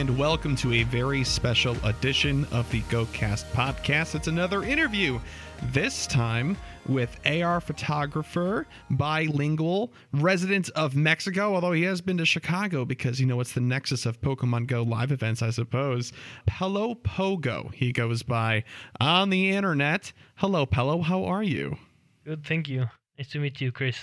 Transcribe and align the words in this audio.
and 0.00 0.16
welcome 0.16 0.56
to 0.56 0.72
a 0.72 0.82
very 0.84 1.22
special 1.22 1.76
edition 1.84 2.46
of 2.52 2.68
the 2.70 2.80
GoCast 2.84 3.44
podcast. 3.52 4.14
It's 4.14 4.28
another 4.28 4.62
interview, 4.62 5.20
this 5.74 6.06
time 6.06 6.56
with 6.86 7.20
AR 7.26 7.60
photographer, 7.60 8.66
bilingual, 8.88 9.92
resident 10.14 10.70
of 10.70 10.96
Mexico, 10.96 11.54
although 11.54 11.72
he 11.72 11.82
has 11.82 12.00
been 12.00 12.16
to 12.16 12.24
Chicago 12.24 12.86
because, 12.86 13.20
you 13.20 13.26
know, 13.26 13.40
it's 13.40 13.52
the 13.52 13.60
nexus 13.60 14.06
of 14.06 14.22
Pokemon 14.22 14.68
Go 14.68 14.82
live 14.82 15.12
events, 15.12 15.42
I 15.42 15.50
suppose. 15.50 16.14
Pelo 16.46 16.94
Pogo, 16.94 17.70
he 17.74 17.92
goes 17.92 18.22
by 18.22 18.64
on 19.00 19.28
the 19.28 19.50
internet. 19.50 20.14
Hello, 20.36 20.64
Pelo, 20.64 21.02
how 21.02 21.24
are 21.26 21.42
you? 21.42 21.76
Good, 22.24 22.46
thank 22.46 22.70
you. 22.70 22.86
Nice 23.18 23.28
to 23.32 23.38
meet 23.38 23.60
you, 23.60 23.70
Chris 23.70 24.02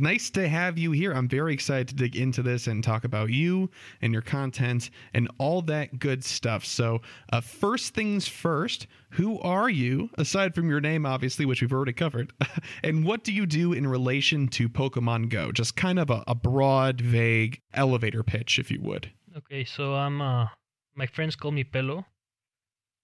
nice 0.00 0.30
to 0.30 0.48
have 0.48 0.78
you 0.78 0.92
here. 0.92 1.12
I'm 1.12 1.28
very 1.28 1.52
excited 1.52 1.88
to 1.88 1.94
dig 1.94 2.16
into 2.16 2.42
this 2.42 2.66
and 2.66 2.82
talk 2.82 3.04
about 3.04 3.30
you 3.30 3.70
and 4.00 4.12
your 4.12 4.22
content 4.22 4.90
and 5.14 5.30
all 5.38 5.62
that 5.62 5.98
good 5.98 6.24
stuff. 6.24 6.64
So, 6.64 7.00
uh, 7.32 7.40
first 7.40 7.94
things 7.94 8.28
first, 8.28 8.86
who 9.10 9.38
are 9.40 9.70
you, 9.70 10.10
aside 10.18 10.54
from 10.54 10.68
your 10.68 10.80
name, 10.80 11.06
obviously, 11.06 11.46
which 11.46 11.60
we've 11.60 11.72
already 11.72 11.92
covered? 11.92 12.32
and 12.82 13.04
what 13.04 13.24
do 13.24 13.32
you 13.32 13.46
do 13.46 13.72
in 13.72 13.86
relation 13.86 14.48
to 14.48 14.68
Pokemon 14.68 15.28
Go? 15.28 15.52
Just 15.52 15.76
kind 15.76 15.98
of 15.98 16.10
a, 16.10 16.24
a 16.26 16.34
broad, 16.34 17.00
vague 17.00 17.60
elevator 17.74 18.22
pitch, 18.22 18.58
if 18.58 18.70
you 18.70 18.80
would. 18.82 19.10
Okay, 19.36 19.64
so 19.64 19.94
I'm, 19.94 20.20
uh, 20.20 20.48
my 20.94 21.06
friends 21.06 21.36
call 21.36 21.52
me 21.52 21.64
Pelo. 21.64 22.04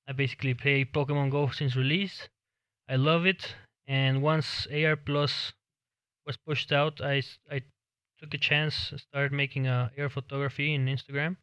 I 0.06 0.12
basically 0.12 0.54
play 0.54 0.84
Pokemon 0.84 1.30
Go 1.30 1.48
since 1.48 1.76
release. 1.76 2.28
I 2.88 2.96
love 2.96 3.24
it. 3.24 3.54
And 3.86 4.22
once 4.22 4.66
AR 4.72 4.96
Plus 4.96 5.52
was 6.26 6.36
pushed 6.36 6.72
out, 6.72 7.00
I, 7.00 7.22
I 7.50 7.62
took 8.18 8.34
a 8.34 8.38
chance, 8.38 8.92
started 8.96 9.32
making 9.32 9.66
uh, 9.66 9.90
AR 9.98 10.08
photography 10.08 10.74
in 10.74 10.86
Instagram, 10.86 11.36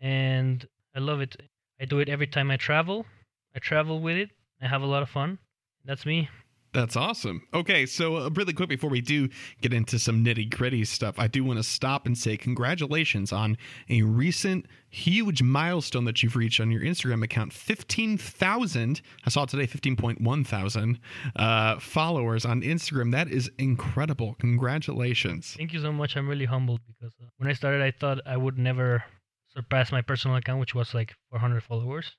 and 0.00 0.66
I 0.94 0.98
love 1.00 1.20
it. 1.20 1.36
I 1.80 1.84
do 1.84 1.98
it 1.98 2.08
every 2.08 2.26
time 2.26 2.50
I 2.50 2.56
travel. 2.56 3.06
I 3.54 3.58
travel 3.58 4.00
with 4.00 4.16
it. 4.16 4.30
I 4.60 4.68
have 4.68 4.82
a 4.82 4.86
lot 4.86 5.02
of 5.02 5.10
fun. 5.10 5.38
That's 5.84 6.06
me. 6.06 6.28
That's 6.76 6.94
awesome. 6.94 7.40
Okay, 7.54 7.86
so 7.86 8.16
uh, 8.16 8.30
really 8.34 8.52
quick 8.52 8.68
before 8.68 8.90
we 8.90 9.00
do 9.00 9.30
get 9.62 9.72
into 9.72 9.98
some 9.98 10.22
nitty 10.22 10.54
gritty 10.54 10.84
stuff, 10.84 11.14
I 11.18 11.26
do 11.26 11.42
want 11.42 11.58
to 11.58 11.62
stop 11.62 12.04
and 12.04 12.18
say 12.18 12.36
congratulations 12.36 13.32
on 13.32 13.56
a 13.88 14.02
recent 14.02 14.66
huge 14.90 15.42
milestone 15.42 16.04
that 16.04 16.22
you've 16.22 16.36
reached 16.36 16.60
on 16.60 16.70
your 16.70 16.82
Instagram 16.82 17.24
account 17.24 17.54
15,000. 17.54 19.00
I 19.24 19.30
saw 19.30 19.46
today, 19.46 19.66
15.1 19.66 20.46
thousand 20.46 21.00
uh, 21.36 21.78
followers 21.78 22.44
on 22.44 22.60
Instagram. 22.60 23.10
That 23.10 23.30
is 23.30 23.50
incredible. 23.58 24.36
Congratulations. 24.38 25.54
Thank 25.56 25.72
you 25.72 25.80
so 25.80 25.92
much. 25.92 26.14
I'm 26.14 26.28
really 26.28 26.44
humbled 26.44 26.82
because 26.86 27.14
uh, 27.22 27.28
when 27.38 27.48
I 27.48 27.54
started, 27.54 27.80
I 27.80 27.90
thought 27.90 28.18
I 28.26 28.36
would 28.36 28.58
never 28.58 29.02
surpass 29.48 29.90
my 29.92 30.02
personal 30.02 30.36
account, 30.36 30.60
which 30.60 30.74
was 30.74 30.92
like 30.92 31.14
400 31.30 31.62
followers. 31.62 32.12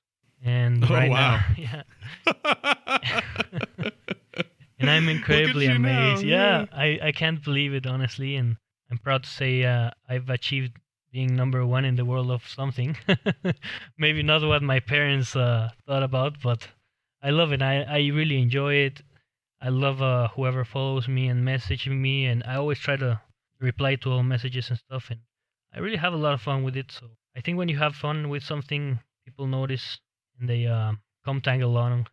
And 0.44 0.84
oh, 0.84 0.88
right 0.88 1.10
wow. 1.10 1.40
now, 1.56 1.84
yeah. 2.26 3.90
and 4.78 4.90
I'm 4.90 5.08
incredibly 5.16 5.66
amazed. 5.66 6.22
Yeah, 6.22 6.66
I, 6.72 6.98
I 7.02 7.12
can't 7.12 7.42
believe 7.42 7.74
it 7.74 7.86
honestly, 7.86 8.36
and 8.36 8.56
I'm 8.90 8.98
proud 8.98 9.24
to 9.24 9.28
say 9.28 9.64
uh, 9.64 9.90
I've 10.08 10.30
achieved 10.30 10.76
being 11.12 11.34
number 11.34 11.64
one 11.64 11.84
in 11.84 11.96
the 11.96 12.04
world 12.04 12.30
of 12.30 12.46
something. 12.46 12.96
Maybe 13.98 14.22
not 14.22 14.42
what 14.46 14.62
my 14.62 14.80
parents 14.80 15.34
uh, 15.34 15.70
thought 15.86 16.02
about, 16.02 16.40
but 16.42 16.68
I 17.22 17.30
love 17.30 17.52
it. 17.52 17.62
I 17.62 17.82
I 17.82 17.98
really 18.08 18.40
enjoy 18.40 18.74
it. 18.74 19.02
I 19.60 19.70
love 19.70 20.00
uh, 20.00 20.28
whoever 20.28 20.64
follows 20.64 21.08
me 21.08 21.28
and 21.28 21.46
messaging 21.46 21.98
me, 22.00 22.26
and 22.26 22.44
I 22.44 22.56
always 22.56 22.78
try 22.78 22.96
to 22.96 23.20
reply 23.60 23.96
to 23.96 24.12
all 24.12 24.22
messages 24.22 24.70
and 24.70 24.78
stuff. 24.78 25.10
And 25.10 25.20
I 25.74 25.80
really 25.80 25.96
have 25.96 26.12
a 26.12 26.16
lot 26.16 26.34
of 26.34 26.42
fun 26.42 26.62
with 26.62 26.76
it. 26.76 26.92
So 26.92 27.06
I 27.36 27.40
think 27.40 27.58
when 27.58 27.68
you 27.68 27.78
have 27.78 27.96
fun 27.96 28.28
with 28.28 28.42
something, 28.44 29.00
people 29.24 29.46
notice 29.46 29.98
and 30.38 30.48
they 30.48 30.66
uh, 30.66 30.92
come 31.24 31.40
tag 31.40 31.60
along 31.62 32.06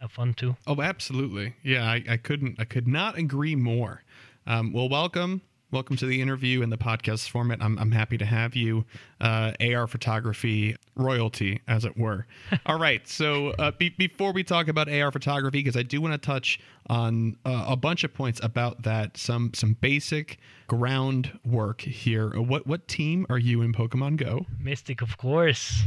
have 0.00 0.12
fun 0.12 0.34
too. 0.34 0.56
Oh, 0.66 0.80
absolutely. 0.82 1.54
Yeah, 1.62 1.84
I, 1.84 2.02
I 2.08 2.16
couldn't, 2.16 2.56
I 2.60 2.64
could 2.64 2.86
not 2.86 3.18
agree 3.18 3.56
more. 3.56 4.02
Um, 4.46 4.72
well, 4.72 4.88
welcome. 4.88 5.42
Welcome 5.72 5.96
to 5.96 6.06
the 6.06 6.22
interview 6.22 6.62
and 6.62 6.70
the 6.70 6.78
podcast 6.78 7.28
format. 7.28 7.58
I'm, 7.60 7.76
I'm 7.78 7.90
happy 7.90 8.16
to 8.18 8.24
have 8.24 8.54
you, 8.54 8.84
uh, 9.20 9.52
AR 9.60 9.88
photography 9.88 10.76
royalty, 10.94 11.60
as 11.66 11.84
it 11.84 11.98
were. 11.98 12.26
All 12.66 12.78
right. 12.78 13.06
So 13.08 13.48
uh, 13.58 13.72
be, 13.72 13.88
before 13.88 14.32
we 14.32 14.44
talk 14.44 14.68
about 14.68 14.88
AR 14.88 15.10
photography, 15.10 15.58
because 15.58 15.76
I 15.76 15.82
do 15.82 16.00
want 16.00 16.14
to 16.14 16.18
touch 16.18 16.60
on 16.88 17.36
uh, 17.44 17.64
a 17.68 17.76
bunch 17.76 18.04
of 18.04 18.14
points 18.14 18.38
about 18.44 18.84
that, 18.84 19.16
some 19.16 19.50
some 19.54 19.76
basic 19.80 20.38
groundwork 20.68 21.80
here. 21.80 22.30
What 22.40 22.66
what 22.68 22.86
team 22.86 23.26
are 23.28 23.38
you 23.38 23.60
in 23.62 23.72
Pokemon 23.72 24.18
Go? 24.18 24.46
Mystic, 24.60 25.02
of 25.02 25.18
course. 25.18 25.82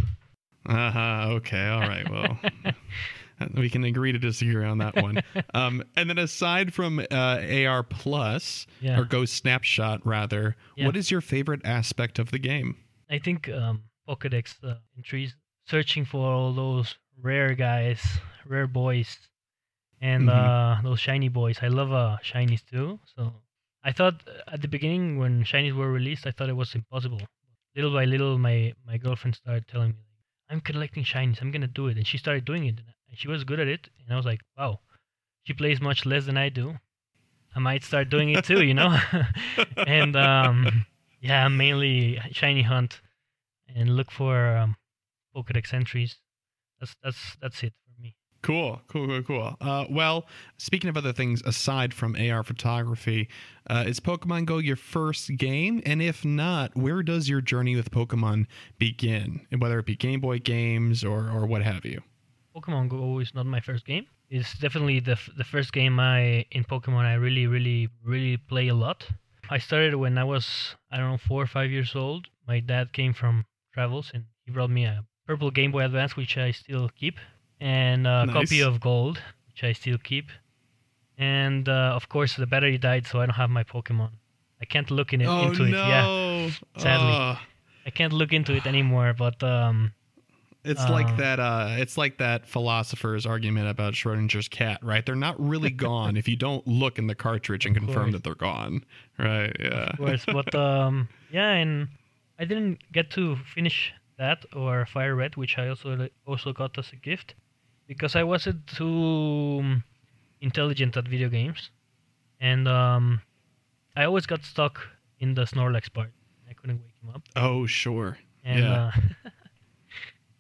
Uh 0.67 0.91
huh. 0.91 1.25
Okay. 1.35 1.67
All 1.69 1.79
right. 1.79 2.09
Well. 2.09 2.37
we 3.55 3.69
can 3.69 3.83
agree 3.83 4.11
to 4.11 4.19
disagree 4.19 4.65
on 4.65 4.79
that 4.79 4.95
one. 4.95 5.21
um, 5.53 5.83
and 5.95 6.09
then 6.09 6.17
aside 6.17 6.73
from 6.73 6.99
uh, 7.11 7.41
AR 7.65 7.83
Plus 7.83 8.67
yeah. 8.81 8.99
or 8.99 9.05
Go 9.05 9.25
Snapshot, 9.25 10.05
rather, 10.05 10.55
yeah. 10.75 10.85
what 10.85 10.95
is 10.95 11.11
your 11.11 11.21
favorite 11.21 11.61
aspect 11.65 12.19
of 12.19 12.31
the 12.31 12.39
game? 12.39 12.75
I 13.09 13.19
think 13.19 13.49
um, 13.49 13.83
Pokedex 14.07 14.55
uh, 14.63 14.75
entries, 14.97 15.35
searching 15.67 16.05
for 16.05 16.31
all 16.31 16.53
those 16.53 16.95
rare 17.21 17.55
guys, 17.55 18.01
rare 18.45 18.67
boys, 18.67 19.17
and 20.01 20.29
mm-hmm. 20.29 20.37
uh, 20.37 20.81
those 20.81 20.99
shiny 20.99 21.29
boys. 21.29 21.57
I 21.61 21.67
love 21.67 21.91
uh, 21.91 22.17
shinies 22.23 22.63
too. 22.65 22.99
So 23.15 23.33
I 23.83 23.91
thought 23.91 24.21
at 24.47 24.61
the 24.61 24.67
beginning 24.67 25.17
when 25.17 25.43
shinies 25.43 25.75
were 25.75 25.91
released, 25.91 26.27
I 26.27 26.31
thought 26.31 26.49
it 26.49 26.55
was 26.55 26.75
impossible. 26.75 27.21
Little 27.75 27.93
by 27.93 28.05
little, 28.05 28.37
my 28.37 28.73
my 28.85 28.97
girlfriend 28.97 29.35
started 29.35 29.67
telling 29.67 29.91
me, 29.91 30.03
"I'm 30.49 30.61
collecting 30.61 31.03
shinies. 31.03 31.41
I'm 31.41 31.51
gonna 31.51 31.67
do 31.67 31.87
it," 31.87 31.97
and 31.97 32.05
she 32.05 32.17
started 32.17 32.45
doing 32.45 32.65
it 32.65 32.79
and 33.09 33.17
she 33.17 33.27
was 33.27 33.43
good 33.43 33.59
at 33.59 33.67
it. 33.67 33.89
And 34.03 34.13
I 34.13 34.17
was 34.17 34.25
like, 34.25 34.41
wow, 34.57 34.79
she 35.43 35.53
plays 35.53 35.81
much 35.81 36.05
less 36.05 36.25
than 36.25 36.37
I 36.37 36.49
do. 36.49 36.77
I 37.55 37.59
might 37.59 37.83
start 37.83 38.09
doing 38.09 38.29
it 38.29 38.45
too, 38.45 38.63
you 38.63 38.73
know. 38.73 38.97
and 39.77 40.15
um, 40.15 40.85
yeah, 41.19 41.47
mainly 41.47 42.19
shiny 42.31 42.61
hunt 42.61 43.01
and 43.75 43.95
look 43.95 44.11
for 44.11 44.55
um, 44.55 44.75
Pokedex 45.35 45.73
entries. 45.73 46.17
That's 46.79 46.95
that's 47.03 47.37
that's 47.41 47.63
it 47.63 47.73
for 47.83 48.01
me. 48.01 48.15
Cool, 48.41 48.81
cool, 48.87 49.07
cool, 49.07 49.23
cool. 49.23 49.57
Uh, 49.59 49.85
well, 49.89 50.25
speaking 50.57 50.89
of 50.89 50.95
other 50.95 51.11
things 51.11 51.41
aside 51.45 51.93
from 51.93 52.15
AR 52.15 52.43
photography, 52.43 53.27
uh, 53.69 53.83
is 53.85 53.99
Pokemon 53.99 54.45
Go 54.45 54.59
your 54.59 54.77
first 54.77 55.35
game? 55.35 55.81
And 55.85 56.01
if 56.01 56.23
not, 56.23 56.75
where 56.75 57.03
does 57.03 57.27
your 57.27 57.41
journey 57.41 57.75
with 57.75 57.91
Pokemon 57.91 58.45
begin? 58.77 59.41
Whether 59.57 59.79
it 59.79 59.85
be 59.85 59.95
Game 59.95 60.21
Boy 60.21 60.39
games 60.39 61.03
or 61.03 61.29
or 61.29 61.45
what 61.45 61.63
have 61.63 61.85
you. 61.85 62.01
Pokemon 62.59 62.89
Go 62.89 63.19
is 63.19 63.33
not 63.33 63.45
my 63.45 63.59
first 63.59 63.85
game. 63.85 64.05
It's 64.29 64.57
definitely 64.57 64.99
the 64.99 65.13
f- 65.13 65.29
the 65.37 65.43
first 65.43 65.73
game 65.73 65.99
I 65.99 66.45
in 66.51 66.63
Pokemon 66.63 67.05
I 67.05 67.13
really 67.13 67.47
really 67.47 67.89
really 68.03 68.37
play 68.37 68.67
a 68.67 68.73
lot. 68.75 69.07
I 69.49 69.57
started 69.57 69.95
when 69.95 70.17
I 70.17 70.23
was 70.23 70.75
I 70.91 70.97
don't 70.97 71.11
know 71.11 71.17
four 71.17 71.41
or 71.41 71.47
five 71.47 71.71
years 71.71 71.95
old. 71.95 72.27
My 72.47 72.59
dad 72.59 72.93
came 72.93 73.13
from 73.13 73.45
travels 73.73 74.11
and 74.13 74.25
he 74.45 74.51
brought 74.51 74.69
me 74.69 74.85
a 74.85 75.05
purple 75.25 75.51
Game 75.51 75.71
Boy 75.71 75.85
Advance 75.85 76.15
which 76.15 76.37
I 76.37 76.51
still 76.51 76.89
keep 76.89 77.17
and 77.59 78.05
a 78.07 78.25
nice. 78.25 78.33
copy 78.33 78.61
of 78.61 78.79
Gold 78.79 79.21
which 79.47 79.63
I 79.63 79.73
still 79.73 79.97
keep. 79.97 80.27
And 81.17 81.67
uh, 81.67 81.93
of 81.95 82.09
course 82.09 82.35
the 82.35 82.47
battery 82.47 82.77
died 82.77 83.07
so 83.07 83.19
I 83.19 83.25
don't 83.25 83.35
have 83.35 83.49
my 83.49 83.63
Pokemon. 83.63 84.11
I 84.61 84.65
can't 84.65 84.91
look 84.91 85.13
in 85.13 85.21
it, 85.21 85.27
oh, 85.27 85.47
into 85.47 85.63
no. 85.63 85.67
it. 85.67 85.71
Yeah, 85.71 86.49
sadly, 86.77 87.15
uh. 87.15 87.35
I 87.85 87.89
can't 87.91 88.11
look 88.11 88.33
into 88.33 88.53
it 88.53 88.65
anymore. 88.67 89.15
But 89.17 89.41
um, 89.41 89.93
it's 90.69 90.81
uh, 90.81 90.91
like 90.91 91.17
that. 91.17 91.39
Uh, 91.39 91.75
it's 91.77 91.97
like 91.97 92.17
that 92.17 92.45
philosopher's 92.47 93.25
argument 93.25 93.67
about 93.67 93.93
Schrodinger's 93.93 94.47
cat, 94.47 94.79
right? 94.83 95.05
They're 95.05 95.15
not 95.15 95.35
really 95.39 95.69
gone 95.89 96.15
if 96.15 96.27
you 96.27 96.35
don't 96.35 96.65
look 96.67 96.99
in 96.99 97.07
the 97.07 97.15
cartridge 97.15 97.65
and 97.65 97.75
confirm 97.75 97.95
course. 97.95 98.13
that 98.13 98.23
they're 98.23 98.35
gone, 98.35 98.85
right? 99.17 99.55
Yeah. 99.59 99.89
Of 99.91 99.97
course, 99.97 100.25
but 100.25 100.53
um, 100.67 101.09
yeah, 101.31 101.51
and 101.51 101.87
I 102.37 102.45
didn't 102.45 102.79
get 102.91 103.09
to 103.11 103.37
finish 103.53 103.93
that 104.17 104.45
or 104.55 104.85
Fire 104.85 105.15
Red, 105.15 105.35
which 105.35 105.57
I 105.57 105.69
also 105.69 106.09
also 106.27 106.53
got 106.53 106.77
as 106.77 106.91
a 106.93 106.97
gift 106.97 107.35
because 107.87 108.15
I 108.15 108.23
wasn't 108.23 108.67
too 108.67 109.57
um, 109.61 109.83
intelligent 110.41 110.95
at 110.97 111.07
video 111.07 111.29
games, 111.29 111.71
and 112.39 112.67
um, 112.67 113.21
I 113.95 114.05
always 114.05 114.25
got 114.25 114.43
stuck 114.43 114.79
in 115.19 115.33
the 115.33 115.43
Snorlax 115.43 115.91
part. 115.91 116.11
I 116.49 116.53
couldn't 116.53 116.81
wake 116.81 116.95
him 117.01 117.09
up. 117.13 117.21
Oh, 117.35 117.65
sure. 117.65 118.17
And, 118.43 118.59
yeah. 118.59 118.91
Uh, 119.25 119.29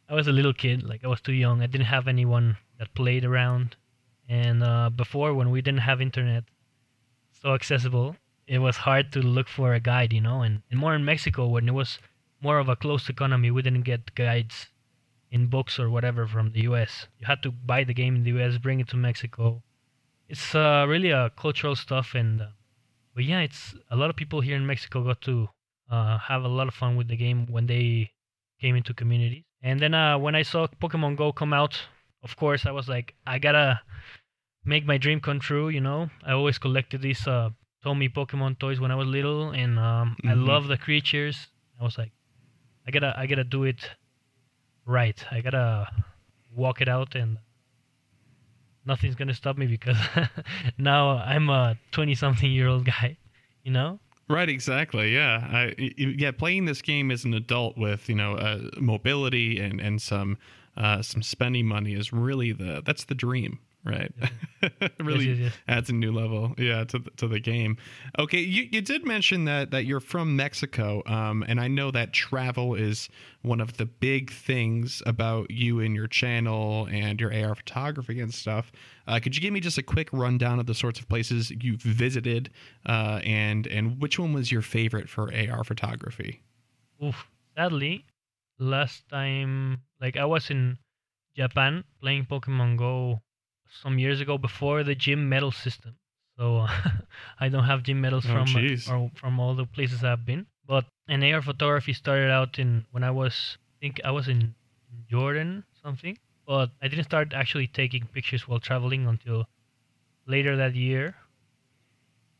I 0.09 0.15
was 0.15 0.27
a 0.27 0.31
little 0.31 0.53
kid, 0.53 0.81
like 0.81 1.03
I 1.03 1.07
was 1.07 1.21
too 1.21 1.33
young. 1.33 1.61
I 1.61 1.67
didn't 1.67 1.85
have 1.85 2.07
anyone 2.07 2.57
that 2.79 2.95
played 2.95 3.23
around. 3.23 3.75
And 4.27 4.63
uh, 4.63 4.89
before, 4.89 5.35
when 5.35 5.51
we 5.51 5.61
didn't 5.61 5.81
have 5.81 6.01
internet 6.01 6.45
so 7.31 7.53
accessible, 7.53 8.15
it 8.47 8.57
was 8.57 8.77
hard 8.77 9.11
to 9.13 9.19
look 9.19 9.47
for 9.47 9.75
a 9.75 9.79
guide, 9.79 10.11
you 10.11 10.21
know. 10.21 10.41
And, 10.41 10.63
and 10.71 10.79
more 10.79 10.95
in 10.95 11.05
Mexico, 11.05 11.47
when 11.47 11.67
it 11.67 11.73
was 11.73 11.99
more 12.41 12.57
of 12.57 12.69
a 12.69 12.75
closed 12.75 13.07
economy, 13.07 13.51
we 13.51 13.61
didn't 13.61 13.83
get 13.83 14.15
guides 14.15 14.69
in 15.29 15.45
books 15.45 15.79
or 15.79 15.91
whatever 15.91 16.27
from 16.27 16.53
the 16.53 16.61
U.S. 16.61 17.07
You 17.19 17.27
had 17.27 17.43
to 17.43 17.51
buy 17.51 17.83
the 17.83 17.93
game 17.93 18.15
in 18.15 18.23
the 18.23 18.31
U.S., 18.31 18.57
bring 18.57 18.79
it 18.79 18.87
to 18.89 18.97
Mexico. 18.97 19.61
It's 20.27 20.55
uh, 20.55 20.85
really 20.87 21.11
a 21.11 21.29
cultural 21.29 21.75
stuff, 21.75 22.15
and 22.15 22.41
uh, 22.41 22.47
but 23.13 23.25
yeah, 23.25 23.41
it's 23.41 23.75
a 23.91 23.95
lot 23.95 24.09
of 24.09 24.15
people 24.15 24.41
here 24.41 24.55
in 24.55 24.65
Mexico 24.65 25.03
got 25.03 25.21
to 25.21 25.49
uh, 25.89 26.17
have 26.17 26.43
a 26.43 26.47
lot 26.47 26.67
of 26.67 26.73
fun 26.73 26.95
with 26.95 27.07
the 27.07 27.17
game 27.17 27.45
when 27.47 27.67
they 27.67 28.11
came 28.59 28.75
into 28.75 28.93
communities. 28.93 29.43
And 29.61 29.79
then 29.79 29.93
uh, 29.93 30.17
when 30.17 30.35
I 30.35 30.43
saw 30.43 30.67
Pokemon 30.67 31.17
Go 31.17 31.31
come 31.31 31.53
out, 31.53 31.79
of 32.23 32.35
course 32.35 32.65
I 32.65 32.71
was 32.71 32.87
like, 32.87 33.15
I 33.27 33.39
gotta 33.39 33.81
make 34.63 34.85
my 34.85 34.97
dream 34.97 35.19
come 35.19 35.39
true. 35.39 35.69
You 35.69 35.81
know, 35.81 36.09
I 36.25 36.31
always 36.31 36.57
collected 36.57 37.01
these 37.01 37.27
uh, 37.27 37.49
Tomy 37.83 38.09
Pokemon 38.09 38.59
toys 38.59 38.79
when 38.79 38.91
I 38.91 38.95
was 38.95 39.07
little, 39.07 39.51
and 39.51 39.77
um, 39.79 40.15
mm-hmm. 40.23 40.29
I 40.29 40.33
love 40.33 40.67
the 40.67 40.77
creatures. 40.77 41.47
I 41.79 41.83
was 41.83 41.97
like, 41.97 42.11
I 42.87 42.91
gotta, 42.91 43.13
I 43.17 43.27
gotta 43.27 43.43
do 43.43 43.63
it 43.63 43.89
right. 44.85 45.23
I 45.31 45.41
gotta 45.41 45.87
walk 46.53 46.81
it 46.81 46.87
out, 46.87 47.15
and 47.15 47.37
nothing's 48.85 49.15
gonna 49.15 49.33
stop 49.33 49.57
me 49.57 49.67
because 49.67 49.97
now 50.77 51.17
I'm 51.17 51.49
a 51.49 51.77
20-something 51.91 52.49
year 52.51 52.67
old 52.67 52.85
guy. 52.85 53.17
You 53.63 53.71
know. 53.71 53.99
Right, 54.29 54.47
exactly. 54.47 55.13
Yeah, 55.13 55.47
I, 55.51 55.75
yeah. 55.97 56.29
Playing 56.31 56.65
this 56.65 56.83
game 56.83 57.09
as 57.09 57.25
an 57.25 57.33
adult 57.33 57.77
with 57.77 58.07
you 58.07 58.15
know 58.15 58.35
uh, 58.35 58.69
mobility 58.79 59.59
and 59.59 59.81
and 59.81 59.99
some 59.99 60.37
uh, 60.77 61.01
some 61.01 61.23
spending 61.23 61.65
money 61.65 61.95
is 61.95 62.13
really 62.13 62.51
the 62.51 62.83
that's 62.85 63.05
the 63.05 63.15
dream 63.15 63.59
right 63.85 64.11
yeah. 64.61 64.69
really 64.99 65.25
yes, 65.29 65.37
yes, 65.37 65.53
yes. 65.53 65.53
adds 65.67 65.89
a 65.89 65.93
new 65.93 66.11
level 66.11 66.53
yeah 66.57 66.83
to 66.83 66.99
the, 66.99 67.09
to 67.11 67.27
the 67.27 67.39
game 67.39 67.77
okay 68.17 68.39
you, 68.39 68.67
you 68.71 68.81
did 68.81 69.05
mention 69.05 69.45
that 69.45 69.71
that 69.71 69.85
you're 69.85 70.01
from 70.01 70.35
mexico 70.35 71.01
um, 71.05 71.43
and 71.47 71.61
i 71.61 71.67
know 71.67 71.89
that 71.89 72.11
travel 72.11 72.75
is 72.75 73.07
one 73.41 73.61
of 73.61 73.77
the 73.77 73.85
big 73.85 74.31
things 74.31 75.01
about 75.05 75.49
you 75.49 75.79
and 75.79 75.95
your 75.95 76.07
channel 76.07 76.87
and 76.91 77.21
your 77.21 77.33
ar 77.33 77.55
photography 77.55 78.19
and 78.19 78.33
stuff 78.33 78.71
uh, 79.07 79.19
could 79.19 79.35
you 79.35 79.41
give 79.41 79.53
me 79.53 79.61
just 79.61 79.77
a 79.77 79.83
quick 79.83 80.09
rundown 80.11 80.59
of 80.59 80.65
the 80.65 80.75
sorts 80.75 80.99
of 80.99 81.07
places 81.07 81.51
you've 81.61 81.81
visited 81.81 82.49
uh, 82.85 83.21
and 83.23 83.65
and 83.67 84.01
which 84.01 84.19
one 84.19 84.33
was 84.33 84.51
your 84.51 84.61
favorite 84.61 85.07
for 85.07 85.33
ar 85.33 85.63
photography 85.63 86.41
Oof. 87.03 87.27
sadly 87.55 88.05
last 88.59 89.07
time 89.07 89.81
like 90.01 90.17
i 90.17 90.25
was 90.25 90.49
in 90.49 90.77
japan 91.33 91.85
playing 92.01 92.25
pokemon 92.25 92.75
go 92.77 93.21
some 93.69 93.99
years 93.99 94.19
ago 94.19 94.37
before 94.37 94.83
the 94.83 94.95
gym 94.95 95.29
medal 95.29 95.51
system. 95.51 95.95
So 96.37 96.67
I 97.39 97.49
don't 97.49 97.65
have 97.65 97.83
gym 97.83 98.01
medals 98.01 98.25
oh, 98.27 98.45
from 98.45 98.55
uh, 98.55 98.93
or 98.93 99.11
from 99.15 99.39
all 99.39 99.55
the 99.55 99.65
places 99.65 100.03
I've 100.03 100.25
been. 100.25 100.47
But 100.65 100.85
an 101.07 101.23
AR 101.23 101.41
photography 101.41 101.93
started 101.93 102.31
out 102.31 102.59
in 102.59 102.85
when 102.91 103.03
I 103.03 103.11
was 103.11 103.57
I 103.59 103.75
think 103.81 104.01
I 104.03 104.11
was 104.11 104.27
in 104.27 104.55
Jordan 105.09 105.63
something. 105.81 106.17
But 106.45 106.71
I 106.81 106.87
didn't 106.87 107.05
start 107.05 107.33
actually 107.33 107.67
taking 107.67 108.07
pictures 108.07 108.47
while 108.47 108.59
traveling 108.59 109.05
until 109.05 109.47
later 110.25 110.55
that 110.55 110.75
year. 110.75 111.15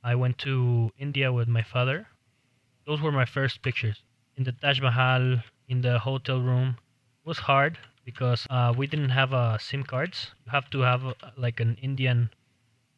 I 0.02 0.16
went 0.16 0.38
to 0.40 0.92
India 0.98 1.31
with 1.34 1.48
my 1.48 1.62
father. 1.62 2.08
Those 2.86 3.02
were 3.02 3.12
my 3.12 3.26
first 3.26 3.62
pictures 3.62 4.02
in 4.38 4.46
the 4.46 4.54
Taj 4.54 4.80
Mahal, 4.80 5.44
in 5.68 5.81
the 5.81 6.00
hotel 6.00 6.40
room. 6.40 6.78
It 7.24 7.28
was 7.28 7.40
hard 7.40 7.78
because 8.10 8.48
uh, 8.50 8.74
we 8.76 8.88
didn't 8.88 9.12
have 9.12 9.36
uh, 9.36 9.58
SIM 9.60 9.84
cards. 9.84 10.32
You 10.46 10.52
have 10.52 10.68
to 10.72 10.80
have 10.80 11.06
uh, 11.06 11.14
like 11.38 11.60
an 11.60 11.78
Indian 11.80 12.32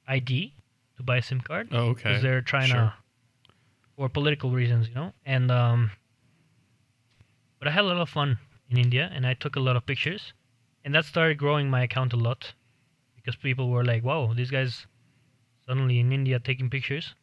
ID 0.07 0.53
to 0.95 1.03
buy 1.03 1.17
a 1.17 1.21
SIM 1.21 1.41
card. 1.41 1.67
Oh, 1.73 1.89
okay. 1.89 2.03
Because 2.03 2.21
they're 2.23 2.41
trying 2.41 2.69
sure. 2.69 2.77
to, 2.77 2.93
for 3.97 4.07
political 4.07 4.51
reasons, 4.51 4.87
you 4.87 4.95
know. 4.95 5.11
And 5.25 5.51
um, 5.51 5.91
but 7.59 7.67
I 7.67 7.71
had 7.71 7.83
a 7.83 7.87
lot 7.87 7.97
of 7.97 8.09
fun 8.09 8.39
in 8.69 8.77
India, 8.77 9.11
and 9.13 9.27
I 9.27 9.33
took 9.33 9.57
a 9.57 9.59
lot 9.59 9.75
of 9.75 9.85
pictures, 9.85 10.31
and 10.85 10.95
that 10.95 11.03
started 11.03 11.37
growing 11.37 11.69
my 11.69 11.83
account 11.83 12.13
a 12.13 12.21
lot, 12.27 12.53
because 13.17 13.35
people 13.35 13.69
were 13.69 13.83
like, 13.83 14.05
"Wow, 14.05 14.33
these 14.33 14.49
guys 14.49 14.87
suddenly 15.65 15.99
in 15.99 16.13
India 16.13 16.39
taking 16.39 16.69
pictures." 16.69 17.15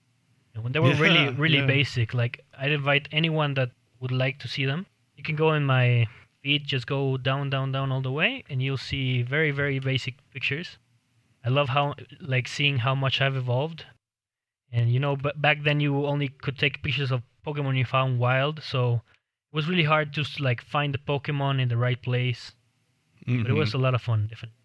And 0.55 0.63
when 0.63 0.73
they 0.73 0.81
were 0.81 0.93
yeah, 0.93 1.01
really, 1.07 1.29
really 1.45 1.63
yeah. 1.65 1.67
basic, 1.79 2.13
like 2.13 2.45
I'd 2.59 2.73
invite 2.73 3.09
anyone 3.13 3.55
that 3.55 3.71
would 4.01 4.13
like 4.13 4.39
to 4.41 4.49
see 4.49 4.67
them. 4.67 4.87
You 5.17 5.25
can 5.25 5.37
go 5.37 5.55
in 5.55 5.65
my 5.65 6.07
feed, 6.43 6.67
just 6.67 6.87
go 6.87 7.17
down, 7.17 7.51
down, 7.51 7.73
down 7.73 7.93
all 7.93 8.03
the 8.03 8.13
way, 8.13 8.45
and 8.49 8.63
you'll 8.63 8.77
see 8.77 9.23
very, 9.23 9.51
very 9.51 9.79
basic 9.79 10.15
pictures. 10.33 10.79
I 11.45 11.49
love 11.49 11.69
how, 11.71 11.95
like, 12.21 12.49
seeing 12.49 12.79
how 12.79 12.95
much 12.95 13.21
I've 13.21 13.37
evolved. 13.37 13.85
And 14.71 14.93
you 14.93 15.01
know, 15.01 15.17
but 15.17 15.41
back 15.41 15.63
then 15.63 15.81
you 15.81 16.07
only 16.07 16.29
could 16.29 16.59
take 16.59 16.83
pictures 16.83 17.11
of 17.11 17.23
Pokemon 17.47 17.79
you 17.79 17.85
found 17.85 18.19
wild, 18.19 18.63
so 18.63 18.95
it 19.51 19.57
was 19.57 19.69
really 19.69 19.85
hard 19.85 20.13
to 20.15 20.25
like 20.41 20.61
find 20.61 20.93
the 20.93 20.99
Pokemon 20.99 21.61
in 21.61 21.69
the 21.69 21.77
right 21.77 22.01
place. 22.01 22.53
Mm-hmm. 23.27 23.43
But 23.43 23.51
it 23.51 23.55
was 23.55 23.71
mm-hmm. 23.71 23.79
a 23.79 23.83
lot 23.83 23.95
of 23.95 24.03
fun, 24.03 24.27
definitely. 24.29 24.58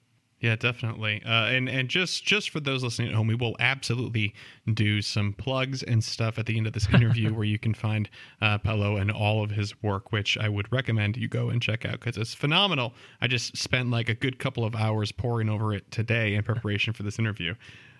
Yeah, 0.43 0.57
definitely. 0.57 1.23
Uh, 1.25 1.45
and 1.45 1.69
and 1.69 1.87
just 1.87 2.25
just 2.25 2.49
for 2.49 2.59
those 2.59 2.83
listening 2.83 3.07
at 3.07 3.15
home, 3.15 3.27
we 3.27 3.35
will 3.35 3.55
absolutely 3.61 4.33
do 4.73 5.01
some 5.01 5.31
plugs 5.31 5.83
and 5.83 6.03
stuff 6.03 6.37
at 6.37 6.47
the 6.47 6.57
end 6.57 6.67
of 6.67 6.73
this 6.73 6.85
interview 6.93 7.33
where 7.33 7.45
you 7.45 7.57
can 7.57 7.73
find 7.73 8.09
uh, 8.41 8.57
Pelo 8.57 8.97
and 8.97 9.09
all 9.09 9.41
of 9.41 9.51
his 9.51 9.81
work, 9.81 10.11
which 10.11 10.37
I 10.37 10.49
would 10.49 10.69
recommend 10.69 11.15
you 11.15 11.29
go 11.29 11.47
and 11.49 11.61
check 11.61 11.85
out 11.85 12.01
because 12.01 12.17
it's 12.17 12.33
phenomenal. 12.33 12.93
I 13.21 13.27
just 13.27 13.55
spent 13.55 13.89
like 13.89 14.09
a 14.09 14.15
good 14.15 14.37
couple 14.37 14.65
of 14.65 14.75
hours 14.75 15.13
poring 15.13 15.47
over 15.47 15.73
it 15.73 15.89
today 15.91 16.35
in 16.35 16.43
preparation 16.43 16.91
for 16.91 17.03
this 17.03 17.19
interview. 17.19 17.55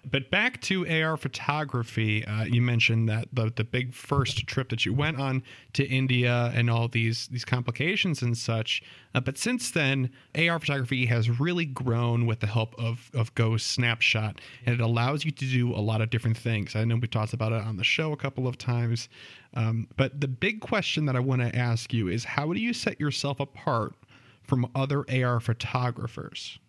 But 0.06 0.30
back 0.30 0.60
to 0.64 0.86
AR 0.88 1.16
photography, 1.16 2.26
uh, 2.26 2.44
you 2.44 2.62
mentioned 2.62 3.08
that 3.08 3.30
the 3.32 3.52
the 3.56 3.64
big 3.64 3.94
first 3.94 4.46
trip 4.48 4.70
that 4.70 4.86
you 4.86 4.94
went 4.94 5.20
on 5.20 5.44
to 5.74 5.88
India 5.88 6.52
and 6.54 6.70
all 6.70 6.90
these 6.90 7.28
these 7.28 7.46
complications 7.46 8.22
and 8.22 8.38
such. 8.38 8.84
Uh, 9.16 9.22
but 9.22 9.38
since 9.38 9.72
then, 9.72 10.12
AR 10.36 10.60
photography 10.60 11.06
has 11.06 11.40
really 11.40 11.66
grown 11.66 12.26
with 12.26 12.42
the 12.42 12.48
help 12.48 12.76
of 12.78 13.10
of 13.14 13.34
Go 13.36 13.56
Snapshot, 13.56 14.42
and 14.66 14.76
it 14.76 14.82
allows 14.82 15.24
you 15.24 15.32
to 15.32 15.46
do 15.46 15.74
a 15.74 15.80
lot 15.80 16.02
of 16.02 16.10
different 16.10 16.38
things. 16.38 16.76
I 16.76 16.84
know 16.84 16.98
we 16.98 17.08
talked 17.08 17.34
about 17.34 17.54
it 17.54 17.64
on 17.64 17.78
the 17.78 17.84
show 17.86 18.12
a 18.12 18.18
couple 18.18 18.48
of 18.48 18.58
times. 18.58 19.08
Um, 19.56 19.88
but 19.96 20.20
the 20.20 20.28
big 20.28 20.62
question 20.62 21.06
that 21.06 21.16
I 21.16 21.20
want 21.20 21.42
to 21.42 21.56
ask 21.56 21.94
you 21.94 22.08
is, 22.08 22.26
how 22.26 22.52
do 22.52 22.60
you 22.60 22.74
set 22.74 23.00
yourself 23.00 23.40
apart 23.40 23.94
from 24.42 24.70
other 24.76 25.06
AR 25.10 25.40
photographers? 25.40 26.60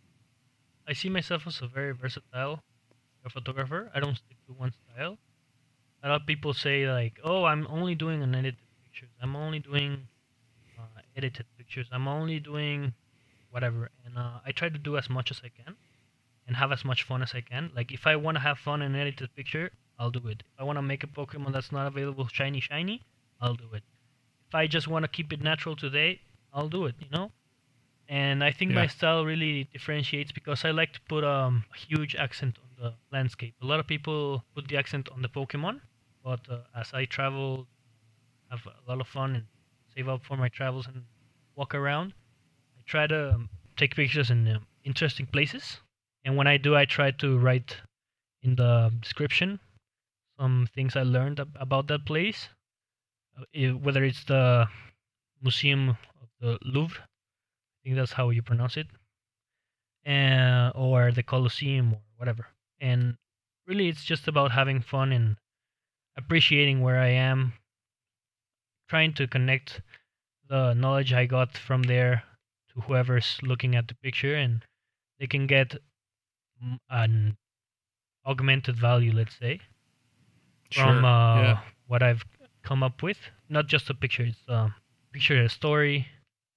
I 0.86 0.92
see 0.92 1.08
myself 1.08 1.46
as 1.46 1.62
a 1.62 1.66
very 1.66 1.92
versatile 1.92 2.60
a 3.24 3.30
photographer. 3.30 3.90
I 3.94 4.00
don't 4.00 4.16
stick 4.16 4.36
to 4.46 4.52
one 4.52 4.72
style. 4.72 5.18
A 6.02 6.08
lot 6.08 6.20
of 6.20 6.26
people 6.26 6.52
say 6.52 6.90
like, 6.90 7.18
"Oh, 7.24 7.44
I'm 7.44 7.66
only 7.68 7.94
doing 7.94 8.22
unedited 8.22 8.58
pictures. 8.82 9.10
I'm 9.22 9.34
only 9.36 9.58
doing 9.58 10.08
uh, 10.78 11.00
edited 11.16 11.46
pictures. 11.56 11.86
I'm 11.92 12.08
only 12.08 12.38
doing 12.40 12.94
whatever." 13.50 13.90
And 14.04 14.18
uh, 14.18 14.40
I 14.46 14.52
try 14.52 14.68
to 14.68 14.78
do 14.78 14.96
as 14.96 15.08
much 15.08 15.30
as 15.30 15.40
I 15.44 15.48
can 15.48 15.76
and 16.46 16.56
have 16.56 16.72
as 16.72 16.84
much 16.84 17.02
fun 17.02 17.22
as 17.22 17.32
I 17.34 17.40
can. 17.40 17.70
Like 17.74 17.92
if 17.92 18.06
I 18.06 18.16
want 18.16 18.36
to 18.36 18.40
have 18.40 18.58
fun 18.58 18.82
and 18.82 18.94
an 18.94 19.00
edited 19.00 19.34
picture, 19.34 19.70
I'll 19.98 20.10
do 20.10 20.28
it. 20.28 20.42
If 20.52 20.60
I 20.60 20.64
want 20.64 20.78
to 20.78 20.82
make 20.82 21.04
a 21.04 21.06
Pokemon 21.06 21.52
that's 21.52 21.72
not 21.72 21.86
available 21.86 22.26
shiny 22.28 22.60
shiny, 22.60 23.02
I'll 23.40 23.54
do 23.54 23.72
it. 23.72 23.82
If 24.48 24.54
I 24.54 24.66
just 24.66 24.88
want 24.88 25.04
to 25.04 25.08
keep 25.08 25.32
it 25.32 25.42
natural 25.42 25.76
today, 25.76 26.20
I'll 26.52 26.68
do 26.68 26.84
it. 26.84 26.96
You 27.00 27.08
know 27.10 27.32
and 28.08 28.44
I 28.44 28.52
think 28.52 28.70
yeah. 28.70 28.76
my 28.76 28.86
style 28.86 29.24
really 29.24 29.64
differentiates 29.72 30.32
because 30.32 30.64
I 30.64 30.70
like 30.70 30.92
to 30.92 31.00
put 31.08 31.24
um, 31.24 31.64
a 31.74 31.78
huge 31.78 32.14
accent 32.14 32.58
on 32.58 32.63
the 32.78 32.94
landscape. 33.12 33.54
A 33.62 33.66
lot 33.66 33.80
of 33.80 33.86
people 33.86 34.44
put 34.54 34.68
the 34.68 34.76
accent 34.76 35.08
on 35.12 35.22
the 35.22 35.28
Pokemon, 35.28 35.80
but 36.22 36.40
uh, 36.50 36.60
as 36.76 36.92
I 36.92 37.04
travel, 37.04 37.66
have 38.50 38.66
a 38.66 38.88
lot 38.88 39.00
of 39.00 39.08
fun 39.08 39.34
and 39.36 39.44
save 39.94 40.08
up 40.08 40.24
for 40.24 40.36
my 40.36 40.48
travels 40.48 40.86
and 40.86 41.04
walk 41.56 41.74
around, 41.74 42.14
I 42.78 42.82
try 42.86 43.06
to 43.06 43.34
um, 43.34 43.48
take 43.76 43.94
pictures 43.94 44.30
in 44.30 44.48
um, 44.48 44.66
interesting 44.84 45.26
places. 45.26 45.78
And 46.24 46.36
when 46.36 46.46
I 46.46 46.56
do, 46.56 46.74
I 46.76 46.84
try 46.84 47.10
to 47.12 47.38
write 47.38 47.76
in 48.42 48.56
the 48.56 48.92
description 49.00 49.60
some 50.38 50.68
things 50.74 50.96
I 50.96 51.02
learned 51.02 51.40
ab- 51.40 51.56
about 51.60 51.86
that 51.88 52.04
place, 52.04 52.48
uh, 53.38 53.74
whether 53.74 54.04
it's 54.04 54.24
the 54.24 54.68
Museum 55.42 55.90
of 55.90 56.28
the 56.40 56.58
Louvre 56.64 57.00
I 57.84 57.88
think 57.88 57.96
that's 57.96 58.12
how 58.12 58.30
you 58.30 58.40
pronounce 58.40 58.78
it, 58.78 58.86
and 60.04 60.72
or 60.74 61.12
the 61.12 61.22
Colosseum 61.22 61.92
or 61.92 62.00
whatever. 62.16 62.53
And 62.84 63.16
really, 63.66 63.88
it's 63.88 64.04
just 64.04 64.28
about 64.28 64.52
having 64.52 64.82
fun 64.82 65.10
and 65.10 65.36
appreciating 66.18 66.82
where 66.82 66.98
I 66.98 67.08
am, 67.08 67.54
trying 68.90 69.14
to 69.14 69.26
connect 69.26 69.80
the 70.50 70.74
knowledge 70.74 71.10
I 71.14 71.24
got 71.24 71.56
from 71.56 71.84
there 71.84 72.24
to 72.68 72.82
whoever's 72.82 73.38
looking 73.42 73.74
at 73.74 73.88
the 73.88 73.94
picture, 73.94 74.34
and 74.34 74.62
they 75.18 75.26
can 75.26 75.46
get 75.46 75.76
an 76.90 77.38
augmented 78.26 78.76
value, 78.76 79.12
let's 79.12 79.38
say, 79.38 79.60
sure. 80.68 80.84
from 80.84 81.06
uh, 81.06 81.42
yeah. 81.42 81.60
what 81.86 82.02
I've 82.02 82.24
come 82.62 82.82
up 82.82 83.02
with. 83.02 83.18
Not 83.48 83.66
just 83.66 83.88
a 83.88 83.94
picture; 83.94 84.24
it's 84.24 84.46
a 84.46 84.74
picture, 85.10 85.40
a 85.40 85.48
story, 85.48 86.06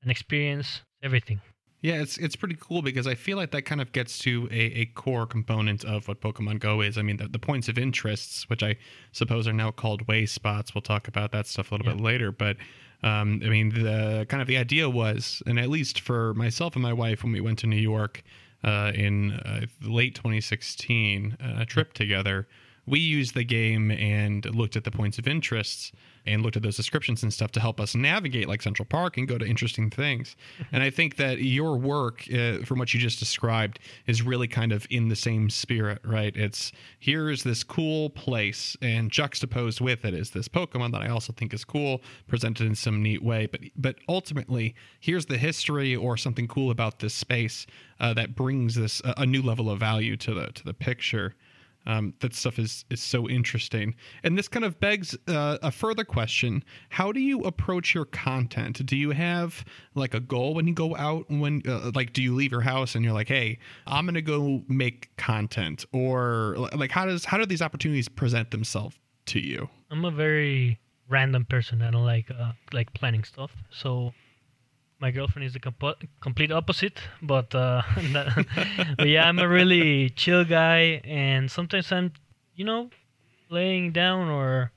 an 0.03 0.09
experience, 0.09 0.81
everything. 1.01 1.39
Yeah, 1.81 2.01
it's 2.01 2.17
it's 2.17 2.35
pretty 2.35 2.57
cool 2.59 2.81
because 2.81 3.05
I 3.05 3.13
feel 3.13 3.37
like 3.37 3.51
that 3.51 3.61
kind 3.63 3.81
of 3.81 3.91
gets 3.91 4.17
to 4.19 4.47
a, 4.51 4.81
a 4.81 4.85
core 4.87 5.27
component 5.27 5.85
of 5.85 6.07
what 6.07 6.21
Pokemon 6.21 6.59
Go 6.59 6.81
is. 6.81 6.97
I 6.97 7.03
mean, 7.03 7.17
the, 7.17 7.27
the 7.27 7.39
points 7.39 7.69
of 7.69 7.77
interests, 7.77 8.49
which 8.49 8.63
I 8.63 8.77
suppose 9.11 9.47
are 9.47 9.53
now 9.53 9.69
called 9.69 10.07
way 10.07 10.25
spots. 10.25 10.73
We'll 10.73 10.81
talk 10.81 11.07
about 11.07 11.31
that 11.33 11.45
stuff 11.45 11.71
a 11.71 11.75
little 11.75 11.87
yeah. 11.87 11.93
bit 11.93 12.03
later. 12.03 12.31
But 12.31 12.57
um, 13.03 13.41
I 13.45 13.49
mean, 13.49 13.69
the 13.69 14.25
kind 14.27 14.41
of 14.41 14.47
the 14.47 14.57
idea 14.57 14.89
was, 14.89 15.43
and 15.45 15.59
at 15.59 15.69
least 15.69 15.99
for 15.99 16.33
myself 16.33 16.75
and 16.75 16.81
my 16.81 16.93
wife, 16.93 17.23
when 17.23 17.31
we 17.31 17.41
went 17.41 17.59
to 17.59 17.67
New 17.67 17.75
York 17.75 18.23
uh, 18.63 18.91
in 18.95 19.33
uh, 19.33 19.67
late 19.83 20.15
2016, 20.15 21.37
uh, 21.39 21.61
a 21.61 21.65
trip 21.65 21.93
together, 21.93 22.47
we 22.87 22.99
used 22.99 23.35
the 23.35 23.43
game 23.43 23.91
and 23.91 24.45
looked 24.55 24.75
at 24.75 24.83
the 24.83 24.91
points 24.91 25.19
of 25.19 25.27
interests 25.27 25.91
and 26.27 26.43
looked 26.43 26.57
at 26.57 26.63
those 26.63 26.75
descriptions 26.75 27.23
and 27.23 27.33
stuff 27.33 27.51
to 27.53 27.59
help 27.59 27.79
us 27.79 27.95
navigate 27.95 28.47
like 28.47 28.61
Central 28.61 28.85
Park 28.85 29.17
and 29.17 29.27
go 29.27 29.37
to 29.37 29.45
interesting 29.45 29.89
things. 29.89 30.35
and 30.71 30.83
I 30.83 30.89
think 30.89 31.15
that 31.17 31.39
your 31.39 31.77
work, 31.77 32.23
uh, 32.33 32.59
from 32.65 32.79
what 32.79 32.93
you 32.93 32.99
just 32.99 33.19
described, 33.19 33.79
is 34.05 34.21
really 34.21 34.47
kind 34.47 34.71
of 34.71 34.85
in 34.89 35.09
the 35.09 35.15
same 35.15 35.49
spirit, 35.49 35.99
right? 36.03 36.35
It's 36.35 36.71
here's 36.99 37.43
this 37.43 37.63
cool 37.63 38.09
place, 38.09 38.75
and 38.81 39.11
juxtaposed 39.11 39.81
with 39.81 40.05
it 40.05 40.13
is 40.13 40.31
this 40.31 40.47
Pokemon 40.47 40.91
that 40.91 41.01
I 41.01 41.09
also 41.09 41.33
think 41.33 41.53
is 41.53 41.63
cool, 41.63 42.01
presented 42.27 42.67
in 42.67 42.75
some 42.75 43.01
neat 43.01 43.23
way. 43.23 43.45
But 43.45 43.61
but 43.75 43.95
ultimately, 44.09 44.75
here's 44.99 45.25
the 45.25 45.37
history 45.37 45.95
or 45.95 46.17
something 46.17 46.47
cool 46.47 46.71
about 46.71 46.99
this 46.99 47.13
space 47.13 47.65
uh, 47.99 48.13
that 48.13 48.35
brings 48.35 48.75
this 48.75 49.01
a 49.05 49.25
new 49.25 49.41
level 49.41 49.69
of 49.69 49.79
value 49.79 50.17
to 50.17 50.33
the 50.33 50.47
to 50.47 50.63
the 50.63 50.73
picture. 50.73 51.35
Um, 51.87 52.13
that 52.19 52.35
stuff 52.35 52.59
is 52.59 52.83
is 52.89 53.01
so 53.01 53.29
interesting, 53.29 53.95
and 54.21 54.37
this 54.37 54.49
kind 54.49 54.65
of 54.65 54.77
begs 54.81 55.17
uh, 55.29 55.57
a 55.63 55.71
further 55.71 56.03
question: 56.03 56.63
How 56.89 57.13
do 57.13 57.21
you 57.21 57.41
approach 57.45 57.95
your 57.95 58.03
content? 58.03 58.85
Do 58.85 58.97
you 58.97 59.11
have 59.11 59.63
like 59.95 60.13
a 60.13 60.19
goal 60.19 60.53
when 60.53 60.67
you 60.67 60.73
go 60.73 60.97
out? 60.97 61.25
When 61.29 61.61
uh, 61.65 61.91
like, 61.95 62.11
do 62.11 62.21
you 62.21 62.35
leave 62.35 62.51
your 62.51 62.61
house 62.61 62.93
and 62.93 63.05
you're 63.05 63.13
like, 63.13 63.29
"Hey, 63.29 63.59
I'm 63.87 64.05
gonna 64.05 64.21
go 64.21 64.63
make 64.67 65.15
content," 65.15 65.85
or 65.93 66.55
like, 66.75 66.91
how 66.91 67.05
does 67.05 67.23
how 67.23 67.37
do 67.37 67.45
these 67.45 67.61
opportunities 67.61 68.09
present 68.09 68.51
themselves 68.51 68.97
to 69.27 69.39
you? 69.39 69.69
I'm 69.89 70.03
a 70.03 70.11
very 70.11 70.79
random 71.07 71.45
person. 71.45 71.81
I 71.81 71.91
don't 71.91 72.05
like 72.05 72.29
uh, 72.29 72.51
like 72.73 72.93
planning 72.93 73.23
stuff, 73.23 73.51
so 73.69 74.13
my 74.99 75.11
girlfriend 75.11 75.45
is 75.45 75.53
the 75.53 75.59
compo- 75.59 75.95
complete 76.21 76.51
opposite 76.51 76.99
but, 77.21 77.53
uh, 77.53 77.81
but 78.97 79.07
yeah 79.07 79.27
i'm 79.27 79.39
a 79.39 79.47
really 79.47 80.09
chill 80.11 80.43
guy 80.43 81.01
and 81.03 81.49
sometimes 81.51 81.91
i'm 81.91 82.11
you 82.55 82.65
know 82.65 82.89
laying 83.49 83.91
down 83.91 84.27
or 84.27 84.71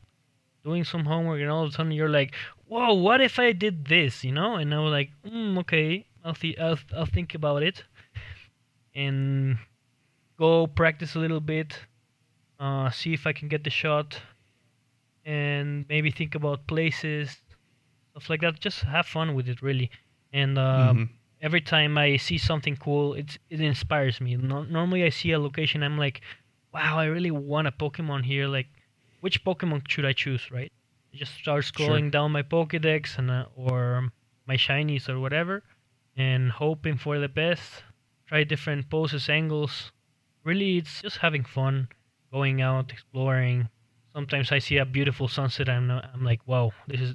doing 0.63 0.85
some 0.85 1.05
homework 1.05 1.41
and 1.41 1.51
all 1.51 1.65
of 1.65 1.71
a 1.71 1.73
sudden 1.73 1.93
you're 1.93 2.09
like 2.09 2.35
whoa 2.67 2.93
what 2.95 3.21
if 3.21 3.39
i 3.39 3.53
did 3.53 3.87
this? 3.87 4.23
You 4.23 4.33
know 4.33 4.57
and 4.57 4.75
i 4.75 4.79
was 4.79 4.93
like 4.93 5.11
mm, 5.27 5.59
okay 5.61 6.07
I'll, 6.25 6.35
th- 6.35 6.59
I'll, 6.59 6.79
I'll 6.95 7.07
think 7.07 7.35
about 7.35 7.63
it 7.63 7.83
and 8.95 9.57
go 10.39 10.67
practice 10.67 11.15
a 11.15 11.19
little 11.19 11.41
bit 11.41 11.79
uh, 12.59 12.91
see 12.91 13.15
if 13.15 13.27
i 13.27 13.33
can 13.33 13.49
get 13.49 13.65
the 13.65 13.71
shot 13.71 14.21
and 15.25 15.87
maybe 15.89 16.11
think 16.11 16.35
about 16.35 16.67
places 16.67 17.39
stuff 18.11 18.29
like 18.29 18.41
that. 18.41 18.61
Just 18.61 18.83
have 18.83 19.07
fun 19.07 19.35
with 19.35 19.49
it 19.49 19.63
really 19.63 19.91
and 20.33 20.59
uh, 20.59 20.93
mm-hmm. 20.93 21.05
every 21.41 21.61
time 21.61 21.99
I 21.99 22.17
see 22.17 22.39
something 22.39 22.77
cool, 22.77 23.15
it 23.15 23.39
it 23.49 23.61
inspires 23.61 24.21
me. 24.21 24.37
No, 24.37 24.63
normally, 24.63 25.05
I 25.05 25.11
see 25.11 25.33
a 25.33 25.39
location, 25.39 25.83
I'm 25.83 25.99
like, 25.99 26.21
wow, 26.73 26.99
I 26.99 27.07
really 27.07 27.31
want 27.31 27.69
a 27.69 27.73
Pokemon 27.73 28.25
here. 28.25 28.47
Like, 28.47 28.69
which 29.21 29.45
Pokemon 29.45 29.89
should 29.89 30.05
I 30.05 30.13
choose? 30.13 30.51
Right? 30.51 30.73
I 31.13 31.17
just 31.17 31.35
start 31.35 31.65
scrolling 31.65 32.05
sure. 32.05 32.11
down 32.11 32.33
my 32.33 32.43
Pokédex 32.43 33.19
and 33.19 33.31
uh, 33.31 33.47
or 33.57 34.11
my 34.47 34.57
shinies 34.57 35.09
or 35.09 35.19
whatever, 35.19 35.63
and 36.17 36.51
hoping 36.51 36.97
for 36.97 37.19
the 37.19 37.29
best. 37.29 37.83
Try 38.27 38.45
different 38.45 38.89
poses, 38.89 39.29
angles. 39.29 39.91
Really, 40.45 40.79
it's 40.79 41.03
just 41.03 41.19
having 41.19 41.45
fun, 41.45 41.89
going 42.33 42.63
out, 42.63 42.93
exploring. 42.93 43.69
Sometimes 44.13 44.53
I 44.53 44.61
see 44.61 44.77
a 44.79 44.85
beautiful 44.85 45.27
sunset, 45.27 45.69
and 45.69 45.93
I'm, 45.93 46.03
I'm 46.15 46.25
like, 46.25 46.41
wow, 46.47 46.71
this 46.87 47.01
is. 47.01 47.15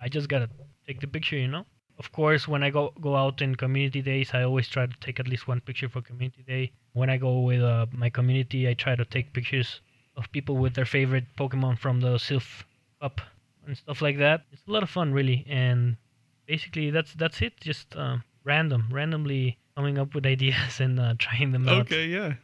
I 0.00 0.08
just 0.08 0.30
gotta 0.30 0.48
take 0.86 1.00
the 1.00 1.06
picture, 1.06 1.36
you 1.36 1.48
know 1.48 1.66
of 1.98 2.12
course, 2.12 2.46
when 2.46 2.62
I 2.62 2.70
go 2.70 2.92
go 3.00 3.16
out 3.16 3.40
in 3.40 3.54
community 3.54 4.02
days, 4.02 4.30
I 4.34 4.42
always 4.42 4.68
try 4.68 4.86
to 4.86 4.96
take 5.00 5.18
at 5.18 5.28
least 5.28 5.48
one 5.48 5.60
picture 5.60 5.88
for 5.88 6.02
community 6.02 6.42
day. 6.46 6.72
When 6.92 7.08
I 7.08 7.16
go 7.16 7.40
with 7.40 7.62
uh, 7.62 7.86
my 7.92 8.10
community, 8.10 8.68
I 8.68 8.74
try 8.74 8.96
to 8.96 9.04
take 9.04 9.32
pictures 9.32 9.80
of 10.16 10.30
people 10.32 10.56
with 10.56 10.74
their 10.74 10.84
favorite 10.84 11.24
Pokemon 11.38 11.78
from 11.78 12.00
the 12.00 12.16
Silph 12.16 12.64
Cup 13.00 13.20
and 13.66 13.76
stuff 13.76 14.02
like 14.02 14.18
that. 14.18 14.42
It's 14.52 14.62
a 14.66 14.70
lot 14.70 14.82
of 14.82 14.90
fun, 14.90 15.12
really, 15.12 15.46
and 15.48 15.96
basically 16.46 16.90
that's 16.90 17.14
that's 17.14 17.40
it. 17.42 17.60
Just 17.60 17.96
uh, 17.96 18.18
random, 18.44 18.88
randomly 18.90 19.58
coming 19.74 19.98
up 19.98 20.14
with 20.14 20.26
ideas 20.36 20.80
and 20.80 21.00
uh, 21.00 21.14
trying 21.18 21.52
them 21.52 21.68
out. 21.68 21.82
Okay, 21.82 22.06
yeah. 22.06 22.34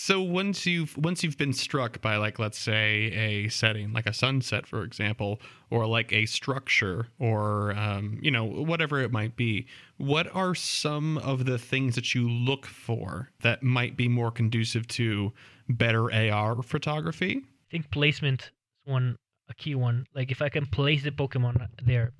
So 0.00 0.22
once 0.22 0.64
you've 0.64 0.96
once 0.96 1.24
you've 1.24 1.36
been 1.36 1.52
struck 1.52 2.00
by 2.00 2.18
like 2.18 2.38
let's 2.38 2.56
say 2.56 3.10
a 3.12 3.48
setting 3.48 3.92
like 3.92 4.06
a 4.06 4.12
sunset 4.12 4.64
for 4.64 4.84
example 4.84 5.40
or 5.70 5.88
like 5.88 6.12
a 6.12 6.24
structure 6.26 7.08
or 7.18 7.72
um, 7.72 8.20
you 8.22 8.30
know 8.30 8.44
whatever 8.44 9.00
it 9.00 9.10
might 9.10 9.34
be 9.34 9.66
what 9.96 10.32
are 10.32 10.54
some 10.54 11.18
of 11.18 11.46
the 11.46 11.58
things 11.58 11.96
that 11.96 12.14
you 12.14 12.30
look 12.30 12.64
for 12.64 13.32
that 13.42 13.64
might 13.64 13.96
be 13.96 14.06
more 14.06 14.30
conducive 14.30 14.86
to 14.86 15.32
better 15.68 16.12
AR 16.12 16.62
photography? 16.62 17.42
I 17.44 17.68
think 17.68 17.90
placement 17.90 18.42
is 18.42 18.92
one 18.92 19.16
a 19.48 19.54
key 19.54 19.74
one. 19.74 20.06
Like 20.14 20.30
if 20.30 20.40
I 20.40 20.48
can 20.48 20.66
place 20.66 21.02
the 21.02 21.10
Pokemon 21.10 21.66
there, 21.82 22.12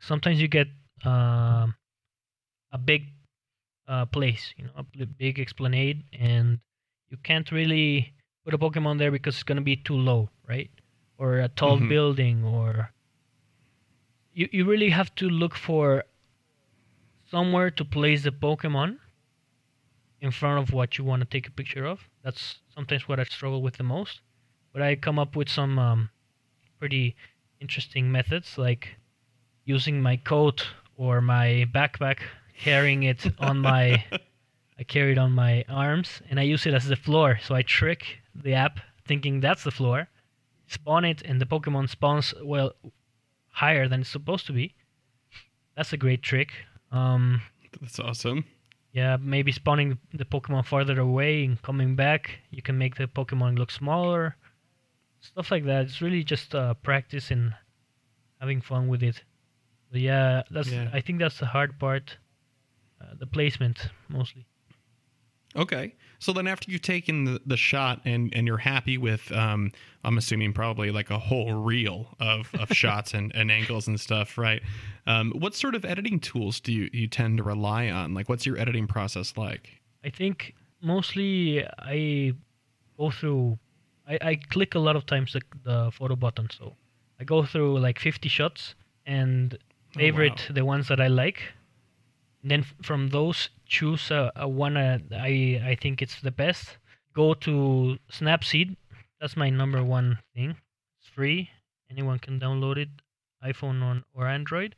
sometimes 0.00 0.40
you 0.40 0.48
get 0.48 0.68
uh, 1.04 1.66
a 2.72 2.78
big 2.82 3.08
uh, 3.86 4.06
place, 4.06 4.54
you 4.56 4.64
know, 4.64 4.70
a 4.76 5.04
big 5.04 5.38
esplanade 5.38 6.02
and 6.18 6.60
you 7.10 7.16
can't 7.22 7.50
really 7.52 8.12
put 8.44 8.54
a 8.54 8.58
Pokemon 8.58 8.98
there 8.98 9.10
because 9.10 9.34
it's 9.34 9.42
gonna 9.42 9.60
be 9.60 9.76
too 9.76 9.96
low, 9.96 10.30
right? 10.48 10.70
Or 11.18 11.38
a 11.38 11.48
tall 11.48 11.76
mm-hmm. 11.76 11.88
building, 11.88 12.44
or 12.44 12.90
you 14.32 14.48
you 14.52 14.64
really 14.64 14.90
have 14.90 15.14
to 15.16 15.28
look 15.28 15.54
for 15.54 16.04
somewhere 17.30 17.70
to 17.70 17.84
place 17.84 18.22
the 18.22 18.30
Pokemon 18.30 18.98
in 20.20 20.30
front 20.30 20.62
of 20.62 20.74
what 20.74 20.98
you 20.98 21.04
want 21.04 21.20
to 21.20 21.26
take 21.26 21.46
a 21.48 21.50
picture 21.50 21.84
of. 21.84 22.00
That's 22.22 22.60
sometimes 22.74 23.08
what 23.08 23.20
I 23.20 23.24
struggle 23.24 23.62
with 23.62 23.76
the 23.76 23.84
most. 23.84 24.20
But 24.72 24.82
I 24.82 24.96
come 24.96 25.18
up 25.18 25.36
with 25.36 25.48
some 25.48 25.78
um, 25.78 26.10
pretty 26.78 27.16
interesting 27.60 28.12
methods, 28.12 28.58
like 28.58 28.96
using 29.64 30.00
my 30.02 30.16
coat 30.16 30.66
or 30.96 31.20
my 31.20 31.66
backpack, 31.74 32.18
carrying 32.58 33.04
it 33.04 33.26
on 33.38 33.58
my 33.58 34.04
I 34.78 34.84
carry 34.84 35.12
it 35.12 35.18
on 35.18 35.32
my 35.32 35.64
arms 35.68 36.20
and 36.28 36.38
I 36.38 36.42
use 36.42 36.66
it 36.66 36.74
as 36.74 36.86
the 36.86 36.96
floor. 36.96 37.38
So 37.42 37.54
I 37.54 37.62
trick 37.62 38.18
the 38.34 38.54
app 38.54 38.80
thinking 39.06 39.40
that's 39.40 39.64
the 39.64 39.70
floor, 39.70 40.08
spawn 40.66 41.04
it, 41.04 41.22
and 41.22 41.40
the 41.40 41.46
Pokemon 41.46 41.88
spawns 41.88 42.34
well 42.42 42.72
higher 43.48 43.88
than 43.88 44.02
it's 44.02 44.10
supposed 44.10 44.46
to 44.46 44.52
be. 44.52 44.74
That's 45.76 45.92
a 45.92 45.96
great 45.96 46.22
trick. 46.22 46.50
Um, 46.92 47.42
that's 47.80 47.98
awesome. 47.98 48.44
Yeah, 48.92 49.18
maybe 49.20 49.52
spawning 49.52 49.98
the 50.14 50.24
Pokemon 50.24 50.64
farther 50.66 50.98
away 50.98 51.44
and 51.44 51.60
coming 51.60 51.96
back, 51.96 52.38
you 52.50 52.62
can 52.62 52.78
make 52.78 52.96
the 52.96 53.06
Pokemon 53.06 53.58
look 53.58 53.70
smaller. 53.70 54.36
Stuff 55.20 55.50
like 55.50 55.64
that. 55.66 55.84
It's 55.84 56.00
really 56.00 56.24
just 56.24 56.54
uh, 56.54 56.74
practice 56.74 57.30
and 57.30 57.54
having 58.40 58.60
fun 58.60 58.88
with 58.88 59.02
it. 59.02 59.22
But 59.90 60.00
yeah, 60.00 60.42
that's. 60.50 60.70
Yeah. 60.70 60.88
I 60.92 61.00
think 61.00 61.18
that's 61.18 61.38
the 61.38 61.46
hard 61.46 61.78
part. 61.78 62.16
Uh, 63.00 63.14
the 63.18 63.26
placement 63.26 63.90
mostly. 64.08 64.46
Okay. 65.56 65.94
So 66.18 66.32
then 66.32 66.46
after 66.46 66.70
you've 66.70 66.82
taken 66.82 67.24
the, 67.24 67.40
the 67.44 67.56
shot 67.56 68.00
and, 68.04 68.32
and 68.34 68.46
you're 68.46 68.58
happy 68.58 68.98
with, 68.98 69.30
um, 69.32 69.72
I'm 70.04 70.18
assuming 70.18 70.52
probably 70.52 70.90
like 70.90 71.10
a 71.10 71.18
whole 71.18 71.52
reel 71.54 72.14
of, 72.20 72.50
of 72.58 72.68
shots 72.72 73.14
and, 73.14 73.34
and 73.34 73.50
angles 73.50 73.86
and 73.86 74.00
stuff, 74.00 74.38
right? 74.38 74.62
Um, 75.06 75.32
what 75.32 75.54
sort 75.54 75.74
of 75.74 75.84
editing 75.84 76.20
tools 76.20 76.60
do 76.60 76.72
you, 76.72 76.90
you 76.92 77.06
tend 77.06 77.38
to 77.38 77.42
rely 77.42 77.88
on? 77.88 78.14
Like, 78.14 78.28
what's 78.28 78.46
your 78.46 78.58
editing 78.58 78.86
process 78.86 79.36
like? 79.36 79.80
I 80.04 80.10
think 80.10 80.54
mostly 80.80 81.66
I 81.78 82.32
go 82.98 83.10
through, 83.10 83.58
I, 84.08 84.18
I 84.22 84.34
click 84.36 84.74
a 84.74 84.78
lot 84.78 84.96
of 84.96 85.06
times 85.06 85.32
the, 85.32 85.42
the 85.64 85.90
photo 85.92 86.16
button. 86.16 86.48
So 86.50 86.74
I 87.20 87.24
go 87.24 87.44
through 87.44 87.78
like 87.78 87.98
50 87.98 88.28
shots 88.28 88.74
and 89.04 89.56
favorite 89.94 90.32
oh, 90.32 90.50
wow. 90.50 90.54
the 90.54 90.64
ones 90.64 90.88
that 90.88 91.00
I 91.00 91.06
like 91.06 91.42
and 92.46 92.50
then 92.50 92.64
from 92.82 93.08
those 93.08 93.48
choose 93.66 94.10
a, 94.10 94.32
a 94.36 94.48
one 94.48 94.76
uh, 94.76 94.98
I 95.12 95.60
I 95.64 95.76
think 95.80 96.02
it's 96.02 96.20
the 96.20 96.30
best. 96.30 96.78
Go 97.14 97.34
to 97.34 97.98
Snapseed. 98.10 98.76
That's 99.20 99.36
my 99.36 99.50
number 99.50 99.82
one 99.82 100.18
thing. 100.34 100.56
It's 101.00 101.08
free. 101.08 101.50
Anyone 101.90 102.18
can 102.18 102.38
download 102.40 102.76
it, 102.76 102.88
iPhone 103.44 103.82
on 103.82 104.04
or 104.14 104.26
Android. 104.26 104.74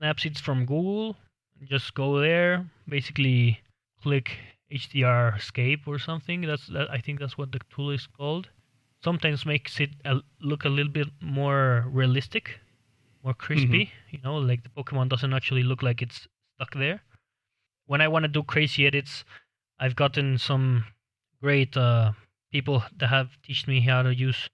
Snapseed's 0.00 0.40
from 0.40 0.66
Google. 0.66 1.16
Just 1.64 1.94
go 1.94 2.20
there. 2.20 2.66
Basically, 2.88 3.60
click 4.02 4.36
HDR 4.72 5.40
Scape 5.40 5.86
or 5.86 5.98
something. 5.98 6.42
That's 6.42 6.66
that, 6.68 6.90
I 6.90 6.98
think 6.98 7.20
that's 7.20 7.38
what 7.38 7.52
the 7.52 7.60
tool 7.74 7.90
is 7.90 8.06
called. 8.06 8.48
Sometimes 9.02 9.46
makes 9.46 9.80
it 9.80 9.90
a, 10.04 10.20
look 10.40 10.64
a 10.64 10.68
little 10.68 10.92
bit 10.92 11.08
more 11.20 11.84
realistic, 11.88 12.58
more 13.24 13.34
crispy. 13.34 13.86
Mm-hmm. 13.86 14.16
You 14.16 14.18
know, 14.22 14.36
like 14.36 14.62
the 14.64 14.70
Pokemon 14.70 15.08
doesn't 15.08 15.32
actually 15.32 15.62
look 15.62 15.82
like 15.82 16.02
it's 16.02 16.26
stuck 16.56 16.74
there 16.74 17.00
when 17.88 18.02
I 18.02 18.08
want 18.08 18.24
to 18.24 18.28
do 18.28 18.42
crazy 18.42 18.86
edits, 18.86 19.24
I've 19.80 19.96
gotten 19.96 20.36
some 20.36 20.84
great 21.42 21.74
uh, 21.74 22.12
people 22.52 22.84
that 22.98 23.08
have 23.08 23.30
taught 23.42 23.66
me 23.66 23.80
how 23.80 24.02
to 24.02 24.14
use 24.14 24.50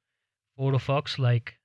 PhotoFox, 0.58 1.18
like 1.18 1.58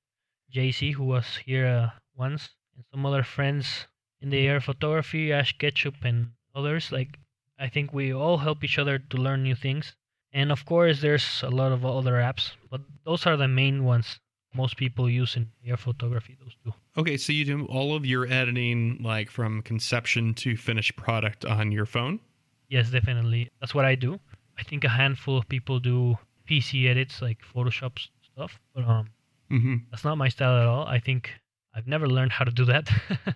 JC, 0.51 0.93
who 0.95 1.03
was 1.03 1.37
here 1.45 1.67
uh, 1.67 1.89
once, 2.15 2.49
and 2.75 2.83
some 2.91 3.05
other 3.05 3.21
friends 3.21 3.85
in 4.19 4.31
the 4.31 4.49
AR 4.49 4.59
photography, 4.59 5.31
Ash 5.31 5.55
Ketchup, 5.59 6.03
and 6.03 6.31
others. 6.55 6.91
Like, 6.91 7.19
I 7.59 7.69
think 7.69 7.93
we 7.93 8.11
all 8.11 8.39
help 8.39 8.63
each 8.63 8.79
other 8.79 8.97
to 8.97 9.17
learn 9.17 9.43
new 9.43 9.55
things. 9.55 9.95
And 10.33 10.51
of 10.51 10.65
course, 10.65 11.01
there's 11.01 11.43
a 11.43 11.49
lot 11.49 11.71
of 11.71 11.85
other 11.85 12.13
apps, 12.13 12.53
but 12.71 12.81
those 13.05 13.27
are 13.27 13.37
the 13.37 13.47
main 13.47 13.83
ones 13.83 14.19
most 14.53 14.77
people 14.77 15.09
use 15.09 15.35
in 15.35 15.49
AR 15.69 15.77
photography. 15.77 16.37
Those 16.41 16.55
two. 16.63 16.73
Okay, 16.97 17.17
so 17.17 17.31
you 17.33 17.45
do 17.45 17.65
all 17.65 17.95
of 17.95 18.05
your 18.05 18.27
editing, 18.27 18.99
like 19.01 19.29
from 19.29 19.61
conception 19.61 20.33
to 20.35 20.57
finished 20.57 20.95
product, 20.95 21.45
on 21.45 21.71
your 21.71 21.85
phone. 21.85 22.19
Yes, 22.67 22.89
definitely. 22.89 23.49
That's 23.59 23.73
what 23.73 23.85
I 23.85 23.95
do. 23.95 24.19
I 24.57 24.63
think 24.63 24.83
a 24.83 24.89
handful 24.89 25.37
of 25.37 25.47
people 25.47 25.79
do 25.79 26.17
PC 26.49 26.87
edits, 26.87 27.21
like 27.21 27.39
Photoshop 27.55 27.99
stuff, 28.21 28.59
but 28.73 28.83
um, 28.83 29.07
mm-hmm. 29.51 29.75
that's 29.89 30.03
not 30.03 30.17
my 30.17 30.29
style 30.29 30.57
at 30.59 30.67
all. 30.67 30.85
I 30.85 30.99
think 30.99 31.31
I've 31.73 31.87
never 31.87 32.07
learned 32.07 32.31
how 32.31 32.45
to 32.45 32.51
do 32.51 32.65
that, 32.65 32.89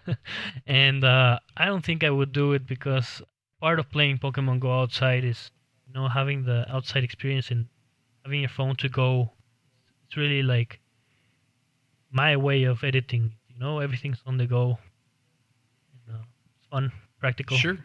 and 0.67 1.03
uh, 1.03 1.39
I 1.55 1.65
don't 1.65 1.86
think 1.86 2.03
I 2.03 2.10
would 2.10 2.32
do 2.32 2.53
it 2.53 2.67
because 2.67 3.22
part 3.62 3.79
of 3.79 3.89
playing 3.89 4.17
Pokemon 4.17 4.60
Go 4.60 4.82
outside 4.82 5.24
is, 5.24 5.51
you 5.88 5.93
know, 5.93 6.08
having 6.08 6.43
the 6.43 6.65
outside 6.70 7.03
experience 7.03 7.50
and 7.51 7.67
having 8.25 8.41
your 8.41 8.50
phone 8.50 8.75
to 8.77 8.89
go. 8.89 9.32
It's 10.05 10.17
really 10.17 10.43
like 10.43 10.79
my 12.13 12.38
way 12.38 12.63
of 12.63 12.84
editing. 12.84 13.34
You 13.50 13.60
know, 13.60 13.79
everything's 13.79 14.22
on 14.25 14.38
the 14.38 14.48
go. 14.48 14.77
And, 16.08 16.15
uh, 16.15 16.24
it's 16.58 16.67
fun, 16.67 16.91
practical. 17.20 17.58
Sure. 17.58 17.77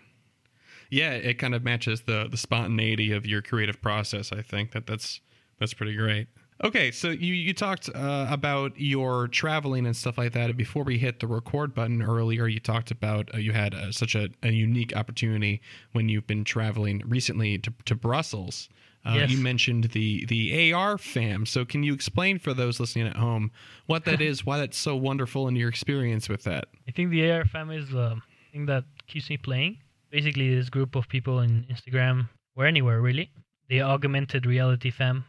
Yeah, 0.91 1.13
it 1.13 1.35
kind 1.35 1.55
of 1.55 1.63
matches 1.65 2.03
the 2.03 2.29
the 2.31 2.37
spontaneity 2.37 3.13
of 3.13 3.27
your 3.27 3.43
creative 3.43 3.81
process. 3.83 4.33
I 4.33 4.43
think 4.43 4.73
that 4.73 4.87
that's 4.87 5.21
that's 5.59 5.75
pretty 5.75 5.95
great. 5.95 6.29
Okay, 6.65 6.91
so 6.91 7.11
you 7.11 7.35
you 7.35 7.55
talked 7.55 7.89
uh, 7.95 8.27
about 8.29 8.73
your 8.77 9.29
traveling 9.29 9.87
and 9.87 9.95
stuff 9.95 10.19
like 10.19 10.33
that. 10.33 10.57
Before 10.57 10.83
we 10.83 10.99
hit 10.99 11.21
the 11.21 11.29
record 11.29 11.73
button 11.73 12.03
earlier, 12.03 12.49
you 12.49 12.59
talked 12.59 12.91
about 12.91 13.33
uh, 13.33 13.39
you 13.39 13.53
had 13.53 13.75
uh, 13.75 13.93
such 13.93 14.17
a, 14.17 14.29
a, 14.43 14.51
unique 14.51 14.97
opportunity 14.97 15.61
when 15.93 16.09
you've 16.09 16.27
been 16.27 16.43
traveling 16.43 17.03
recently 17.07 17.59
to, 17.59 17.73
to 17.85 17.95
Brussels. 17.95 18.69
Uh, 19.05 19.15
yes. 19.15 19.31
You 19.31 19.39
mentioned 19.39 19.85
the 19.85 20.27
the 20.27 20.73
AR 20.73 20.99
fam. 20.99 21.47
So 21.47 21.65
can 21.65 21.83
you 21.83 21.95
explain 21.95 22.39
for 22.39 22.53
those 22.53 22.81
listening 22.81 23.07
at 23.07 23.17
home 23.17 23.51
what 23.87 24.05
that 24.05 24.21
is, 24.21 24.45
why 24.45 24.59
that's 24.59 24.77
so 24.77 24.97
wonderful, 24.97 25.49
and 25.49 25.57
your 25.57 25.69
experience 25.69 26.29
with 26.29 26.45
that? 26.45 26.67
I 26.87 26.91
think 26.91 27.11
the 27.11 27.31
AR 27.31 27.45
fam 27.45 27.71
is 27.71 27.89
the 27.91 28.21
thing 28.53 28.67
that 28.67 28.85
keeps 29.07 29.31
me 29.31 29.37
playing. 29.37 29.79
Basically, 30.11 30.55
this 30.55 30.69
group 30.69 30.95
of 30.95 31.09
people 31.09 31.41
in 31.41 31.67
Instagram 31.71 32.29
or 32.57 32.67
anywhere 32.67 33.01
really. 33.01 33.31
The 33.69 33.83
augmented 33.83 34.47
reality 34.47 34.91
fam 34.91 35.25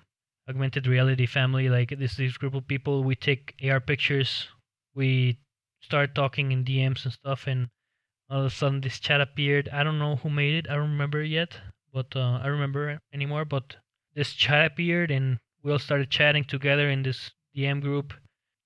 augmented 0.50 0.88
reality 0.88 1.28
family. 1.28 1.70
Like 1.70 1.94
this 1.98 2.18
this 2.18 2.38
group 2.38 2.56
of 2.56 2.68
people, 2.68 3.04
we 3.04 3.16
take 3.16 3.56
AR 3.64 3.80
pictures, 3.80 4.48
we 4.96 5.38
start 5.82 6.16
talking 6.16 6.52
in 6.52 6.66
DMs 6.66 7.06
and 7.06 7.14
stuff, 7.14 7.46
and 7.48 7.70
all 8.30 8.42
of 8.42 8.46
a 8.48 8.50
sudden 8.50 8.82
this 8.82 9.00
chat 9.00 9.22
appeared. 9.22 9.70
I 9.70 9.84
don't 9.84 10.00
know 10.00 10.18
who 10.18 10.30
made 10.30 10.56
it. 10.56 10.70
I 10.70 10.74
don't 10.74 10.92
remember 10.92 11.24
yet, 11.24 11.58
but 11.94 12.16
uh, 12.16 12.40
I 12.44 12.48
remember 12.48 13.00
anymore. 13.14 13.46
But 13.46 13.76
this 14.16 14.34
chat 14.34 14.72
appeared, 14.72 15.12
and 15.12 15.40
we 15.64 15.72
all 15.72 15.80
started 15.80 16.10
chatting 16.10 16.44
together 16.44 16.90
in 16.90 17.04
this 17.04 17.32
DM 17.56 17.82
group, 17.82 18.14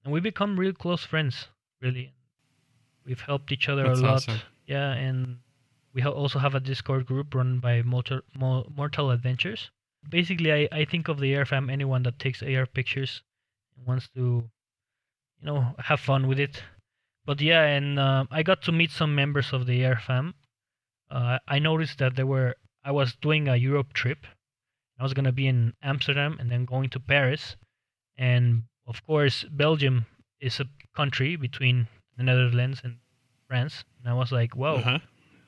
and 0.03 0.13
we 0.13 0.19
become 0.19 0.59
real 0.59 0.73
close 0.73 1.03
friends. 1.03 1.47
Really, 1.81 2.13
we've 3.05 3.21
helped 3.21 3.51
each 3.51 3.69
other 3.69 3.83
That's 3.83 3.99
a 3.99 4.03
lot. 4.03 4.13
Awesome. 4.13 4.39
Yeah, 4.65 4.91
and 4.93 5.39
we 5.93 6.03
also 6.03 6.39
have 6.39 6.55
a 6.55 6.59
Discord 6.59 7.05
group 7.05 7.35
run 7.35 7.59
by 7.59 7.81
Mortal, 7.81 8.21
Mortal 8.35 9.11
Adventures 9.11 9.69
basically 10.09 10.51
I, 10.51 10.69
I 10.71 10.85
think 10.85 11.07
of 11.07 11.19
the 11.19 11.35
AR 11.35 11.45
fam 11.45 11.69
anyone 11.69 12.03
that 12.03 12.19
takes 12.19 12.41
AR 12.41 12.65
pictures 12.65 13.21
and 13.77 13.85
wants 13.85 14.09
to 14.15 14.49
you 15.39 15.45
know 15.45 15.75
have 15.79 15.99
fun 15.99 16.27
with 16.27 16.39
it. 16.39 16.63
But 17.25 17.39
yeah, 17.39 17.63
and 17.63 17.97
uh, 17.97 18.25
I 18.31 18.43
got 18.43 18.61
to 18.63 18.71
meet 18.71 18.91
some 18.91 19.15
members 19.15 19.53
of 19.53 19.65
the 19.65 19.85
AR 19.85 20.01
Uh, 21.09 21.39
I 21.47 21.59
noticed 21.59 21.99
that 21.99 22.15
there 22.15 22.25
were 22.25 22.55
I 22.83 22.91
was 22.91 23.15
doing 23.15 23.47
a 23.47 23.55
Europe 23.55 23.93
trip. 23.93 24.25
I 24.99 25.03
was 25.03 25.13
gonna 25.13 25.31
be 25.31 25.47
in 25.47 25.73
Amsterdam 25.81 26.37
and 26.39 26.49
then 26.51 26.65
going 26.65 26.89
to 26.89 26.99
Paris, 26.99 27.55
and 28.17 28.63
of 28.85 29.05
course 29.05 29.43
Belgium 29.45 30.05
is 30.39 30.59
a 30.59 30.65
country 30.95 31.35
between 31.35 31.87
the 32.17 32.23
Netherlands 32.23 32.81
and 32.83 32.97
France. 33.47 33.83
And 33.99 34.09
I 34.09 34.13
was 34.13 34.31
like, 34.31 34.55
whoa, 34.55 34.75
uh-huh. 34.75 34.99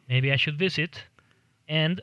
maybe 0.07 0.31
I 0.31 0.37
should 0.37 0.57
visit. 0.57 1.03
And 1.67 2.01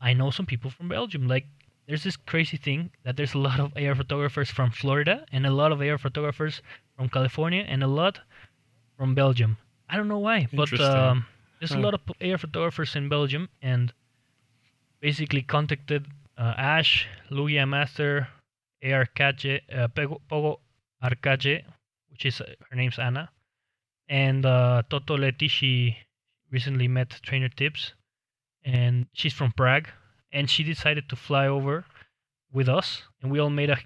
I 0.00 0.12
know 0.12 0.30
some 0.30 0.46
people 0.46 0.70
from 0.70 0.88
Belgium, 0.88 1.28
like 1.28 1.46
there's 1.86 2.04
this 2.04 2.16
crazy 2.16 2.56
thing 2.56 2.90
that 3.04 3.16
there's 3.16 3.34
a 3.34 3.38
lot 3.38 3.60
of 3.60 3.72
AR 3.76 3.94
photographers 3.94 4.50
from 4.50 4.70
Florida 4.70 5.24
and 5.32 5.46
a 5.46 5.50
lot 5.50 5.72
of 5.72 5.80
AR 5.80 5.98
photographers 5.98 6.62
from 6.96 7.08
California 7.08 7.64
and 7.68 7.82
a 7.82 7.86
lot 7.86 8.20
from 8.96 9.14
Belgium. 9.14 9.56
I 9.88 9.96
don't 9.96 10.08
know 10.08 10.18
why, 10.18 10.48
but 10.52 10.72
um, 10.80 11.26
there's 11.58 11.72
huh. 11.72 11.80
a 11.80 11.82
lot 11.82 11.94
of 11.94 12.00
AR 12.20 12.38
photographers 12.38 12.96
in 12.96 13.08
Belgium 13.08 13.48
and 13.60 13.92
basically 15.02 15.42
contacted 15.42 16.06
uh, 16.38 16.54
Ash, 16.56 17.06
Lugia 17.30 17.68
Master, 17.68 18.28
AR 18.84 19.06
Kaje, 19.16 19.60
uh, 19.76 19.88
Pogo 19.88 20.58
Arcage, 21.02 21.64
which 22.08 22.24
is 22.24 22.40
uh, 22.40 22.46
her 22.70 22.76
name's 22.76 22.98
Anna, 22.98 23.28
and 24.08 24.46
uh, 24.46 24.82
Toto 24.88 25.18
Letici 25.18 25.96
recently 26.50 26.86
met 26.86 27.20
Trainer 27.22 27.48
Tips, 27.48 27.92
and 28.64 29.06
she's 29.12 29.32
from 29.32 29.52
Prague, 29.52 29.88
and 30.32 30.48
she 30.48 30.62
decided 30.62 31.08
to 31.08 31.16
fly 31.16 31.48
over 31.48 31.84
with 32.52 32.68
us, 32.68 33.02
and 33.20 33.32
we 33.32 33.40
all 33.40 33.50
made 33.50 33.70
a 33.70 33.78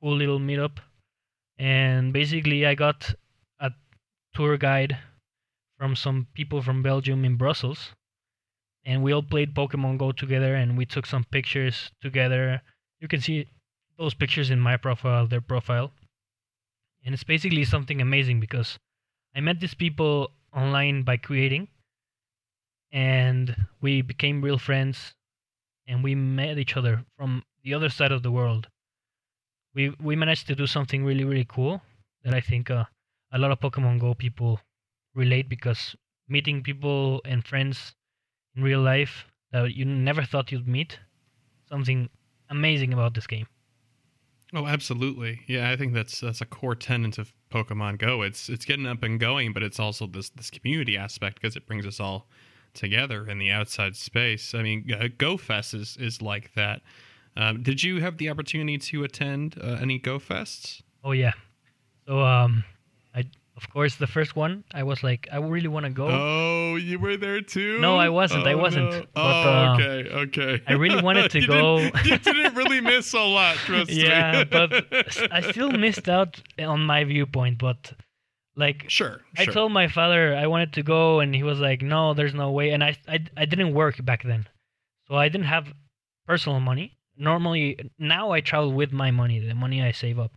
cool 0.00 0.16
little 0.16 0.38
meetup. 0.38 0.78
And 1.58 2.12
basically, 2.12 2.64
I 2.64 2.74
got 2.74 3.14
a 3.58 3.72
tour 4.34 4.56
guide 4.56 4.96
from 5.78 5.96
some 5.96 6.28
people 6.34 6.62
from 6.62 6.82
Belgium 6.82 7.24
in 7.24 7.36
Brussels, 7.36 7.90
and 8.84 9.02
we 9.02 9.12
all 9.12 9.22
played 9.22 9.54
Pokemon 9.54 9.98
Go 9.98 10.12
together, 10.12 10.54
and 10.54 10.76
we 10.76 10.86
took 10.86 11.06
some 11.06 11.24
pictures 11.24 11.90
together. 12.00 12.62
You 13.00 13.08
can 13.08 13.20
see 13.20 13.46
those 13.98 14.14
pictures 14.14 14.50
in 14.50 14.60
my 14.60 14.76
profile, 14.76 15.26
their 15.26 15.40
profile, 15.40 15.92
and 17.04 17.14
it's 17.14 17.24
basically 17.24 17.64
something 17.64 18.00
amazing 18.00 18.40
because 18.40 18.78
I 19.34 19.40
met 19.40 19.60
these 19.60 19.74
people 19.74 20.32
online 20.54 21.02
by 21.02 21.16
creating, 21.16 21.68
and 22.92 23.54
we 23.80 24.02
became 24.02 24.42
real 24.42 24.58
friends 24.58 25.14
and 25.86 26.04
we 26.04 26.14
met 26.14 26.56
each 26.58 26.76
other 26.76 27.04
from 27.16 27.42
the 27.64 27.74
other 27.74 27.88
side 27.88 28.12
of 28.12 28.22
the 28.22 28.30
world. 28.30 28.68
We 29.74 29.90
we 30.00 30.16
managed 30.16 30.46
to 30.46 30.54
do 30.54 30.66
something 30.66 31.04
really 31.04 31.24
really 31.24 31.46
cool 31.48 31.82
that 32.24 32.34
I 32.34 32.40
think 32.40 32.70
uh, 32.70 32.84
a 33.32 33.38
lot 33.38 33.50
of 33.50 33.60
Pokemon 33.60 34.00
Go 34.00 34.14
people 34.14 34.60
relate 35.14 35.48
because 35.48 35.96
meeting 36.28 36.62
people 36.62 37.20
and 37.24 37.44
friends 37.44 37.94
in 38.56 38.62
real 38.62 38.80
life 38.80 39.24
that 39.52 39.74
you 39.74 39.84
never 39.84 40.22
thought 40.22 40.52
you'd 40.52 40.68
meet 40.68 40.98
something 41.68 42.08
amazing 42.48 42.92
about 42.92 43.14
this 43.14 43.26
game. 43.26 43.46
Oh, 44.52 44.66
absolutely. 44.66 45.40
Yeah, 45.46 45.70
I 45.70 45.76
think 45.76 45.94
that's 45.94 46.20
that's 46.20 46.40
a 46.40 46.46
core 46.46 46.74
tenet 46.74 47.18
of 47.18 47.32
Pokemon 47.52 47.98
Go. 47.98 48.22
It's 48.22 48.48
it's 48.48 48.64
getting 48.64 48.86
up 48.86 49.02
and 49.02 49.20
going, 49.20 49.52
but 49.52 49.62
it's 49.62 49.78
also 49.78 50.06
this 50.06 50.30
this 50.30 50.50
community 50.50 50.96
aspect 50.96 51.40
because 51.40 51.56
it 51.56 51.66
brings 51.66 51.86
us 51.86 52.00
all 52.00 52.26
together 52.74 53.28
in 53.28 53.38
the 53.38 53.50
outside 53.50 53.94
space. 53.96 54.54
I 54.54 54.62
mean, 54.62 54.90
uh, 54.92 55.04
GoFest 55.04 55.74
is, 55.74 55.96
is 55.98 56.22
like 56.22 56.54
that. 56.54 56.82
Um, 57.36 57.62
did 57.62 57.82
you 57.82 58.00
have 58.00 58.18
the 58.18 58.28
opportunity 58.28 58.78
to 58.78 59.04
attend 59.04 59.56
uh, 59.62 59.78
any 59.80 60.00
GoFests? 60.00 60.82
Oh 61.04 61.12
yeah. 61.12 61.32
So 62.06 62.20
um, 62.20 62.64
I 63.14 63.24
of 63.60 63.68
course 63.70 63.96
the 63.96 64.06
first 64.06 64.36
one 64.36 64.64
I 64.72 64.82
was 64.82 65.02
like 65.02 65.28
I 65.30 65.36
really 65.36 65.68
want 65.68 65.84
to 65.84 65.90
go. 65.90 66.08
Oh, 66.08 66.76
you 66.76 66.98
were 66.98 67.16
there 67.16 67.40
too? 67.40 67.78
No, 67.80 67.96
I 67.96 68.08
wasn't. 68.08 68.46
Oh, 68.46 68.50
I 68.50 68.54
wasn't. 68.54 68.90
No. 68.90 69.00
But, 69.00 69.20
oh, 69.20 69.22
uh, 69.22 69.74
okay, 69.74 70.10
okay. 70.10 70.62
I 70.66 70.72
really 70.72 71.02
wanted 71.02 71.30
to 71.34 71.40
you 71.40 71.46
go. 71.46 71.78
Didn't, 71.78 72.06
you 72.06 72.18
didn't 72.32 72.54
really 72.54 72.80
miss 72.80 73.12
a 73.12 73.20
lot, 73.20 73.56
trust 73.56 73.90
yeah, 73.90 74.04
me. 74.04 74.38
Yeah, 74.38 74.44
but 74.44 74.86
I 75.32 75.40
still 75.50 75.70
missed 75.70 76.08
out 76.08 76.40
on 76.58 76.86
my 76.86 77.04
viewpoint. 77.04 77.58
But 77.58 77.92
like, 78.56 78.86
sure, 78.88 79.20
I 79.36 79.44
sure. 79.44 79.52
told 79.52 79.72
my 79.72 79.88
father 79.88 80.34
I 80.34 80.46
wanted 80.46 80.72
to 80.74 80.82
go, 80.82 81.20
and 81.20 81.34
he 81.34 81.42
was 81.42 81.60
like, 81.60 81.82
"No, 81.82 82.14
there's 82.14 82.34
no 82.34 82.50
way." 82.50 82.70
And 82.70 82.82
I, 82.82 82.96
I, 83.06 83.18
I 83.36 83.44
didn't 83.44 83.74
work 83.74 84.02
back 84.04 84.22
then, 84.22 84.48
so 85.06 85.16
I 85.16 85.28
didn't 85.28 85.48
have 85.48 85.72
personal 86.26 86.60
money. 86.60 86.96
Normally, 87.16 87.78
now 87.98 88.30
I 88.30 88.40
travel 88.40 88.72
with 88.72 88.92
my 88.92 89.10
money, 89.10 89.38
the 89.38 89.54
money 89.54 89.82
I 89.82 89.92
save 89.92 90.18
up. 90.18 90.32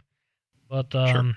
But 0.70 0.94
um, 0.96 1.08
sure. 1.08 1.34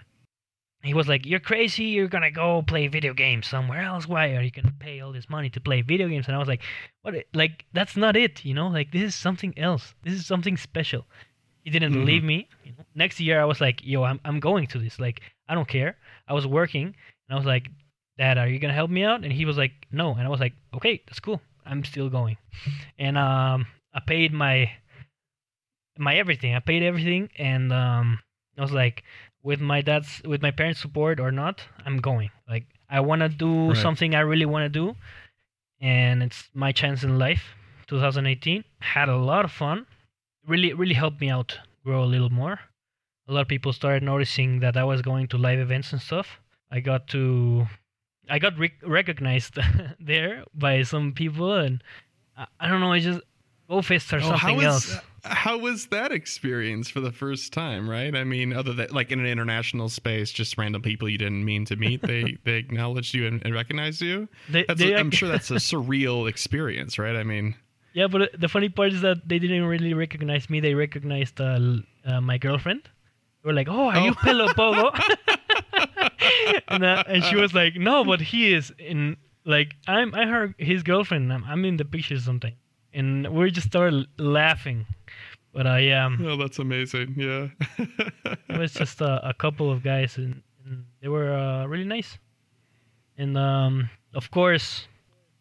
He 0.86 0.94
was 0.94 1.08
like, 1.08 1.26
"You're 1.26 1.40
crazy. 1.40 1.84
You're 1.84 2.08
gonna 2.08 2.30
go 2.30 2.62
play 2.62 2.88
video 2.88 3.14
games 3.14 3.46
somewhere 3.46 3.82
else. 3.82 4.06
Why 4.06 4.34
are 4.34 4.42
you 4.42 4.50
gonna 4.50 4.74
pay 4.78 5.00
all 5.00 5.12
this 5.12 5.28
money 5.28 5.50
to 5.50 5.60
play 5.60 5.82
video 5.82 6.08
games?" 6.08 6.26
And 6.26 6.36
I 6.36 6.38
was 6.38 6.48
like, 6.48 6.62
"What? 7.02 7.14
Like, 7.34 7.64
that's 7.72 7.96
not 7.96 8.16
it. 8.16 8.44
You 8.44 8.54
know, 8.54 8.68
like 8.68 8.92
this 8.92 9.02
is 9.02 9.14
something 9.14 9.56
else. 9.58 9.94
This 10.02 10.14
is 10.14 10.26
something 10.26 10.56
special." 10.56 11.06
He 11.64 11.70
didn't 11.70 11.92
mm-hmm. 11.92 12.00
believe 12.00 12.22
me. 12.22 12.48
You 12.64 12.72
know? 12.72 12.84
Next 12.94 13.18
year, 13.18 13.40
I 13.40 13.44
was 13.44 13.60
like, 13.60 13.84
"Yo, 13.84 14.02
I'm 14.04 14.20
I'm 14.24 14.40
going 14.40 14.66
to 14.68 14.78
this. 14.78 14.98
Like, 14.98 15.20
I 15.48 15.54
don't 15.54 15.68
care." 15.68 15.96
I 16.28 16.34
was 16.34 16.46
working 16.46 16.86
and 17.28 17.34
I 17.34 17.36
was 17.36 17.46
like, 17.46 17.68
Dad, 18.18 18.38
are 18.38 18.48
you 18.48 18.58
gonna 18.58 18.72
help 18.72 18.90
me 18.90 19.04
out? 19.04 19.24
And 19.24 19.32
he 19.32 19.44
was 19.44 19.56
like, 19.56 19.72
No. 19.90 20.12
And 20.12 20.22
I 20.22 20.28
was 20.28 20.40
like, 20.40 20.54
Okay, 20.74 21.02
that's 21.06 21.20
cool. 21.20 21.40
I'm 21.64 21.84
still 21.84 22.08
going. 22.08 22.36
And 22.98 23.18
um, 23.18 23.66
I 23.92 24.00
paid 24.00 24.32
my 24.32 24.70
my 25.98 26.16
everything. 26.16 26.54
I 26.54 26.60
paid 26.60 26.82
everything, 26.82 27.30
and 27.38 27.72
um, 27.72 28.20
I 28.56 28.60
was 28.60 28.72
like, 28.72 29.02
with 29.46 29.60
my 29.60 29.80
dad's, 29.80 30.20
with 30.24 30.42
my 30.42 30.50
parents' 30.50 30.80
support 30.80 31.20
or 31.20 31.30
not, 31.30 31.62
I'm 31.86 31.98
going. 31.98 32.30
Like, 32.48 32.64
I 32.90 32.98
want 32.98 33.20
to 33.22 33.28
do 33.28 33.68
right. 33.68 33.76
something 33.76 34.12
I 34.14 34.20
really 34.20 34.44
want 34.44 34.64
to 34.64 34.68
do, 34.68 34.96
and 35.80 36.20
it's 36.20 36.48
my 36.52 36.72
chance 36.72 37.04
in 37.04 37.16
life. 37.16 37.54
2018 37.86 38.64
had 38.80 39.08
a 39.08 39.16
lot 39.16 39.44
of 39.44 39.52
fun, 39.52 39.86
really 40.48 40.72
really 40.72 40.94
helped 40.94 41.20
me 41.20 41.30
out 41.30 41.60
grow 41.84 42.02
a 42.02 42.12
little 42.14 42.30
more. 42.30 42.58
A 43.28 43.32
lot 43.32 43.42
of 43.42 43.48
people 43.48 43.72
started 43.72 44.02
noticing 44.02 44.58
that 44.60 44.76
I 44.76 44.82
was 44.82 45.00
going 45.00 45.28
to 45.28 45.38
live 45.38 45.60
events 45.60 45.92
and 45.92 46.02
stuff. 46.02 46.40
I 46.72 46.80
got 46.80 47.06
to 47.08 47.66
I 48.28 48.40
got 48.40 48.58
re- 48.58 48.82
recognized 48.82 49.58
there 50.00 50.44
by 50.54 50.82
some 50.82 51.12
people, 51.12 51.54
and 51.54 51.84
I, 52.36 52.46
I 52.58 52.68
don't 52.68 52.80
know. 52.80 52.92
I 52.92 52.98
just 52.98 53.20
go 53.68 53.76
or 53.76 53.80
oh, 53.80 53.80
something 53.82 54.62
else. 54.62 54.96
How 55.24 55.58
was 55.58 55.86
that 55.86 56.12
experience 56.12 56.88
for 56.88 57.00
the 57.00 57.10
first 57.10 57.52
time? 57.52 57.88
Right? 57.90 58.14
I 58.14 58.24
mean, 58.24 58.52
other 58.52 58.72
than 58.72 58.90
like 58.90 59.10
in 59.10 59.20
an 59.20 59.26
international 59.26 59.88
space, 59.88 60.30
just 60.30 60.56
random 60.56 60.82
people 60.82 61.08
you 61.08 61.18
didn't 61.18 61.44
mean 61.44 61.64
to 61.66 61.76
meet, 61.76 62.02
they 62.02 62.38
they 62.44 62.54
acknowledged 62.54 63.14
you 63.14 63.26
and, 63.26 63.42
and 63.44 63.54
recognized 63.54 64.00
you. 64.00 64.28
They, 64.48 64.64
they, 64.74 64.94
I'm 64.94 65.10
sure 65.10 65.28
that's 65.28 65.50
a 65.50 65.54
surreal 65.70 66.28
experience, 66.28 66.98
right? 66.98 67.16
I 67.16 67.24
mean, 67.24 67.56
yeah, 67.96 68.08
but 68.08 68.38
the 68.38 68.48
funny 68.48 68.68
part 68.68 68.92
is 68.92 69.00
that 69.00 69.26
they 69.26 69.38
didn't 69.38 69.64
really 69.64 69.94
recognize 69.94 70.50
me. 70.50 70.60
They 70.60 70.74
recognized 70.74 71.40
uh, 71.40 71.58
uh, 72.04 72.20
my 72.20 72.36
girlfriend. 72.36 72.82
They 73.42 73.48
were 73.48 73.54
like, 73.54 73.68
"Oh, 73.68 73.88
are 73.88 73.96
oh. 73.96 74.04
you 74.04 74.14
Pelo 74.14 74.48
Pogo?" 74.48 74.92
and, 76.68 76.84
uh, 76.84 77.04
and 77.08 77.24
she 77.24 77.36
was 77.36 77.54
like, 77.54 77.76
"No, 77.76 78.04
but 78.04 78.20
he 78.20 78.52
is." 78.52 78.70
in 78.78 79.16
like, 79.46 79.76
I'm 79.86 80.14
I 80.14 80.26
heard 80.26 80.54
his 80.58 80.82
girlfriend. 80.82 81.32
I'm, 81.32 81.44
I'm 81.44 81.64
in 81.64 81.78
the 81.78 81.86
picture 81.86 82.18
something, 82.18 82.54
and 82.96 83.28
we 83.28 83.50
just 83.50 83.68
started 83.68 84.06
laughing. 84.18 84.86
But 85.52 85.66
I 85.66 85.92
um. 85.92 86.24
Oh, 86.26 86.36
that's 86.36 86.58
amazing! 86.58 87.14
Yeah. 87.16 87.48
it 88.48 88.58
was 88.58 88.72
just 88.74 89.00
a, 89.00 89.28
a 89.28 89.34
couple 89.34 89.70
of 89.70 89.82
guys, 89.82 90.16
and, 90.16 90.42
and 90.64 90.84
they 91.00 91.08
were 91.08 91.32
uh, 91.32 91.66
really 91.66 91.84
nice. 91.84 92.18
And 93.16 93.38
um, 93.38 93.88
of 94.14 94.30
course, 94.30 94.88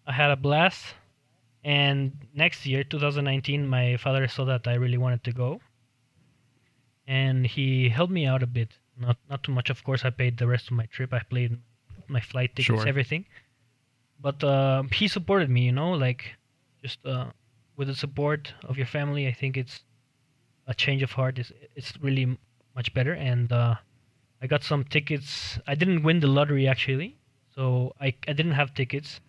I 0.06 0.14
had 0.14 0.32
a 0.32 0.36
blast. 0.36 0.94
And 1.64 2.14
next 2.36 2.68
year, 2.68 2.84
2019, 2.84 3.68
my 3.68 3.98
father 3.98 4.28
saw 4.28 4.46
that 4.46 4.68
I 4.68 4.76
really 4.76 5.00
wanted 5.00 5.24
to 5.24 5.32
go, 5.32 5.60
and 7.08 7.44
he 7.44 7.90
helped 7.90 8.14
me 8.14 8.28
out 8.28 8.44
a 8.44 8.48
bit 8.48 8.70
not 8.98 9.18
not 9.30 9.44
too 9.44 9.52
much, 9.52 9.70
of 9.70 9.84
course. 9.84 10.06
I 10.06 10.12
paid 10.12 10.38
the 10.38 10.48
rest 10.48 10.68
of 10.68 10.74
my 10.74 10.86
trip. 10.86 11.14
I 11.14 11.20
paid 11.20 11.58
my 12.08 12.22
flight 12.22 12.56
tickets, 12.56 12.82
sure. 12.82 12.88
everything. 12.88 13.26
But 14.22 14.44
uh, 14.44 14.84
he 14.94 15.08
supported 15.08 15.50
me, 15.50 15.62
you 15.62 15.72
know, 15.72 15.92
like 15.92 16.36
just 16.84 17.06
uh, 17.06 17.32
with 17.76 17.88
the 17.88 17.96
support 17.96 18.54
of 18.64 18.78
your 18.78 18.86
family. 18.88 19.28
I 19.28 19.34
think 19.34 19.58
it's 19.58 19.84
a 20.68 20.74
change 20.74 21.04
of 21.04 21.12
heart. 21.12 21.40
It's 21.40 21.52
it's 21.76 21.94
really 22.02 22.38
much 22.76 22.94
better. 22.94 23.14
And 23.14 23.52
uh, 23.52 23.76
I 24.42 24.48
got 24.48 24.64
some 24.64 24.84
tickets. 24.84 25.60
I 25.68 25.76
didn't 25.76 26.04
win 26.04 26.20
the 26.20 26.28
lottery 26.28 26.68
actually, 26.68 27.18
so 27.54 27.94
I 28.00 28.16
I 28.28 28.34
didn't 28.34 28.54
have 28.54 28.74
tickets, 28.74 29.20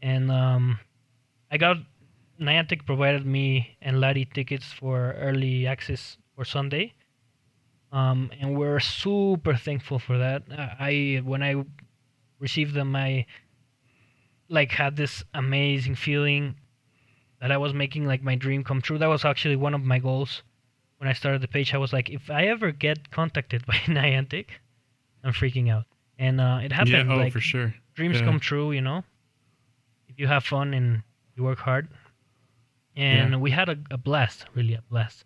and 0.00 0.30
um, 0.30 0.78
I 1.50 1.58
got 1.58 1.76
Niantic 2.40 2.86
provided 2.86 3.26
me 3.26 3.76
and 3.80 4.00
Laddie 4.00 4.24
tickets 4.24 4.72
for 4.72 5.12
early 5.12 5.66
access 5.66 6.16
for 6.34 6.44
Sunday 6.44 6.94
um, 7.92 8.30
and 8.40 8.58
we're 8.58 8.80
super 8.80 9.54
thankful 9.54 9.98
for 9.98 10.16
that. 10.18 10.42
I 10.50 11.20
when 11.24 11.42
I 11.42 11.62
received 12.38 12.74
them, 12.74 12.96
I 12.96 13.26
like 14.48 14.72
had 14.72 14.96
this 14.96 15.22
amazing 15.34 15.94
feeling 15.94 16.56
that 17.42 17.52
I 17.52 17.58
was 17.58 17.74
making 17.74 18.06
like 18.06 18.22
my 18.22 18.34
dream 18.34 18.64
come 18.64 18.80
true. 18.80 18.96
That 18.96 19.08
was 19.08 19.26
actually 19.26 19.56
one 19.56 19.74
of 19.74 19.82
my 19.82 19.98
goals 19.98 20.42
when 20.96 21.08
I 21.08 21.12
started 21.12 21.42
the 21.42 21.48
page. 21.48 21.74
I 21.74 21.78
was 21.78 21.92
like, 21.92 22.08
if 22.08 22.30
I 22.30 22.44
ever 22.44 22.72
get 22.72 23.10
contacted 23.10 23.66
by 23.70 23.74
Niantic, 23.74 24.46
I'm 25.22 25.34
freaking 25.34 25.70
out, 25.70 25.84
and 26.18 26.40
uh, 26.40 26.60
it 26.62 26.72
happened. 26.72 27.08
Yeah, 27.08 27.14
oh, 27.14 27.18
like, 27.18 27.32
for 27.34 27.40
sure. 27.40 27.74
Dreams 27.94 28.20
yeah. 28.20 28.24
come 28.24 28.40
true, 28.40 28.72
you 28.72 28.80
know. 28.80 29.04
If 30.08 30.18
you 30.18 30.26
have 30.26 30.44
fun 30.44 30.72
and 30.72 31.02
you 31.36 31.42
work 31.42 31.58
hard, 31.58 31.88
and 32.96 33.32
yeah. 33.32 33.36
we 33.36 33.50
had 33.50 33.68
a, 33.68 33.76
a 33.90 33.98
blast, 33.98 34.46
really 34.54 34.74
a 34.74 34.82
blast 34.88 35.24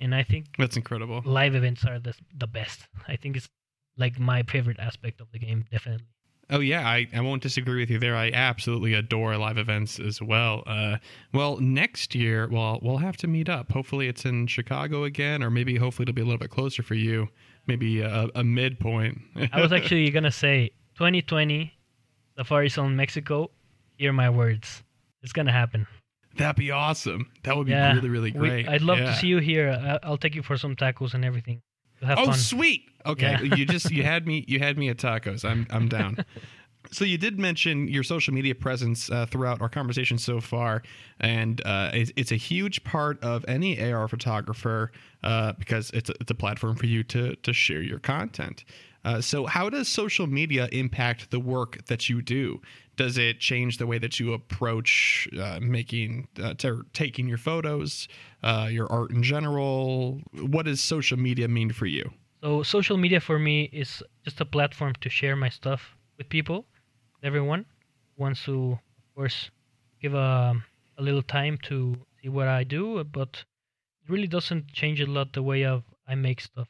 and 0.00 0.14
I 0.14 0.22
think 0.22 0.46
that's 0.58 0.76
incredible. 0.76 1.22
Live 1.24 1.54
events 1.54 1.84
are 1.84 1.98
the 1.98 2.14
the 2.36 2.46
best. 2.46 2.86
I 3.08 3.16
think 3.16 3.36
it's 3.36 3.48
like 3.96 4.18
my 4.18 4.42
favorite 4.42 4.78
aspect 4.78 5.20
of 5.20 5.28
the 5.32 5.38
game, 5.38 5.64
definitely. 5.70 6.06
Oh 6.50 6.60
yeah, 6.60 6.86
I, 6.86 7.08
I 7.14 7.20
won't 7.20 7.42
disagree 7.42 7.80
with 7.80 7.90
you 7.90 7.98
there. 7.98 8.16
I 8.16 8.30
absolutely 8.30 8.94
adore 8.94 9.36
live 9.36 9.56
events 9.56 9.98
as 9.98 10.20
well. 10.20 10.62
Uh, 10.66 10.98
well, 11.32 11.58
next 11.58 12.14
year, 12.14 12.48
well, 12.50 12.78
we'll 12.82 12.98
have 12.98 13.16
to 13.18 13.26
meet 13.26 13.48
up. 13.48 13.72
Hopefully, 13.72 14.08
it's 14.08 14.24
in 14.24 14.46
Chicago 14.46 15.04
again, 15.04 15.42
or 15.42 15.50
maybe 15.50 15.76
hopefully 15.76 16.04
it'll 16.04 16.14
be 16.14 16.22
a 16.22 16.24
little 16.24 16.38
bit 16.38 16.50
closer 16.50 16.82
for 16.82 16.94
you. 16.94 17.28
Maybe 17.66 18.00
a, 18.02 18.28
a 18.34 18.44
midpoint. 18.44 19.20
I 19.52 19.60
was 19.60 19.72
actually 19.72 20.10
gonna 20.10 20.32
say 20.32 20.70
2020 20.96 21.72
Safari 22.36 22.68
Zone 22.68 22.94
Mexico. 22.94 23.50
Hear 23.96 24.12
my 24.12 24.28
words. 24.28 24.82
It's 25.22 25.32
gonna 25.32 25.52
happen. 25.52 25.86
That'd 26.36 26.56
be 26.56 26.70
awesome. 26.72 27.30
That 27.44 27.56
would 27.56 27.66
be 27.66 27.72
yeah, 27.72 27.94
really, 27.94 28.08
really 28.08 28.30
great. 28.32 28.66
We, 28.66 28.72
I'd 28.72 28.82
love 28.82 28.98
yeah. 28.98 29.06
to 29.06 29.16
see 29.16 29.28
you 29.28 29.38
here. 29.38 29.98
I'll 30.02 30.18
take 30.18 30.34
you 30.34 30.42
for 30.42 30.56
some 30.56 30.74
tacos 30.74 31.14
and 31.14 31.24
everything. 31.24 31.62
Oh, 32.02 32.26
fun. 32.26 32.34
sweet. 32.34 32.88
Okay, 33.06 33.36
yeah. 33.42 33.54
you 33.54 33.66
just 33.66 33.90
you 33.90 34.02
had 34.12 34.26
me 34.26 34.44
you 34.48 34.58
had 34.58 34.78
me 34.78 34.88
at 34.88 34.96
tacos. 34.96 35.44
I'm 35.44 35.66
I'm 35.70 35.88
down. 35.88 36.24
so 36.90 37.04
you 37.04 37.18
did 37.18 37.38
mention 37.38 37.88
your 37.88 38.02
social 38.02 38.34
media 38.34 38.54
presence 38.54 39.10
uh, 39.10 39.26
throughout 39.26 39.60
our 39.60 39.68
conversation 39.68 40.18
so 40.18 40.40
far, 40.40 40.82
and 41.20 41.60
uh, 41.64 41.90
it's, 41.92 42.12
it's, 42.16 42.32
a 42.32 42.36
huge 42.36 42.84
part 42.84 43.22
of 43.22 43.44
any 43.48 43.80
AR 43.92 44.08
photographer 44.08 44.92
uh, 45.22 45.52
because 45.54 45.90
it's 45.90 46.10
a, 46.10 46.14
it's 46.20 46.30
a 46.30 46.34
platform 46.34 46.76
for 46.76 46.86
you 46.86 47.02
to 47.04 47.34
to 47.36 47.52
share 47.52 47.82
your 47.82 47.98
content. 47.98 48.64
Uh, 49.04 49.20
so, 49.20 49.46
how 49.46 49.68
does 49.68 49.88
social 49.88 50.26
media 50.26 50.68
impact 50.72 51.30
the 51.30 51.40
work 51.40 51.84
that 51.86 52.08
you 52.08 52.22
do? 52.22 52.60
Does 52.96 53.18
it 53.18 53.40
change 53.40 53.78
the 53.78 53.86
way 53.86 53.98
that 53.98 54.18
you 54.18 54.32
approach 54.32 55.28
uh, 55.38 55.58
making, 55.60 56.28
uh, 56.42 56.54
taking 56.92 57.28
your 57.28 57.38
photos, 57.38 58.08
uh, 58.42 58.68
your 58.70 58.90
art 58.90 59.10
in 59.10 59.22
general? 59.22 60.20
What 60.32 60.66
does 60.66 60.80
social 60.80 61.18
media 61.18 61.48
mean 61.48 61.72
for 61.72 61.86
you? 61.86 62.10
So, 62.42 62.62
social 62.62 62.96
media 62.96 63.20
for 63.20 63.38
me 63.38 63.64
is 63.72 64.02
just 64.24 64.40
a 64.40 64.44
platform 64.44 64.94
to 65.00 65.10
share 65.10 65.36
my 65.36 65.48
stuff 65.48 65.96
with 66.16 66.28
people, 66.28 66.66
everyone 67.22 67.64
wants 68.16 68.44
to, 68.44 68.72
of 68.72 69.14
course, 69.14 69.50
give 70.00 70.14
a, 70.14 70.54
a 70.98 71.02
little 71.02 71.22
time 71.22 71.58
to 71.64 71.96
see 72.22 72.28
what 72.28 72.48
I 72.48 72.64
do, 72.64 73.02
but 73.04 73.44
it 74.02 74.10
really 74.10 74.28
doesn't 74.28 74.68
change 74.72 75.00
a 75.00 75.06
lot 75.06 75.32
the 75.32 75.42
way 75.42 75.64
of 75.64 75.82
I 76.06 76.14
make 76.14 76.40
stuff 76.40 76.68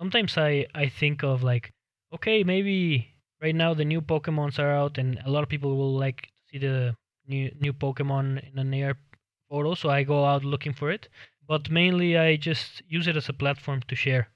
sometimes 0.00 0.38
I 0.38 0.66
I 0.74 0.88
think 0.88 1.22
of 1.22 1.42
like, 1.42 1.70
okay, 2.14 2.42
maybe 2.42 3.08
right 3.42 3.54
now 3.54 3.74
the 3.74 3.84
new 3.84 4.00
Pokemons 4.00 4.58
are 4.58 4.72
out, 4.72 4.98
and 4.98 5.20
a 5.24 5.30
lot 5.30 5.42
of 5.42 5.48
people 5.48 5.76
will 5.76 5.94
like 5.94 6.22
to 6.22 6.42
see 6.50 6.58
the 6.58 6.96
new 7.26 7.50
new 7.60 7.72
Pokemon 7.72 8.24
in 8.50 8.58
an 8.58 8.82
AR 8.82 8.96
photo, 9.50 9.74
so 9.74 9.90
I 9.90 10.02
go 10.02 10.24
out 10.24 10.44
looking 10.44 10.72
for 10.72 10.90
it. 10.90 11.08
But 11.46 11.70
mainly, 11.70 12.16
I 12.16 12.36
just 12.36 12.82
use 12.88 13.06
it 13.06 13.16
as 13.16 13.28
a 13.28 13.32
platform 13.32 13.82
to 13.88 13.96
share 13.96 14.28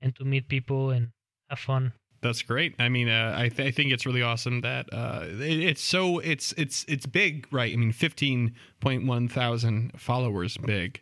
and 0.00 0.16
to 0.16 0.24
meet 0.24 0.48
people 0.48 0.90
and 0.90 1.10
have 1.50 1.58
fun. 1.58 1.92
That's 2.22 2.42
great. 2.42 2.74
I 2.78 2.88
mean, 2.88 3.08
uh, 3.08 3.34
I, 3.36 3.48
th- 3.48 3.68
I 3.68 3.72
think 3.72 3.92
it's 3.92 4.06
really 4.06 4.22
awesome 4.22 4.60
that 4.60 4.86
uh, 4.92 5.24
it, 5.24 5.58
it's 5.70 5.82
so 5.82 6.18
it's 6.20 6.52
it's 6.56 6.84
it's 6.88 7.06
big, 7.06 7.46
right? 7.50 7.72
I 7.72 7.76
mean, 7.76 7.92
fifteen 7.92 8.54
point 8.80 9.06
one 9.06 9.28
thousand 9.28 9.92
followers, 10.00 10.56
big 10.56 11.00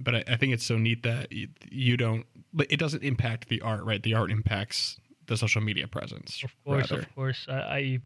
but 0.00 0.14
I, 0.14 0.24
I, 0.28 0.36
think 0.36 0.52
it's 0.52 0.66
so 0.66 0.76
neat 0.76 1.02
that 1.04 1.32
you, 1.32 1.48
you 1.70 1.96
don't 1.96 2.26
but 2.56 2.66
it 2.70 2.78
doesn't 2.78 3.04
impact 3.04 3.48
the 3.48 3.60
art 3.60 3.84
right? 3.84 4.02
The 4.02 4.14
art 4.14 4.30
impacts 4.32 4.98
the 5.26 5.36
social 5.36 5.60
media 5.60 5.86
presence 5.86 6.42
of 6.42 6.52
course 6.64 6.90
rather. 6.90 7.02
of 7.02 7.14
course. 7.14 7.46
I, 7.48 8.00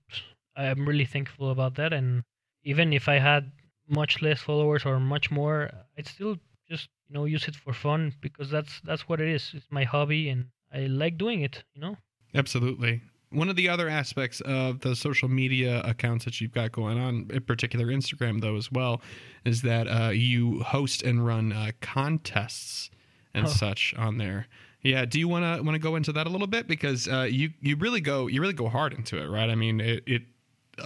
I 0.57 0.67
i'm 0.69 0.87
really 0.87 1.07
thankful 1.07 1.51
about 1.51 1.77
that. 1.77 1.93
And 1.93 2.25
even 2.65 2.93
if 2.93 3.09
i 3.09 3.19
had 3.19 3.53
much 3.89 4.21
less 4.21 4.41
followers 4.41 4.85
or 4.85 5.01
much 5.01 5.31
more 5.31 5.71
i'd 5.97 6.07
still 6.07 6.37
just 6.69 6.89
you 7.09 7.15
know 7.15 7.25
use 7.25 7.49
it 7.49 7.57
for 7.57 7.73
fun 7.73 8.13
because 8.21 8.51
that's 8.51 8.81
that's 8.85 9.09
what 9.09 9.21
it 9.21 9.29
is. 9.29 9.53
It's 9.55 9.67
my 9.71 9.85
hobby 9.85 10.29
and 10.29 10.47
i 10.73 10.81
like 10.81 11.17
doing 11.17 11.41
it 11.43 11.65
you 11.75 11.81
know? 11.81 11.97
Absolutely. 12.35 13.03
One 13.33 13.49
of 13.49 13.55
the 13.55 13.69
other 13.69 13.89
aspects 13.89 14.41
of 14.41 14.81
the 14.81 14.97
social 14.97 15.29
media 15.29 15.83
accounts 15.83 16.25
that 16.25 16.41
you've 16.41 16.51
got 16.51 16.73
going 16.73 16.99
on, 16.99 17.29
in 17.31 17.43
particular 17.43 17.87
Instagram, 17.87 18.41
though, 18.41 18.57
as 18.57 18.73
well, 18.73 19.01
is 19.45 19.63
that 19.63 19.87
uh, 19.87 20.09
you 20.09 20.61
host 20.65 21.05
and 21.05 21.25
run 21.25 21.53
uh, 21.53 21.71
contests 21.81 22.91
and 23.35 23.47
oh. 23.47 23.51
such 23.51 23.95
on 23.97 24.19
there. 24.19 24.47
Yeah, 24.83 25.05
do 25.05 25.19
you 25.19 25.29
want 25.29 25.45
to 25.45 25.63
want 25.63 25.75
to 25.75 25.79
go 25.79 25.97
into 25.97 26.13
that 26.13 26.27
a 26.27 26.31
little 26.31 26.47
bit 26.47 26.67
because 26.67 27.07
uh, 27.07 27.29
you 27.31 27.51
you 27.61 27.77
really 27.77 28.01
go 28.01 28.27
you 28.29 28.41
really 28.41 28.55
go 28.55 28.69
hard 28.69 28.95
into 28.95 29.23
it, 29.23 29.29
right? 29.29 29.51
I 29.51 29.55
mean, 29.55 29.81
it, 29.81 30.03
it 30.07 30.23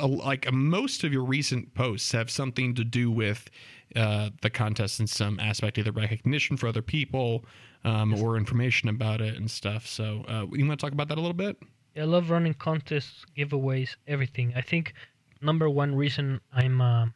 like 0.02 0.50
most 0.52 1.04
of 1.04 1.12
your 1.12 1.24
recent 1.24 1.74
posts 1.74 2.10
have 2.12 2.30
something 2.30 2.74
to 2.74 2.84
do 2.84 3.10
with 3.10 3.48
uh, 3.94 4.30
the 4.42 4.50
contest 4.50 4.98
in 4.98 5.06
some 5.06 5.38
aspect, 5.38 5.78
either 5.78 5.92
recognition 5.92 6.56
for 6.56 6.66
other 6.66 6.82
people 6.82 7.44
um, 7.84 8.14
or 8.14 8.36
information 8.36 8.88
about 8.88 9.20
it 9.20 9.36
and 9.36 9.48
stuff. 9.50 9.86
So, 9.86 10.24
uh, 10.26 10.46
you 10.52 10.66
want 10.66 10.80
to 10.80 10.84
talk 10.84 10.92
about 10.92 11.08
that 11.08 11.18
a 11.18 11.20
little 11.20 11.32
bit? 11.34 11.56
I 11.96 12.02
love 12.02 12.30
running 12.30 12.54
contests, 12.54 13.24
giveaways, 13.36 13.94
everything. 14.08 14.52
I 14.56 14.62
think 14.62 14.94
number 15.40 15.70
one 15.70 15.94
reason 15.94 16.40
I'm 16.52 16.80
uh, 16.80 17.06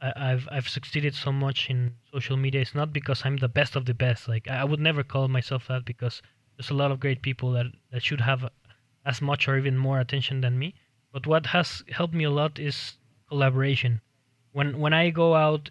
I, 0.00 0.30
have 0.30 0.48
I've 0.50 0.68
succeeded 0.68 1.14
so 1.14 1.30
much 1.32 1.68
in 1.68 1.94
social 2.12 2.36
media 2.36 2.62
is 2.62 2.74
not 2.74 2.92
because 2.92 3.22
I'm 3.24 3.36
the 3.36 3.48
best 3.48 3.76
of 3.76 3.84
the 3.84 3.94
best. 3.94 4.28
Like 4.28 4.48
I 4.48 4.64
would 4.64 4.80
never 4.80 5.02
call 5.02 5.28
myself 5.28 5.68
that 5.68 5.84
because 5.84 6.22
there's 6.56 6.70
a 6.70 6.74
lot 6.74 6.90
of 6.90 7.00
great 7.00 7.22
people 7.22 7.52
that 7.52 7.66
that 7.92 8.02
should 8.02 8.20
have 8.20 8.48
as 9.04 9.20
much 9.20 9.48
or 9.48 9.58
even 9.58 9.76
more 9.76 10.00
attention 10.00 10.40
than 10.40 10.58
me. 10.58 10.74
But 11.12 11.26
what 11.26 11.46
has 11.46 11.82
helped 11.90 12.14
me 12.14 12.24
a 12.24 12.30
lot 12.30 12.58
is 12.58 12.96
collaboration. 13.28 14.00
When 14.52 14.78
when 14.78 14.92
I 14.92 15.10
go 15.10 15.34
out 15.34 15.70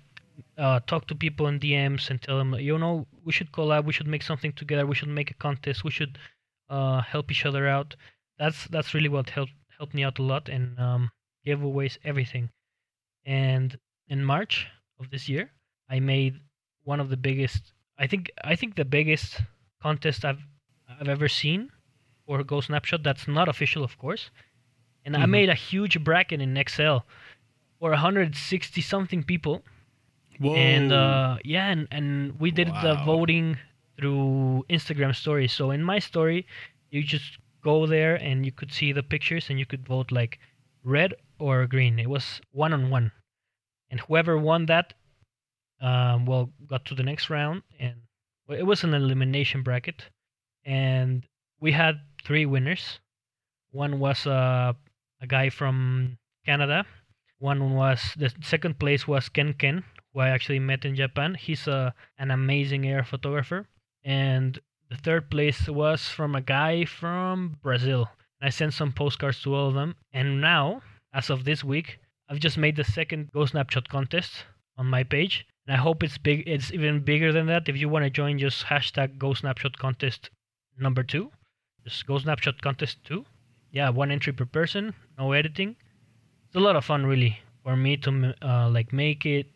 uh, 0.58 0.80
talk 0.82 1.08
to 1.08 1.16
people 1.16 1.48
in 1.48 1.60
DMs 1.60 2.10
and 2.10 2.22
tell 2.22 2.38
them, 2.38 2.54
you 2.56 2.78
know, 2.78 3.08
we 3.26 3.32
should 3.32 3.52
collab, 3.52 3.86
we 3.86 3.94
should 3.94 4.08
make 4.08 4.24
something 4.24 4.54
together, 4.54 4.86
we 4.86 4.96
should 4.96 5.10
make 5.10 5.32
a 5.32 5.34
contest, 5.34 5.84
we 5.84 5.92
should 5.92 6.18
uh, 6.70 7.02
help 7.02 7.32
each 7.32 7.46
other 7.46 7.68
out. 7.68 7.96
That's 8.38 8.66
that's 8.68 8.94
really 8.94 9.10
what 9.10 9.30
helped 9.32 9.54
helped 9.78 9.94
me 9.94 10.04
out 10.04 10.20
a 10.20 10.24
lot 10.24 10.50
and 10.50 10.80
um, 10.80 11.12
giveaways, 11.46 11.98
everything. 12.04 12.50
And 13.26 13.78
in 14.10 14.24
March 14.24 14.68
of 15.00 15.10
this 15.10 15.30
year, 15.30 15.52
I 15.90 16.00
made 16.00 16.40
one 16.84 17.00
of 17.00 17.10
the 17.10 17.18
biggest. 17.18 17.74
I 17.98 18.08
think 18.08 18.32
I 18.44 18.56
think 18.56 18.76
the 18.76 18.86
biggest 18.86 19.42
contest 19.82 20.26
I've 20.26 20.44
I've 21.00 21.10
ever 21.10 21.28
seen 21.28 21.70
for 22.26 22.44
Go 22.44 22.62
Snapshot. 22.62 23.04
That's 23.04 23.28
not 23.28 23.48
official, 23.48 23.84
of 23.84 23.98
course. 23.98 24.32
And 25.06 25.16
mm-hmm. 25.16 25.24
I 25.24 25.28
made 25.28 25.50
a 25.50 25.56
huge 25.56 26.04
bracket 26.04 26.42
in 26.42 26.58
Excel 26.58 27.06
for 27.80 27.92
160 27.92 28.82
something 28.82 29.24
people. 29.24 29.64
Whoa. 30.40 30.56
And 30.56 30.92
uh, 30.92 31.38
yeah, 31.44 31.68
and, 31.68 31.88
and 31.92 32.40
we 32.40 32.52
did 32.52 32.70
wow. 32.70 32.82
the 32.84 33.04
voting 33.04 33.58
through 33.98 34.66
Instagram 34.70 35.16
stories. 35.16 35.52
So 35.52 35.72
in 35.72 35.84
my 35.84 36.00
story, 36.00 36.46
you 36.92 37.04
just 37.04 37.38
go 37.64 37.86
there 37.86 38.16
and 38.16 38.46
you 38.46 38.52
could 38.52 38.72
see 38.72 38.92
the 38.94 39.04
pictures 39.04 39.50
and 39.50 39.60
you 39.60 39.66
could 39.66 39.86
vote 39.86 40.12
like 40.12 40.40
red 40.84 41.14
or 41.40 41.66
green. 41.68 42.00
It 42.00 42.10
was 42.10 42.42
one 42.52 42.74
on 42.74 42.90
one, 42.90 43.12
and 43.90 44.00
whoever 44.02 44.38
won 44.38 44.66
that, 44.68 44.94
um, 45.82 46.26
well, 46.26 46.52
got 46.68 46.86
to 46.86 46.96
the 46.96 47.04
next 47.04 47.30
round, 47.30 47.64
and 47.80 47.96
it 48.50 48.64
was 48.64 48.84
an 48.84 48.94
elimination 48.94 49.64
bracket, 49.64 50.06
and 50.66 51.26
we 51.60 51.72
had 51.72 52.02
three 52.24 52.46
winners. 52.46 53.00
One 53.72 54.00
was 54.00 54.26
uh, 54.26 54.74
a 55.22 55.28
guy 55.28 55.50
from 55.50 56.18
Canada. 56.46 56.86
One 57.38 57.74
was 57.74 58.14
the 58.18 58.34
second 58.42 58.80
place 58.80 59.08
was 59.08 59.30
Ken 59.30 59.54
Ken, 59.54 59.84
who 60.14 60.20
I 60.20 60.30
actually 60.30 60.60
met 60.60 60.86
in 60.86 60.96
Japan. 60.96 61.36
He's 61.36 61.68
a 61.68 61.74
uh, 61.74 61.92
an 62.18 62.32
amazing 62.32 62.92
AR 62.92 63.04
photographer, 63.04 63.68
and 64.04 64.60
the 64.90 64.98
third 64.98 65.30
place 65.30 65.70
was 65.70 66.10
from 66.10 66.36
a 66.36 66.42
guy 66.42 66.84
from 66.86 67.58
Brazil. 67.62 68.10
I 68.42 68.50
sent 68.50 68.74
some 68.74 68.92
postcards 68.92 69.42
to 69.44 69.54
all 69.54 69.68
of 69.68 69.76
them. 69.76 69.96
And 70.12 70.42
now, 70.42 70.82
as 71.14 71.30
of 71.30 71.44
this 71.44 71.64
week, 71.64 72.00
I've 72.30 72.40
just 72.40 72.60
made 72.60 72.76
the 72.76 72.84
second 72.84 73.32
Go 73.32 73.48
Snapshot 73.48 73.90
contest 73.90 74.46
on 74.78 74.86
my 74.86 75.04
page. 75.04 75.48
And 75.66 75.76
I 75.76 75.80
hope 75.80 76.04
it's 76.04 76.20
big 76.20 76.48
it's 76.48 76.72
even 76.72 77.00
bigger 77.00 77.34
than 77.34 77.48
that. 77.48 77.68
If 77.68 77.78
you 77.78 77.90
want 77.90 78.06
to 78.06 78.12
join, 78.12 78.38
just 78.38 78.66
hashtag 78.66 79.18
Go 79.18 79.34
Snapshot 79.34 79.80
contest 79.80 80.30
number 80.78 81.02
two. 81.02 81.32
Just 81.84 82.06
Go 82.06 82.20
Snapshot 82.20 82.62
contest 82.62 83.04
two. 83.04 83.26
Yeah, 83.72 83.90
one 83.90 84.12
entry 84.12 84.32
per 84.32 84.46
person, 84.46 84.94
no 85.18 85.32
editing. 85.32 85.76
It's 86.46 86.56
a 86.56 86.60
lot 86.60 86.76
of 86.76 86.86
fun 86.86 87.06
really 87.06 87.40
for 87.64 87.76
me 87.76 87.98
to 87.98 88.36
uh, 88.44 88.70
like 88.70 88.94
make 88.94 89.26
it, 89.26 89.48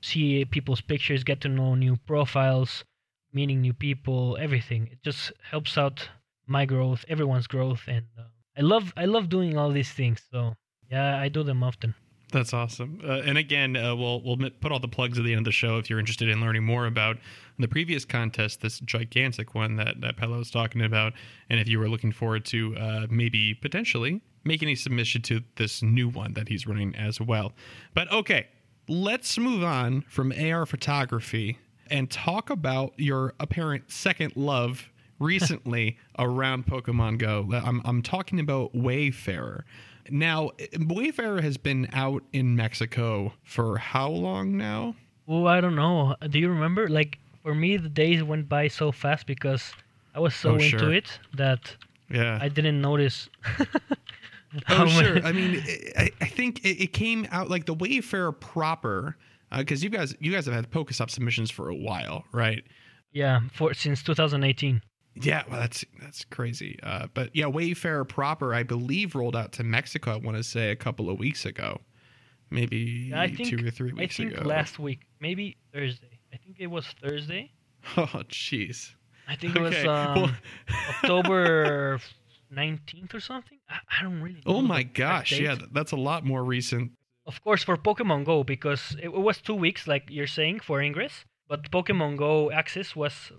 see 0.00 0.44
people's 0.46 0.80
pictures, 0.80 1.24
get 1.24 1.42
to 1.42 1.48
know 1.48 1.74
new 1.74 1.96
profiles, 2.06 2.84
meeting 3.32 3.60
new 3.60 3.74
people, 3.74 4.38
everything. 4.40 4.88
It 4.90 5.02
just 5.02 5.32
helps 5.50 5.76
out 5.76 6.08
my 6.46 6.64
growth, 6.64 7.04
everyone's 7.08 7.46
growth, 7.46 7.82
and 7.88 8.06
uh, 8.18 8.24
I 8.56 8.62
love 8.62 8.92
I 8.96 9.04
love 9.04 9.28
doing 9.28 9.58
all 9.58 9.70
these 9.70 9.92
things. 9.92 10.22
So 10.30 10.54
yeah, 10.90 11.18
I 11.18 11.28
do 11.28 11.42
them 11.42 11.62
often. 11.62 11.94
That's 12.32 12.54
awesome. 12.54 13.00
Uh, 13.06 13.20
and 13.24 13.36
again, 13.36 13.76
uh, 13.76 13.94
we'll 13.94 14.22
we'll 14.22 14.38
put 14.60 14.72
all 14.72 14.80
the 14.80 14.88
plugs 14.88 15.18
at 15.18 15.24
the 15.24 15.32
end 15.32 15.40
of 15.40 15.44
the 15.44 15.52
show 15.52 15.78
if 15.78 15.88
you're 15.88 15.98
interested 16.00 16.28
in 16.28 16.40
learning 16.40 16.64
more 16.64 16.86
about 16.86 17.18
the 17.58 17.68
previous 17.68 18.04
contest, 18.04 18.62
this 18.62 18.80
gigantic 18.80 19.54
one 19.54 19.76
that 19.76 20.00
that 20.00 20.16
Pelo 20.16 20.38
was 20.38 20.50
talking 20.50 20.82
about, 20.82 21.12
and 21.50 21.60
if 21.60 21.68
you 21.68 21.78
were 21.78 21.88
looking 21.88 22.10
forward 22.10 22.44
to 22.46 22.74
uh, 22.76 23.06
maybe 23.10 23.54
potentially 23.54 24.22
making 24.44 24.70
a 24.70 24.74
submission 24.74 25.22
to 25.22 25.42
this 25.56 25.82
new 25.82 26.08
one 26.08 26.32
that 26.32 26.48
he's 26.48 26.66
running 26.66 26.96
as 26.96 27.20
well. 27.20 27.52
But 27.94 28.10
okay, 28.10 28.48
let's 28.88 29.38
move 29.38 29.62
on 29.62 30.02
from 30.02 30.32
AR 30.32 30.66
photography 30.66 31.58
and 31.88 32.10
talk 32.10 32.50
about 32.50 32.94
your 32.96 33.34
apparent 33.38 33.90
second 33.90 34.34
love 34.36 34.90
recently 35.18 35.98
around 36.18 36.66
Pokemon 36.66 37.18
Go. 37.18 37.48
I'm, 37.52 37.80
I'm 37.84 38.02
talking 38.02 38.40
about 38.40 38.74
Wayfarer. 38.74 39.64
Now, 40.10 40.50
Wayfarer 40.78 41.40
has 41.42 41.56
been 41.56 41.88
out 41.92 42.22
in 42.32 42.56
Mexico 42.56 43.32
for 43.42 43.78
how 43.78 44.10
long 44.10 44.56
now? 44.56 44.96
Oh, 45.28 45.46
I 45.46 45.60
don't 45.60 45.76
know. 45.76 46.16
Do 46.28 46.38
you 46.38 46.48
remember? 46.48 46.88
Like, 46.88 47.18
for 47.42 47.54
me, 47.54 47.76
the 47.76 47.88
days 47.88 48.22
went 48.22 48.48
by 48.48 48.68
so 48.68 48.92
fast 48.92 49.26
because 49.26 49.72
I 50.14 50.20
was 50.20 50.34
so 50.34 50.52
oh, 50.52 50.54
into 50.54 50.78
sure. 50.78 50.92
it 50.92 51.18
that 51.34 51.76
yeah. 52.10 52.38
I 52.40 52.48
didn't 52.48 52.80
notice. 52.80 53.28
oh, 54.68 54.86
sure. 54.86 55.24
I 55.24 55.32
mean, 55.32 55.62
I, 55.96 56.10
I 56.20 56.26
think 56.26 56.64
it, 56.64 56.82
it 56.82 56.92
came 56.92 57.26
out 57.30 57.48
like 57.48 57.66
the 57.66 57.74
Wayfarer 57.74 58.32
proper 58.32 59.16
because 59.56 59.82
uh, 59.82 59.84
you 59.84 59.90
guys 59.90 60.14
you 60.20 60.32
guys 60.32 60.46
have 60.46 60.54
had 60.54 60.70
Pokestop 60.70 61.10
submissions 61.10 61.50
for 61.50 61.68
a 61.68 61.74
while, 61.74 62.24
right? 62.32 62.64
Yeah, 63.12 63.40
for 63.52 63.74
since 63.74 64.02
2018. 64.02 64.82
Yeah, 65.14 65.42
well, 65.50 65.60
that's 65.60 65.84
that's 66.00 66.24
crazy. 66.24 66.78
Uh, 66.82 67.08
but 67.12 67.30
yeah, 67.34 67.46
Wayfarer 67.46 68.04
proper, 68.04 68.54
I 68.54 68.62
believe, 68.62 69.14
rolled 69.14 69.36
out 69.36 69.52
to 69.52 69.64
Mexico. 69.64 70.12
I 70.12 70.16
want 70.16 70.36
to 70.36 70.42
say 70.42 70.70
a 70.70 70.76
couple 70.76 71.10
of 71.10 71.18
weeks 71.18 71.44
ago, 71.44 71.80
maybe 72.50 73.08
yeah, 73.10 73.26
think, 73.26 73.48
two 73.48 73.66
or 73.66 73.70
three 73.70 73.92
weeks 73.92 74.18
ago. 74.18 74.28
I 74.28 74.30
think 74.30 74.40
ago. 74.40 74.48
last 74.48 74.78
week, 74.78 75.00
maybe 75.20 75.56
Thursday. 75.72 76.18
I 76.32 76.38
think 76.38 76.56
it 76.58 76.68
was 76.68 76.86
Thursday. 77.02 77.52
Oh, 77.96 78.06
jeez. 78.28 78.92
I 79.26 79.34
think 79.34 79.56
okay. 79.56 79.64
it 79.64 79.68
was 79.68 79.86
um, 79.86 80.14
well, 80.14 80.30
October 80.88 81.98
19th 82.54 83.12
or 83.12 83.18
something. 83.18 83.58
I, 83.68 83.78
I 83.98 84.02
don't 84.04 84.22
really. 84.22 84.40
oh 84.46 84.62
my 84.62 84.84
gosh! 84.84 85.32
Yeah, 85.32 85.56
that's 85.72 85.90
a 85.90 85.96
lot 85.96 86.24
more 86.24 86.44
recent 86.44 86.92
of 87.26 87.42
course 87.42 87.62
for 87.62 87.76
Pokemon 87.76 88.24
Go 88.24 88.44
because 88.44 88.96
it, 89.00 89.12
was 89.12 89.40
two 89.40 89.54
weeks, 89.54 89.86
like 89.86 90.08
you're 90.10 90.26
saying, 90.26 90.60
for 90.60 90.80
Ingress. 90.80 91.24
But 91.48 91.70
Pokemon 91.70 92.16
Go 92.16 92.50
access 92.50 92.96
was 92.96 93.32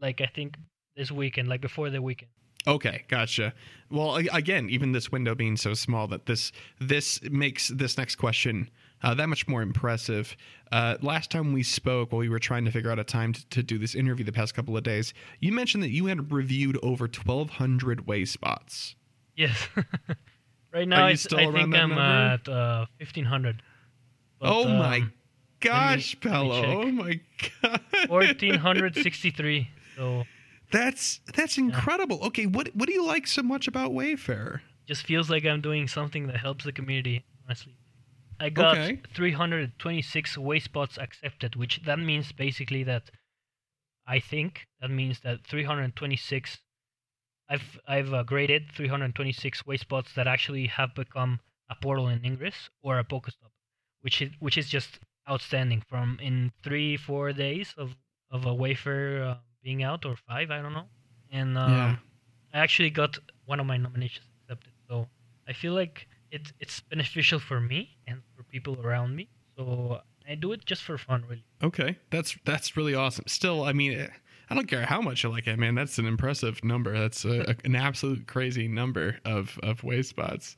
like 0.00 0.20
I 0.20 0.26
think 0.26 0.56
this 0.96 1.10
weekend, 1.10 1.48
like 1.48 1.60
before 1.60 1.90
the 1.90 2.02
weekend. 2.02 2.30
Okay, 2.66 3.04
gotcha. 3.08 3.54
Well, 3.90 4.16
again, 4.16 4.68
even 4.70 4.90
this 4.90 5.12
window 5.12 5.36
being 5.36 5.56
so 5.56 5.74
small 5.74 6.08
that 6.08 6.26
this 6.26 6.50
this 6.80 7.22
makes 7.22 7.68
this 7.68 7.96
next 7.96 8.16
question 8.16 8.68
uh, 9.02 9.14
that 9.14 9.28
much 9.28 9.46
more 9.46 9.62
impressive. 9.62 10.36
Uh, 10.72 10.96
last 11.00 11.30
time 11.30 11.52
we 11.52 11.62
spoke, 11.62 12.10
while 12.10 12.18
we 12.18 12.28
were 12.28 12.38
trying 12.38 12.64
to 12.64 12.70
figure 12.70 12.90
out 12.90 12.98
a 12.98 13.04
time 13.04 13.32
to, 13.32 13.46
to, 13.48 13.62
do 13.62 13.78
this 13.78 13.94
interview 13.94 14.24
the 14.24 14.32
past 14.32 14.54
couple 14.54 14.76
of 14.76 14.82
days, 14.82 15.14
you 15.38 15.52
mentioned 15.52 15.82
that 15.82 15.90
you 15.90 16.06
had 16.06 16.32
reviewed 16.32 16.76
over 16.82 17.04
1,200 17.04 18.06
way 18.06 18.24
spots. 18.24 18.96
Yes. 19.36 19.68
Right 20.72 20.86
now, 20.86 21.06
I 21.06 21.14
think 21.16 21.54
I'm 21.74 21.92
at 21.92 22.46
uh, 22.46 22.84
1500. 22.98 23.62
But, 24.38 24.52
oh 24.52 24.68
um, 24.68 24.76
my 24.76 25.04
gosh, 25.60 26.20
Pelo! 26.20 26.66
Oh 26.66 26.90
my 26.90 27.18
god. 27.62 27.80
1463. 28.08 29.70
So 29.96 30.24
that's 30.70 31.20
that's 31.34 31.58
incredible. 31.58 32.18
Yeah. 32.20 32.28
Okay, 32.28 32.46
what 32.46 32.68
what 32.74 32.88
do 32.88 32.92
you 32.92 33.04
like 33.04 33.26
so 33.26 33.42
much 33.42 33.68
about 33.68 33.92
Wayfarer? 33.92 34.62
Just 34.86 35.04
feels 35.04 35.30
like 35.30 35.44
I'm 35.44 35.60
doing 35.60 35.88
something 35.88 36.26
that 36.28 36.36
helps 36.36 36.64
the 36.64 36.72
community. 36.72 37.24
Honestly, 37.44 37.74
I 38.38 38.50
got 38.50 38.76
okay. 38.76 39.00
326 39.14 40.38
way 40.38 40.60
spots 40.60 40.98
accepted, 40.98 41.56
which 41.56 41.82
that 41.84 41.98
means 41.98 42.32
basically 42.32 42.82
that 42.84 43.10
I 44.06 44.20
think 44.20 44.66
that 44.80 44.90
means 44.90 45.20
that 45.20 45.46
326 45.46 46.58
I've 47.48 47.78
I've 47.86 48.12
uh, 48.12 48.22
graded 48.24 48.72
326 48.72 49.66
way 49.66 49.76
spots 49.76 50.12
that 50.14 50.26
actually 50.26 50.66
have 50.66 50.94
become 50.94 51.40
a 51.70 51.74
portal 51.76 52.08
in 52.08 52.24
Ingress 52.24 52.70
or 52.82 52.98
a 52.98 53.04
Pokestop, 53.04 53.52
which 54.00 54.20
is 54.20 54.30
which 54.40 54.58
is 54.58 54.68
just 54.68 54.98
outstanding. 55.28 55.82
From 55.88 56.18
in 56.20 56.52
three 56.62 56.96
four 56.96 57.32
days 57.32 57.74
of 57.76 57.96
of 58.30 58.44
a 58.46 58.54
Wayfarer 58.54 59.22
uh, 59.22 59.36
being 59.66 59.82
out 59.82 60.06
or 60.06 60.14
five, 60.28 60.52
I 60.52 60.62
don't 60.62 60.72
know, 60.72 60.88
and 61.32 61.58
um, 61.58 61.72
yeah. 61.72 61.96
I 62.54 62.58
actually 62.60 62.90
got 62.90 63.18
one 63.46 63.58
of 63.58 63.66
my 63.66 63.76
nominations 63.76 64.26
accepted. 64.40 64.72
So 64.88 65.08
I 65.48 65.52
feel 65.52 65.74
like 65.74 66.06
it's 66.30 66.52
it's 66.60 66.80
beneficial 66.80 67.40
for 67.40 67.60
me 67.60 67.80
and 68.06 68.22
for 68.36 68.44
people 68.44 68.78
around 68.80 69.16
me. 69.16 69.28
So 69.58 70.00
I 70.28 70.36
do 70.36 70.52
it 70.52 70.64
just 70.64 70.82
for 70.82 70.96
fun, 70.96 71.24
really. 71.28 71.44
Okay, 71.62 71.98
that's 72.10 72.36
that's 72.44 72.76
really 72.76 72.94
awesome. 72.94 73.24
Still, 73.26 73.64
I 73.64 73.72
mean, 73.72 74.08
I 74.48 74.54
don't 74.54 74.68
care 74.68 74.86
how 74.86 75.00
much 75.00 75.24
you 75.24 75.30
like 75.30 75.48
it, 75.48 75.58
man. 75.58 75.74
That's 75.74 75.98
an 75.98 76.06
impressive 76.06 76.62
number. 76.62 76.96
That's 76.96 77.24
a, 77.24 77.56
an 77.64 77.74
absolute 77.74 78.28
crazy 78.28 78.68
number 78.68 79.18
of 79.24 79.58
of 79.64 79.82
way 79.82 80.02
spots 80.02 80.54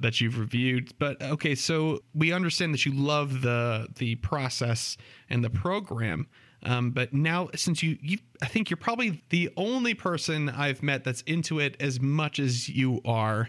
that 0.00 0.20
you've 0.20 0.38
reviewed. 0.38 0.92
But 0.98 1.22
okay, 1.22 1.54
so 1.54 2.00
we 2.14 2.32
understand 2.32 2.74
that 2.74 2.84
you 2.84 2.92
love 2.92 3.42
the 3.42 3.86
the 3.96 4.16
process 4.16 4.96
and 5.28 5.44
the 5.44 5.50
program. 5.50 6.26
Um, 6.62 6.90
but 6.90 7.12
now, 7.12 7.48
since 7.54 7.82
you, 7.82 7.96
you, 8.02 8.18
I 8.42 8.46
think 8.46 8.68
you're 8.68 8.76
probably 8.76 9.22
the 9.30 9.50
only 9.56 9.94
person 9.94 10.48
I've 10.48 10.82
met 10.82 11.04
that's 11.04 11.22
into 11.22 11.58
it 11.58 11.76
as 11.80 12.00
much 12.00 12.38
as 12.38 12.68
you 12.68 13.00
are. 13.04 13.48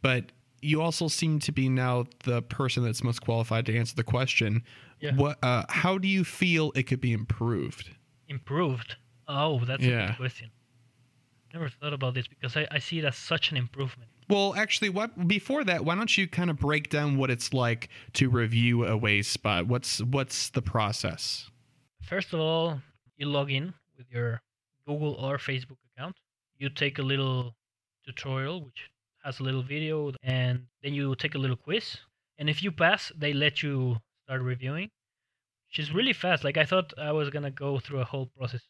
But 0.00 0.32
you 0.60 0.80
also 0.80 1.08
seem 1.08 1.40
to 1.40 1.52
be 1.52 1.68
now 1.68 2.06
the 2.24 2.40
person 2.42 2.84
that's 2.84 3.02
most 3.02 3.20
qualified 3.20 3.66
to 3.66 3.76
answer 3.76 3.96
the 3.96 4.04
question. 4.04 4.62
Yeah. 5.00 5.14
What? 5.16 5.38
Uh, 5.42 5.64
how 5.68 5.98
do 5.98 6.06
you 6.06 6.24
feel 6.24 6.72
it 6.74 6.84
could 6.84 7.00
be 7.00 7.12
improved? 7.12 7.90
Improved. 8.28 8.96
Oh, 9.26 9.60
that's 9.64 9.82
yeah. 9.82 10.04
a 10.04 10.08
good 10.08 10.16
question. 10.18 10.50
never 11.52 11.68
thought 11.68 11.92
about 11.92 12.14
this 12.14 12.28
because 12.28 12.56
I, 12.56 12.66
I 12.70 12.78
see 12.78 13.00
it 13.00 13.04
as 13.04 13.16
such 13.16 13.50
an 13.50 13.56
improvement. 13.56 14.08
Well, 14.28 14.54
actually, 14.54 14.88
what 14.88 15.26
before 15.26 15.64
that, 15.64 15.84
why 15.84 15.96
don't 15.96 16.16
you 16.16 16.28
kind 16.28 16.48
of 16.48 16.56
break 16.56 16.88
down 16.88 17.18
what 17.18 17.30
it's 17.30 17.52
like 17.52 17.88
to 18.14 18.30
review 18.30 18.86
a 18.86 18.96
way 18.96 19.22
spot? 19.22 19.66
What's 19.66 20.00
what's 20.00 20.50
the 20.50 20.62
process? 20.62 21.50
First 22.12 22.34
of 22.34 22.40
all, 22.40 22.82
you 23.16 23.24
log 23.24 23.50
in 23.50 23.72
with 23.96 24.06
your 24.10 24.42
Google 24.86 25.14
or 25.14 25.38
Facebook 25.38 25.78
account. 25.88 26.14
You 26.58 26.68
take 26.68 26.98
a 26.98 27.02
little 27.02 27.54
tutorial 28.04 28.60
which 28.66 28.90
has 29.24 29.40
a 29.40 29.42
little 29.42 29.62
video 29.62 30.12
and 30.22 30.66
then 30.82 30.92
you 30.92 31.14
take 31.14 31.34
a 31.34 31.38
little 31.38 31.56
quiz. 31.56 31.96
And 32.36 32.50
if 32.50 32.62
you 32.62 32.70
pass, 32.70 33.12
they 33.16 33.32
let 33.32 33.62
you 33.62 33.96
start 34.24 34.42
reviewing, 34.42 34.90
which 35.68 35.78
is 35.78 35.94
really 35.94 36.12
fast. 36.12 36.44
Like 36.44 36.58
I 36.58 36.66
thought 36.66 36.92
I 36.98 37.12
was 37.12 37.30
going 37.30 37.44
to 37.44 37.50
go 37.50 37.78
through 37.78 38.00
a 38.00 38.04
whole 38.04 38.26
process. 38.36 38.60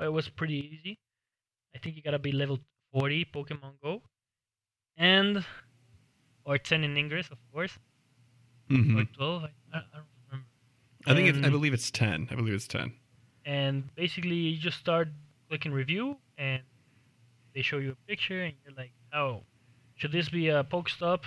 It 0.00 0.10
was 0.10 0.30
pretty 0.30 0.56
easy. 0.72 0.98
I 1.76 1.78
think 1.78 1.96
you 1.96 2.02
got 2.02 2.12
to 2.12 2.18
be 2.18 2.32
level 2.32 2.58
40 2.94 3.26
Pokemon 3.34 3.82
Go 3.82 4.00
and 4.96 5.44
or 6.46 6.56
10 6.56 6.84
in 6.84 6.96
Ingress, 6.96 7.28
of 7.30 7.36
course. 7.52 7.78
Mm-hmm. 8.70 8.98
Or 8.98 9.04
12, 9.04 9.44
I, 9.74 9.76
I. 9.76 9.82
I 11.06 11.14
think 11.14 11.28
it's, 11.28 11.38
I 11.38 11.46
um, 11.46 11.52
believe 11.52 11.72
it's 11.74 11.90
10. 11.90 12.28
I 12.30 12.34
believe 12.34 12.54
it's 12.54 12.68
10. 12.68 12.92
And 13.44 13.94
basically, 13.96 14.34
you 14.36 14.58
just 14.58 14.78
start 14.78 15.08
clicking 15.48 15.72
review, 15.72 16.16
and 16.38 16.62
they 17.54 17.62
show 17.62 17.78
you 17.78 17.90
a 17.92 18.08
picture, 18.08 18.42
and 18.42 18.54
you're 18.64 18.74
like, 18.76 18.92
oh, 19.12 19.42
should 19.96 20.12
this 20.12 20.28
be 20.28 20.48
a 20.48 20.64
Pokestop? 20.64 21.24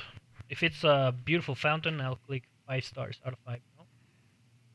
If 0.50 0.64
it's 0.64 0.84
a 0.84 1.14
beautiful 1.26 1.56
fountain, 1.56 2.00
I'll 2.02 2.20
click 2.28 2.44
five 2.68 2.84
stars 2.84 3.20
out 3.26 3.34
of 3.34 3.40
five. 3.46 3.60
You 3.74 3.80
know? 3.80 3.86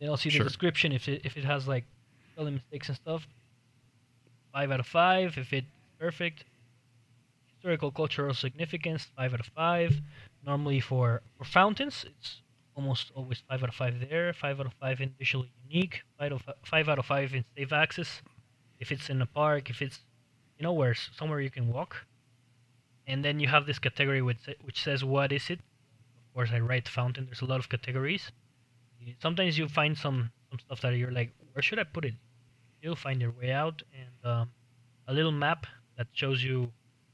Then 0.00 0.08
I'll 0.10 0.16
see 0.16 0.28
the 0.30 0.36
Sure. 0.36 0.44
description. 0.44 0.92
If 0.92 1.08
it 1.08 1.22
if 1.24 1.36
it 1.36 1.44
has 1.44 1.68
like 1.68 1.84
spelling 2.32 2.54
mistakes 2.54 2.88
and 2.88 2.96
stuff, 2.96 3.26
five 4.52 4.70
out 4.70 4.80
of 4.80 4.86
five. 4.86 5.38
If 5.38 5.52
it's 5.52 5.66
perfect, 5.98 6.44
historical 7.54 7.90
cultural 7.90 8.34
significance, 8.34 9.08
five 9.16 9.34
out 9.34 9.40
of 9.40 9.46
five. 9.46 10.00
Normally 10.44 10.80
for 10.80 11.22
for 11.36 11.44
fountains, 11.44 12.04
it's 12.08 12.40
almost 12.80 13.12
always 13.14 13.42
five 13.48 13.62
out 13.62 13.68
of 13.68 13.74
five 13.74 13.94
there. 14.08 14.32
Five 14.32 14.58
out 14.60 14.66
of 14.66 14.74
five 14.80 15.00
in 15.00 15.14
visually 15.18 15.52
unique. 15.68 16.02
Five 16.18 16.32
out 16.32 16.42
of 16.48 16.54
five 16.64 16.88
out 16.88 16.98
of 16.98 17.06
five 17.06 17.34
in 17.34 17.44
safe 17.56 17.72
access. 17.72 18.22
If 18.78 18.90
it's 18.90 19.10
in 19.10 19.20
a 19.20 19.26
park, 19.26 19.68
if 19.68 19.82
it's 19.82 19.98
you 20.56 20.64
know 20.64 20.72
where 20.72 20.94
somewhere 20.94 21.40
you 21.40 21.50
can 21.50 21.66
walk. 21.72 21.92
And 23.06 23.24
then 23.24 23.40
you 23.40 23.48
have 23.48 23.66
this 23.66 23.78
category 23.78 24.22
which 24.22 24.42
which 24.66 24.82
says 24.82 25.04
what 25.04 25.30
is 25.32 25.50
it. 25.50 25.60
Of 25.60 26.34
course, 26.34 26.50
I 26.52 26.60
write 26.60 26.88
fountain. 26.88 27.26
There's 27.26 27.42
a 27.42 27.50
lot 27.52 27.60
of 27.60 27.68
categories. 27.68 28.32
Sometimes 29.20 29.58
you 29.58 29.68
find 29.68 29.96
some 29.96 30.30
some 30.48 30.58
stuff 30.58 30.80
that 30.80 30.96
you're 30.96 31.16
like, 31.20 31.30
where 31.52 31.62
should 31.62 31.78
I 31.78 31.84
put 31.84 32.04
it? 32.04 32.14
You'll 32.82 33.02
find 33.06 33.20
your 33.20 33.32
way 33.40 33.52
out, 33.52 33.82
and 34.00 34.32
um, 34.32 34.50
a 35.06 35.12
little 35.12 35.32
map 35.32 35.66
that 35.98 36.06
shows 36.12 36.42
you 36.42 36.72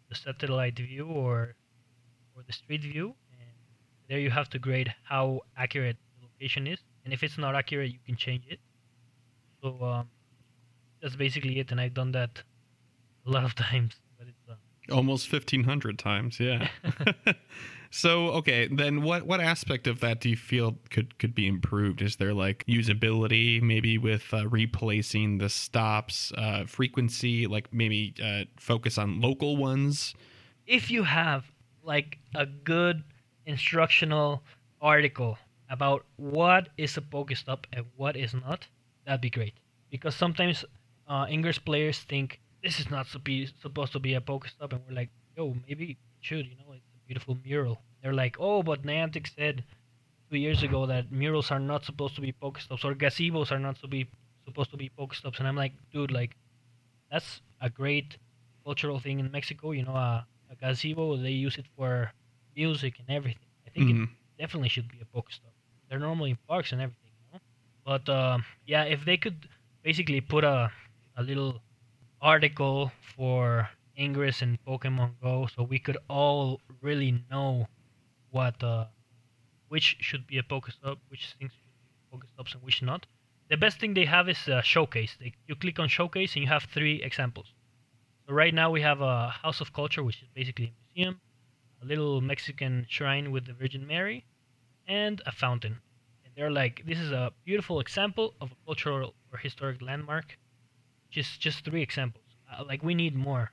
the 0.08 0.14
satellite 0.14 0.78
view 0.78 1.06
or 1.06 1.56
or 2.36 2.42
the 2.46 2.52
street 2.52 2.82
view, 2.82 3.14
there 4.08 4.18
you 4.18 4.30
have 4.30 4.48
to 4.50 4.58
grade 4.58 4.94
how 5.04 5.40
accurate 5.56 5.96
the 6.18 6.26
location 6.26 6.66
is. 6.66 6.78
And 7.04 7.12
if 7.12 7.22
it's 7.22 7.38
not 7.38 7.54
accurate, 7.54 7.92
you 7.92 7.98
can 8.04 8.16
change 8.16 8.44
it. 8.48 8.60
So 9.62 9.82
um, 9.82 10.08
that's 11.00 11.16
basically 11.16 11.58
it, 11.58 11.70
and 11.70 11.80
I've 11.80 11.94
done 11.94 12.12
that 12.12 12.42
a 13.26 13.30
lot 13.30 13.44
of 13.44 13.54
times. 13.66 14.00
But 14.18 14.28
it's 14.28 14.48
uh, 14.48 14.54
Almost 14.94 15.32
1500 15.32 15.98
times, 15.98 16.38
yeah. 16.38 16.68
so, 17.90 18.28
okay, 18.28 18.68
then 18.68 19.02
what 19.02 19.26
what 19.26 19.40
aspect 19.40 19.88
of 19.88 19.98
that 20.00 20.20
do 20.20 20.28
you 20.28 20.36
feel 20.36 20.78
could 20.90 21.18
could 21.18 21.34
be 21.34 21.46
improved? 21.48 22.02
Is 22.02 22.16
there 22.16 22.32
like 22.32 22.64
usability 22.68 23.60
maybe 23.60 23.98
with 23.98 24.32
uh, 24.32 24.48
replacing 24.48 25.38
the 25.38 25.48
stops, 25.48 26.32
uh, 26.36 26.64
frequency, 26.66 27.46
like 27.48 27.72
maybe 27.72 28.14
uh, 28.22 28.44
focus 28.58 28.96
on 28.98 29.20
local 29.20 29.56
ones? 29.56 30.14
if 30.66 30.90
you 30.90 31.04
have 31.04 31.44
like 31.82 32.18
a 32.34 32.46
good 32.46 33.04
instructional 33.46 34.42
article 34.80 35.38
about 35.70 36.04
what 36.16 36.68
is 36.76 36.96
a 36.96 37.00
Pokestop 37.00 37.64
and 37.72 37.86
what 37.96 38.16
is 38.16 38.34
not, 38.34 38.66
that'd 39.04 39.20
be 39.20 39.30
great. 39.30 39.54
Because 39.90 40.14
sometimes 40.14 40.64
uh, 41.08 41.26
Ingress 41.28 41.58
players 41.58 41.98
think 42.00 42.40
this 42.62 42.78
is 42.80 42.90
not 42.90 43.06
supposed 43.06 43.92
to 43.92 43.98
be 43.98 44.14
a 44.14 44.20
Pokestop, 44.20 44.72
and 44.72 44.80
we're 44.88 44.94
like, 44.94 45.10
yo, 45.36 45.56
maybe 45.66 45.92
it 45.92 45.96
should, 46.20 46.46
you 46.46 46.56
know, 46.56 46.72
it's 46.72 46.84
a 46.94 47.06
beautiful 47.06 47.38
mural. 47.44 47.80
They're 48.02 48.12
like, 48.12 48.36
oh, 48.38 48.62
but 48.62 48.82
Niantic 48.82 49.28
said 49.34 49.64
two 50.30 50.38
years 50.38 50.62
ago 50.62 50.86
that 50.86 51.12
murals 51.12 51.50
are 51.50 51.60
not 51.60 51.84
supposed 51.84 52.14
to 52.16 52.20
be 52.20 52.32
Pokestops 52.32 52.84
or 52.84 52.94
gazebos 52.94 53.52
are 53.52 53.58
not 53.58 53.80
to 53.80 53.88
be 53.88 54.08
supposed 54.44 54.70
to 54.70 54.76
be 54.76 54.90
Pokestops, 54.98 55.38
and 55.38 55.48
I'm 55.48 55.56
like, 55.56 55.72
dude, 55.92 56.10
like, 56.10 56.36
that's 57.10 57.40
a 57.60 57.70
great 57.70 58.18
cultural 58.64 58.98
thing 58.98 59.20
in 59.20 59.30
Mexico. 59.30 59.70
You 59.70 59.84
know, 59.84 59.94
a, 59.94 60.26
a 60.50 60.56
gazebo 60.56 61.16
they 61.16 61.30
use 61.30 61.56
it 61.56 61.66
for 61.76 62.12
music 62.56 62.98
and 62.98 63.10
everything. 63.10 63.50
I 63.66 63.70
think 63.70 63.86
Mhm. 63.90 64.04
it 64.04 64.08
definitely 64.38 64.68
should 64.70 64.88
be 64.88 65.00
a 65.00 65.04
Pokestop. 65.06 65.54
They're 65.88 65.98
normally 66.00 66.30
in 66.30 66.38
parks 66.48 66.72
and 66.72 66.80
everything, 66.80 67.12
you 67.20 67.32
know. 67.34 67.40
But 67.84 68.08
um, 68.08 68.44
yeah, 68.66 68.84
if 68.84 69.04
they 69.04 69.16
could 69.16 69.48
basically 69.82 70.20
put 70.20 70.44
a 70.44 70.72
a 71.16 71.22
little 71.22 71.62
article 72.20 72.92
for 73.16 73.70
Ingress 73.98 74.42
and 74.42 74.62
Pokemon 74.64 75.20
Go, 75.20 75.46
so 75.46 75.62
we 75.62 75.78
could 75.78 75.98
all 76.08 76.60
really 76.82 77.12
know 77.30 77.68
what 78.30 78.62
uh, 78.62 78.86
which 79.68 79.96
should 80.00 80.26
be 80.26 80.38
a 80.38 80.42
Pokestop, 80.42 80.98
which 81.08 81.34
things 81.38 81.52
should 81.52 81.72
be 81.74 82.16
Pokestops, 82.18 82.54
and 82.54 82.62
which 82.62 82.82
not. 82.82 83.06
The 83.48 83.56
best 83.56 83.78
thing 83.78 83.94
they 83.94 84.04
have 84.06 84.28
is 84.28 84.48
a 84.48 84.62
showcase. 84.62 85.16
They, 85.18 85.34
you 85.46 85.54
click 85.56 85.78
on 85.78 85.88
showcase 85.88 86.34
and 86.34 86.42
you 86.42 86.48
have 86.48 86.64
three 86.64 87.02
examples. 87.02 87.54
So 88.26 88.34
right 88.34 88.54
now 88.54 88.70
we 88.70 88.80
have 88.82 89.00
a 89.00 89.30
House 89.30 89.60
of 89.60 89.72
Culture, 89.72 90.02
which 90.04 90.22
is 90.22 90.28
basically 90.34 90.66
a 90.66 90.72
museum, 90.94 91.20
a 91.82 91.84
little 91.84 92.20
Mexican 92.20 92.86
shrine 92.88 93.30
with 93.32 93.46
the 93.46 93.52
Virgin 93.54 93.86
Mary, 93.86 94.24
and 94.86 95.20
a 95.26 95.32
fountain. 95.32 95.80
And 96.24 96.34
they're 96.36 96.50
like, 96.50 96.82
this 96.86 96.98
is 96.98 97.12
a 97.12 97.32
beautiful 97.44 97.80
example 97.80 98.34
of 98.40 98.52
a 98.52 98.56
cultural 98.66 99.14
or 99.32 99.38
historic 99.38 99.82
landmark. 99.82 100.38
Just 101.10 101.40
just 101.40 101.64
three 101.64 101.82
examples. 101.82 102.24
Uh, 102.52 102.64
like 102.64 102.82
we 102.82 102.94
need 102.94 103.14
more. 103.14 103.52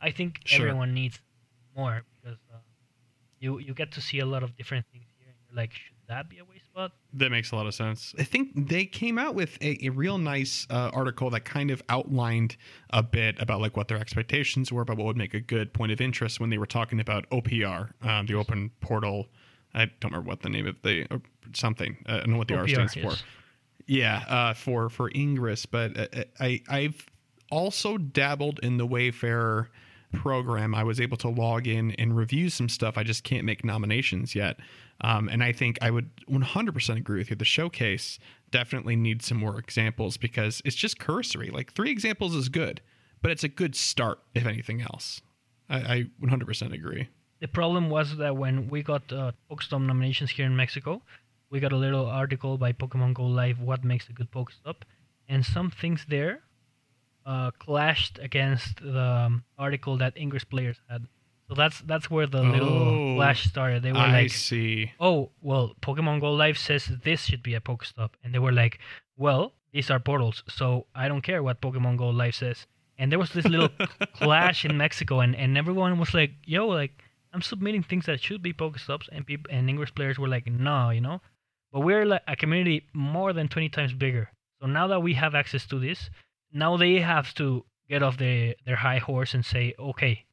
I 0.00 0.10
think 0.10 0.40
Sure. 0.44 0.68
everyone 0.68 0.94
needs 0.94 1.20
more 1.76 2.04
because 2.14 2.38
uh, 2.52 2.58
you 3.38 3.58
you 3.58 3.74
get 3.74 3.92
to 3.92 4.00
see 4.00 4.18
a 4.20 4.26
lot 4.26 4.42
of 4.42 4.56
different 4.56 4.86
things 4.92 5.06
here, 5.18 5.28
and 5.28 5.36
you're 5.46 5.56
like, 5.56 5.72
should 5.74 5.96
that 6.10 6.28
be 6.28 6.38
a 6.38 6.44
way 6.44 6.58
spot? 6.64 6.92
That 7.14 7.30
makes 7.30 7.52
a 7.52 7.56
lot 7.56 7.66
of 7.66 7.74
sense. 7.74 8.14
I 8.18 8.24
think 8.24 8.68
they 8.68 8.84
came 8.84 9.18
out 9.18 9.34
with 9.34 9.56
a, 9.62 9.86
a 9.86 9.88
real 9.90 10.18
nice 10.18 10.66
uh, 10.68 10.90
article 10.92 11.30
that 11.30 11.44
kind 11.44 11.70
of 11.70 11.82
outlined 11.88 12.56
a 12.90 13.02
bit 13.02 13.40
about 13.40 13.60
like 13.60 13.76
what 13.76 13.88
their 13.88 13.98
expectations 13.98 14.70
were 14.70 14.82
about 14.82 14.98
what 14.98 15.06
would 15.06 15.16
make 15.16 15.34
a 15.34 15.40
good 15.40 15.72
point 15.72 15.92
of 15.92 16.00
interest 16.00 16.40
when 16.40 16.50
they 16.50 16.58
were 16.58 16.66
talking 16.66 17.00
about 17.00 17.28
OPR, 17.30 17.90
um, 18.02 18.26
the 18.26 18.34
Open 18.34 18.70
Portal. 18.80 19.28
I 19.72 19.86
don't 19.86 20.10
remember 20.10 20.28
what 20.28 20.42
the 20.42 20.50
name 20.50 20.66
of 20.66 20.76
the 20.82 21.06
or 21.10 21.22
something. 21.54 21.96
Uh, 22.08 22.12
I 22.12 22.18
don't 22.18 22.30
know 22.30 22.38
what 22.38 22.48
the 22.48 22.56
R 22.56 22.64
OPR, 22.64 22.90
stands 22.90 22.94
for. 22.94 23.24
Yeah, 23.86 24.22
uh, 24.28 24.54
for 24.54 24.88
for 24.90 25.10
Ingress, 25.14 25.66
but 25.66 25.96
uh, 25.98 26.24
I 26.38 26.60
I've 26.68 27.06
also 27.50 27.98
dabbled 27.98 28.60
in 28.62 28.76
the 28.76 28.86
Wayfarer 28.86 29.70
program. 30.12 30.74
I 30.74 30.84
was 30.84 31.00
able 31.00 31.16
to 31.18 31.28
log 31.28 31.66
in 31.66 31.92
and 31.92 32.16
review 32.16 32.50
some 32.50 32.68
stuff. 32.68 32.96
I 32.96 33.02
just 33.02 33.24
can't 33.24 33.44
make 33.44 33.64
nominations 33.64 34.34
yet. 34.34 34.58
Um, 35.02 35.28
and 35.28 35.42
I 35.42 35.52
think 35.52 35.78
I 35.80 35.90
would 35.90 36.10
100% 36.26 36.96
agree 36.96 37.18
with 37.18 37.30
you. 37.30 37.36
The 37.36 37.44
showcase 37.44 38.18
definitely 38.50 38.96
needs 38.96 39.26
some 39.26 39.38
more 39.38 39.58
examples 39.58 40.16
because 40.16 40.60
it's 40.64 40.76
just 40.76 40.98
cursory. 40.98 41.50
Like 41.50 41.72
three 41.72 41.90
examples 41.90 42.34
is 42.34 42.48
good, 42.48 42.80
but 43.22 43.30
it's 43.30 43.44
a 43.44 43.48
good 43.48 43.74
start 43.74 44.20
if 44.34 44.46
anything 44.46 44.82
else. 44.82 45.22
I, 45.68 45.78
I 45.78 46.04
100% 46.22 46.72
agree. 46.72 47.08
The 47.40 47.48
problem 47.48 47.88
was 47.88 48.16
that 48.18 48.36
when 48.36 48.68
we 48.68 48.82
got 48.82 49.10
uh, 49.12 49.32
Pokestop 49.50 49.86
nominations 49.86 50.30
here 50.30 50.44
in 50.44 50.54
Mexico, 50.54 51.00
we 51.50 51.58
got 51.58 51.72
a 51.72 51.76
little 51.76 52.06
article 52.06 52.58
by 52.58 52.72
Pokemon 52.72 53.14
Go 53.14 53.24
Live, 53.24 53.60
what 53.60 53.84
makes 53.84 54.08
a 54.08 54.12
good 54.12 54.30
Pokestop, 54.30 54.82
and 55.28 55.44
some 55.44 55.70
things 55.70 56.04
there 56.08 56.42
uh, 57.26 57.50
clashed 57.52 58.18
against 58.18 58.80
the 58.82 59.00
um, 59.00 59.44
article 59.58 59.96
that 59.98 60.16
Ingress 60.16 60.44
players 60.44 60.78
had. 60.88 61.06
So 61.48 61.54
that's 61.54 61.80
that's 61.80 62.08
where 62.10 62.26
the 62.26 62.38
Oh, 62.38 62.50
little 62.50 63.16
clash 63.16 63.44
started. 63.44 63.82
They 63.82 63.92
were 63.92 63.98
I 63.98 64.22
like, 64.22 64.30
see. 64.30 64.92
"Oh, 65.00 65.30
well, 65.42 65.74
Pokemon 65.82 66.20
Go 66.20 66.32
Live 66.32 66.56
says 66.58 66.86
this 67.02 67.24
should 67.24 67.42
be 67.42 67.54
a 67.54 67.60
Pokestop," 67.60 68.10
and 68.22 68.32
they 68.32 68.38
were 68.38 68.52
like, 68.52 68.78
"Well, 69.16 69.52
these 69.72 69.90
are 69.90 69.98
portals, 69.98 70.44
so 70.48 70.86
I 70.94 71.08
don't 71.08 71.22
care 71.22 71.42
what 71.42 71.60
Pokemon 71.60 71.96
Go 71.98 72.10
Live 72.10 72.34
says." 72.36 72.66
And 72.98 73.10
there 73.10 73.18
was 73.18 73.30
this 73.32 73.46
little 73.46 73.70
clash 74.14 74.64
in 74.64 74.76
Mexico, 74.76 75.20
and, 75.20 75.34
and 75.34 75.58
everyone 75.58 75.98
was 75.98 76.14
like, 76.14 76.32
"Yo, 76.44 76.68
like 76.68 77.02
I'm 77.32 77.42
submitting 77.42 77.82
things 77.82 78.06
that 78.06 78.20
should 78.22 78.42
be 78.42 78.52
Pokestops," 78.52 79.08
and 79.10 79.26
people 79.26 79.50
and 79.50 79.68
Ingress 79.68 79.90
players 79.90 80.18
were 80.20 80.28
like, 80.28 80.46
"No, 80.46 80.90
you 80.90 81.00
know." 81.00 81.20
But 81.72 81.80
we're 81.80 82.04
like 82.04 82.22
a 82.28 82.36
community 82.36 82.86
more 82.92 83.32
than 83.32 83.48
20 83.48 83.68
times 83.70 83.92
bigger. 83.92 84.30
So 84.60 84.66
now 84.68 84.86
that 84.88 85.00
we 85.02 85.14
have 85.14 85.34
access 85.34 85.66
to 85.66 85.78
this, 85.78 86.10
now 86.52 86.76
they 86.76 87.00
have 87.00 87.34
to 87.34 87.64
get 87.88 88.02
off 88.02 88.16
the, 88.18 88.56
their 88.66 88.76
high 88.76 88.98
horse 88.98 89.34
and 89.34 89.44
say, 89.44 89.74
"Okay, 89.78 90.24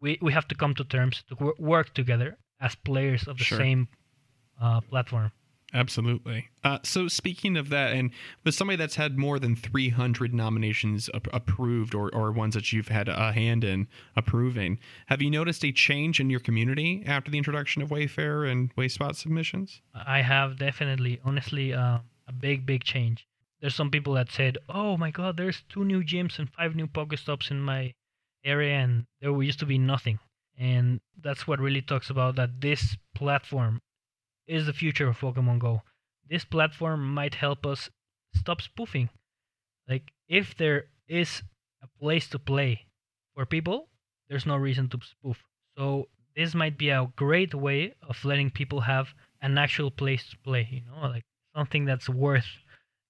we 0.00 0.18
we 0.22 0.32
have 0.32 0.48
to 0.48 0.54
come 0.54 0.74
to 0.74 0.84
terms 0.84 1.22
to 1.28 1.54
work 1.58 1.94
together 1.94 2.38
as 2.60 2.74
players 2.74 3.26
of 3.28 3.38
the 3.38 3.44
Sure. 3.44 3.58
same 3.58 3.88
uh, 4.60 4.80
platform." 4.80 5.32
Absolutely. 5.72 6.48
Uh, 6.64 6.78
so 6.82 7.06
speaking 7.06 7.56
of 7.56 7.68
that, 7.68 7.92
and 7.92 8.10
with 8.44 8.56
somebody 8.56 8.76
that's 8.76 8.96
had 8.96 9.16
more 9.16 9.38
than 9.38 9.54
300 9.54 10.34
nominations 10.34 11.08
ap- 11.14 11.28
approved, 11.32 11.94
or, 11.94 12.12
or 12.12 12.32
ones 12.32 12.54
that 12.54 12.72
you've 12.72 12.88
had 12.88 13.08
a 13.08 13.30
hand 13.30 13.62
in 13.62 13.86
approving, 14.16 14.80
have 15.06 15.22
you 15.22 15.30
noticed 15.30 15.64
a 15.64 15.70
change 15.70 16.18
in 16.18 16.28
your 16.28 16.40
community 16.40 17.04
after 17.06 17.30
the 17.30 17.38
introduction 17.38 17.82
of 17.82 17.90
Wayfarer 17.92 18.46
and 18.46 18.74
Wayspot 18.74 19.14
submissions? 19.14 19.80
I 19.94 20.22
have 20.22 20.58
definitely, 20.58 21.20
honestly, 21.24 21.72
uh, 21.72 21.98
a 22.26 22.32
big, 22.32 22.66
big 22.66 22.82
change. 22.82 23.28
There's 23.60 23.74
some 23.74 23.90
people 23.90 24.14
that 24.14 24.30
said, 24.30 24.56
"Oh 24.68 24.96
my 24.96 25.10
God, 25.10 25.36
there's 25.36 25.62
two 25.68 25.84
new 25.84 26.02
gyms 26.02 26.38
and 26.38 26.50
five 26.50 26.74
new 26.74 26.86
Pokestops 26.86 27.50
in 27.50 27.60
my 27.60 27.94
area, 28.42 28.78
and 28.78 29.06
there 29.20 29.42
used 29.42 29.58
to 29.60 29.66
be 29.66 29.78
nothing." 29.78 30.18
And 30.56 31.00
that's 31.16 31.46
what 31.46 31.60
really 31.60 31.82
talks 31.82 32.10
about 32.10 32.36
that 32.36 32.60
this 32.60 32.96
platform 33.14 33.82
is 34.46 34.66
the 34.66 34.72
future 34.72 35.08
of 35.08 35.20
Pokemon 35.20 35.58
Go. 35.58 35.82
This 36.26 36.44
platform 36.44 37.14
might 37.14 37.34
help 37.34 37.66
us 37.66 37.90
stop 38.34 38.62
spoofing. 38.62 39.10
Like, 39.88 40.12
if 40.28 40.56
there 40.56 40.88
is 41.08 41.42
a 41.82 41.88
place 41.98 42.28
to 42.30 42.38
play 42.38 42.86
for 43.34 43.44
people, 43.46 43.88
there's 44.28 44.46
no 44.46 44.56
reason 44.56 44.88
to 44.90 45.00
spoof. 45.02 45.44
So, 45.76 46.08
this 46.36 46.54
might 46.54 46.78
be 46.78 46.90
a 46.90 47.12
great 47.16 47.54
way 47.54 47.94
of 48.02 48.24
letting 48.24 48.50
people 48.50 48.80
have 48.82 49.14
an 49.42 49.58
actual 49.58 49.90
place 49.90 50.30
to 50.30 50.38
play, 50.38 50.68
you 50.70 50.82
know, 50.82 51.08
like 51.08 51.24
something 51.54 51.84
that's 51.84 52.08
worth 52.08 52.46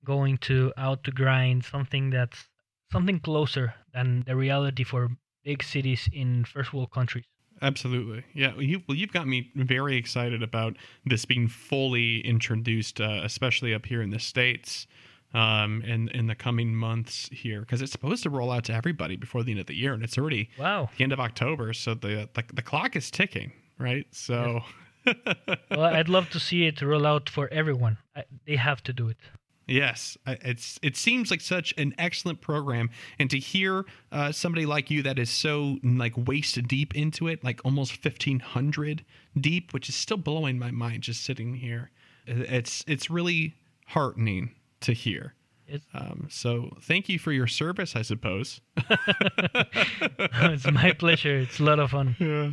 going 0.05 0.39
to 0.39 0.73
out 0.77 1.05
to 1.05 1.11
grind, 1.11 1.65
something 1.65 2.11
that's 2.11 2.49
something 2.91 3.21
closer 3.21 3.75
than 3.93 4.25
the 4.27 4.37
reality 4.37 4.85
for 4.85 5.11
big 5.45 5.63
cities 5.63 6.09
in 6.13 6.45
first 6.45 6.73
world 6.73 6.91
countries. 6.91 7.25
Absolutely. 7.63 8.25
Yeah. 8.35 8.55
You, 8.57 8.83
well, 8.89 8.97
you've 8.97 9.13
got 9.13 9.27
me 9.27 9.51
very 9.55 9.97
excited 9.97 10.43
about 10.43 10.77
this 11.05 11.25
being 11.25 11.47
fully 11.49 12.21
introduced, 12.21 13.01
uh, 13.01 13.21
especially 13.23 13.75
up 13.75 13.85
here 13.85 14.01
in 14.01 14.11
the 14.11 14.19
States 14.19 14.87
um, 15.35 15.83
in, 15.83 16.09
in 16.09 16.27
the 16.27 16.35
coming 16.35 16.75
months 16.75 17.29
here, 17.33 17.61
because 17.61 17.83
it's 17.83 17.93
supposed 17.93 18.23
to 18.23 18.31
roll 18.31 18.51
out 18.51 18.65
to 18.65 18.73
everybody 18.73 19.17
before 19.17 19.43
the 19.43 19.51
end 19.51 19.61
of 19.61 19.67
the 19.67 19.77
year. 19.77 19.93
And 19.93 20.03
it's 20.03 20.17
already 20.17 20.49
wow. 20.59 20.89
the 20.97 21.05
end 21.05 21.13
of 21.13 21.21
October. 21.21 21.73
So 21.75 21.95
the, 21.95 22.29
the, 22.35 22.45
the 22.55 22.63
clock 22.63 22.97
is 22.97 23.11
ticking, 23.11 23.53
right? 23.79 24.07
So. 24.11 24.61
well, 25.71 25.85
I'd 25.85 26.09
love 26.09 26.31
to 26.31 26.41
see 26.41 26.67
it 26.67 26.81
roll 26.83 27.07
out 27.07 27.29
for 27.29 27.49
everyone. 27.49 27.99
I, 28.17 28.25
they 28.47 28.57
have 28.57 28.83
to 28.85 28.93
do 28.93 29.09
it. 29.09 29.19
Yes, 29.71 30.19
it's 30.27 30.81
it 30.83 30.97
seems 30.97 31.31
like 31.31 31.41
such 31.41 31.73
an 31.79 31.95
excellent 31.97 32.41
program, 32.41 32.91
and 33.21 33.31
to 33.31 33.39
hear 33.39 33.85
uh, 34.11 34.33
somebody 34.33 34.67
like 34.67 34.91
you 34.91 35.01
that 35.03 35.17
is 35.17 35.31
so 35.31 35.79
like 35.85 36.13
waist 36.17 36.61
deep 36.67 36.97
into 36.97 37.29
it, 37.29 37.45
like 37.45 37.61
almost 37.65 37.93
fifteen 37.93 38.41
hundred 38.41 39.05
deep, 39.41 39.73
which 39.73 39.89
is 39.89 39.95
still 39.95 40.17
blowing 40.17 40.59
my 40.59 40.73
mind 40.73 41.05
just 41.05 41.23
sitting 41.23 41.55
here. 41.55 41.93
It's 42.27 42.85
it's 42.89 43.11
really 43.11 43.55
heartening 43.87 44.57
to 44.81 44.93
hear. 44.93 45.35
Um, 45.95 46.27
so 46.29 46.77
thank 46.83 47.09
you 47.09 47.21
for 47.21 47.31
your 47.31 47.47
service, 47.47 47.95
I 47.95 48.03
suppose. 48.03 48.61
it's 48.77 50.69
my 50.69 50.91
pleasure. 50.99 51.39
It's 51.39 51.61
a 51.61 51.65
lot 51.65 51.79
of 51.79 51.93
fun. 51.93 52.17
Yeah 52.21 52.51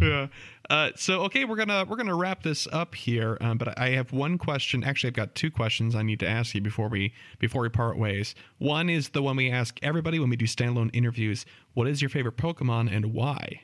yeah. 0.00 0.26
Uh, 0.68 0.90
so 0.96 1.22
okay, 1.22 1.44
we're 1.44 1.56
gonna 1.56 1.84
we're 1.88 1.96
gonna 1.96 2.14
wrap 2.14 2.42
this 2.42 2.66
up 2.72 2.94
here. 2.94 3.38
Um, 3.40 3.58
but 3.58 3.78
I 3.78 3.90
have 3.90 4.12
one 4.12 4.36
question. 4.38 4.82
Actually, 4.82 5.08
I've 5.08 5.14
got 5.14 5.34
two 5.34 5.50
questions 5.50 5.94
I 5.94 6.02
need 6.02 6.20
to 6.20 6.28
ask 6.28 6.54
you 6.54 6.60
before 6.60 6.88
we 6.88 7.12
before 7.38 7.62
we 7.62 7.68
part 7.68 7.98
ways. 7.98 8.34
One 8.58 8.88
is 8.88 9.10
the 9.10 9.22
one 9.22 9.36
we 9.36 9.50
ask 9.50 9.78
everybody 9.82 10.18
when 10.18 10.30
we 10.30 10.36
do 10.36 10.46
standalone 10.46 10.90
interviews. 10.92 11.46
What 11.74 11.86
is 11.86 12.02
your 12.02 12.08
favorite 12.08 12.36
Pokemon 12.36 12.94
and 12.94 13.12
why? 13.12 13.60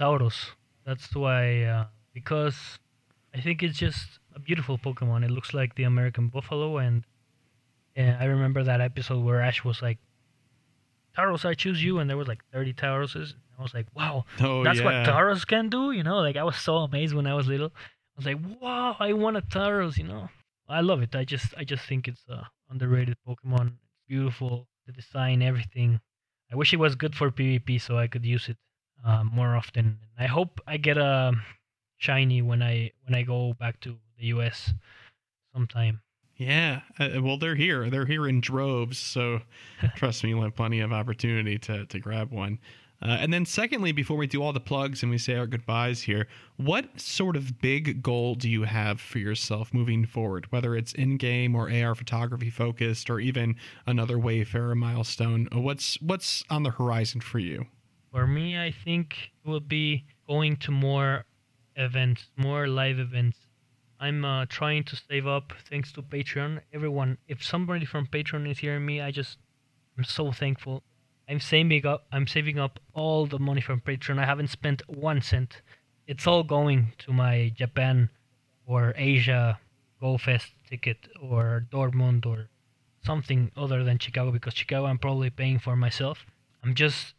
Tauros. 0.00 0.52
That's 0.86 1.14
why. 1.14 1.62
Uh, 1.64 1.86
because 2.14 2.78
I 3.34 3.40
think 3.40 3.62
it's 3.62 3.78
just 3.78 4.18
a 4.34 4.40
beautiful 4.40 4.78
Pokemon. 4.78 5.24
It 5.24 5.30
looks 5.30 5.52
like 5.52 5.74
the 5.74 5.84
American 5.84 6.28
Buffalo, 6.28 6.78
and 6.78 7.04
yeah, 7.96 8.16
I 8.18 8.24
remember 8.24 8.62
that 8.62 8.80
episode 8.80 9.22
where 9.22 9.40
Ash 9.40 9.64
was 9.64 9.82
like, 9.82 9.98
"Tauros, 11.16 11.44
I 11.44 11.52
choose 11.54 11.84
you," 11.84 11.98
and 11.98 12.08
there 12.08 12.16
was 12.16 12.28
like 12.28 12.42
30 12.52 12.72
Tauroses. 12.72 13.34
I 13.62 13.64
was 13.64 13.74
like, 13.74 13.86
wow, 13.94 14.24
oh, 14.40 14.64
that's 14.64 14.80
yeah. 14.80 14.84
what 14.84 14.94
Tauros 15.06 15.46
can 15.46 15.68
do, 15.68 15.92
you 15.92 16.02
know? 16.02 16.18
Like 16.18 16.36
I 16.36 16.42
was 16.42 16.56
so 16.56 16.78
amazed 16.78 17.14
when 17.14 17.28
I 17.28 17.34
was 17.34 17.46
little. 17.46 17.72
I 17.76 18.16
was 18.16 18.26
like, 18.26 18.38
wow, 18.60 18.96
I 18.98 19.12
want 19.12 19.36
a 19.36 19.42
Tauros, 19.42 19.96
you 19.96 20.04
know? 20.04 20.28
I 20.68 20.80
love 20.80 21.00
it. 21.02 21.14
I 21.14 21.24
just 21.24 21.54
I 21.56 21.62
just 21.64 21.84
think 21.86 22.08
it's 22.08 22.24
a 22.28 22.48
underrated 22.68 23.16
Pokemon. 23.26 23.68
It's 23.68 24.00
beautiful, 24.08 24.66
the 24.86 24.92
design, 24.92 25.42
everything. 25.42 26.00
I 26.50 26.56
wish 26.56 26.72
it 26.72 26.78
was 26.78 26.96
good 26.96 27.14
for 27.14 27.30
PvP 27.30 27.80
so 27.80 27.98
I 27.98 28.08
could 28.08 28.24
use 28.24 28.48
it 28.48 28.56
uh, 29.04 29.22
more 29.22 29.54
often. 29.54 29.98
I 30.18 30.26
hope 30.26 30.60
I 30.66 30.76
get 30.76 30.98
a 30.98 31.34
shiny 31.98 32.42
when 32.42 32.62
I 32.62 32.90
when 33.04 33.14
I 33.14 33.22
go 33.22 33.52
back 33.54 33.80
to 33.82 33.96
the 34.18 34.26
US 34.26 34.74
sometime. 35.54 36.00
Yeah, 36.36 36.80
uh, 36.98 37.22
well, 37.22 37.36
they're 37.36 37.54
here. 37.54 37.88
They're 37.88 38.06
here 38.06 38.26
in 38.26 38.40
droves, 38.40 38.98
so 38.98 39.42
trust 39.96 40.24
me, 40.24 40.30
you'll 40.30 40.42
have 40.42 40.56
plenty 40.56 40.80
of 40.80 40.92
opportunity 40.92 41.58
to 41.58 41.86
to 41.86 41.98
grab 41.98 42.32
one. 42.32 42.58
Uh, 43.02 43.16
and 43.18 43.32
then, 43.32 43.44
secondly, 43.44 43.90
before 43.90 44.16
we 44.16 44.28
do 44.28 44.40
all 44.40 44.52
the 44.52 44.60
plugs 44.60 45.02
and 45.02 45.10
we 45.10 45.18
say 45.18 45.34
our 45.34 45.46
goodbyes 45.46 46.02
here, 46.02 46.28
what 46.56 47.00
sort 47.00 47.34
of 47.34 47.60
big 47.60 48.00
goal 48.00 48.36
do 48.36 48.48
you 48.48 48.62
have 48.62 49.00
for 49.00 49.18
yourself 49.18 49.74
moving 49.74 50.06
forward, 50.06 50.46
whether 50.50 50.76
it's 50.76 50.92
in 50.92 51.16
game 51.16 51.56
or 51.56 51.68
AR 51.68 51.96
photography 51.96 52.48
focused, 52.48 53.10
or 53.10 53.18
even 53.18 53.56
another 53.86 54.20
Wayfarer 54.20 54.76
milestone? 54.76 55.48
Uh, 55.52 55.58
what's 55.60 56.00
what's 56.00 56.44
on 56.48 56.62
the 56.62 56.70
horizon 56.70 57.20
for 57.20 57.40
you? 57.40 57.66
For 58.12 58.24
me, 58.24 58.56
I 58.56 58.70
think 58.70 59.32
it 59.44 59.48
will 59.48 59.60
be 59.60 60.04
going 60.28 60.56
to 60.58 60.70
more 60.70 61.24
events, 61.74 62.30
more 62.36 62.68
live 62.68 63.00
events. 63.00 63.38
I'm 63.98 64.24
uh, 64.24 64.46
trying 64.46 64.84
to 64.84 64.96
save 64.96 65.26
up 65.26 65.52
thanks 65.68 65.90
to 65.92 66.02
Patreon. 66.02 66.60
Everyone, 66.72 67.18
if 67.26 67.42
somebody 67.42 67.84
from 67.84 68.06
Patreon 68.06 68.48
is 68.48 68.58
hearing 68.58 68.86
me, 68.86 69.00
I 69.00 69.10
just 69.10 69.38
I'm 69.98 70.04
so 70.04 70.30
thankful 70.30 70.84
I'm 71.28 71.40
saving 71.40 71.86
up. 71.86 72.06
I'm 72.12 72.26
saving 72.26 72.58
up 72.58 72.80
all 72.94 73.26
the 73.26 73.38
money 73.38 73.60
from 73.60 73.80
Patreon. 73.80 74.18
I 74.18 74.26
haven't 74.26 74.48
spent 74.50 74.82
one 74.88 75.22
cent. 75.22 75.62
It's 76.06 76.26
all 76.26 76.42
going 76.42 76.92
to 76.98 77.12
my 77.12 77.52
Japan 77.54 78.10
or 78.66 78.92
Asia 78.96 79.60
Go 80.00 80.18
Fest 80.18 80.52
ticket 80.68 81.08
or 81.20 81.66
Dortmund 81.72 82.26
or 82.26 82.48
something 83.04 83.50
other 83.56 83.84
than 83.84 83.98
Chicago 83.98 84.30
because 84.30 84.54
Chicago 84.54 84.86
I'm 84.86 84.98
probably 84.98 85.30
paying 85.30 85.58
for 85.58 85.76
myself. 85.76 86.26
I'm 86.62 86.74
just 86.74 87.14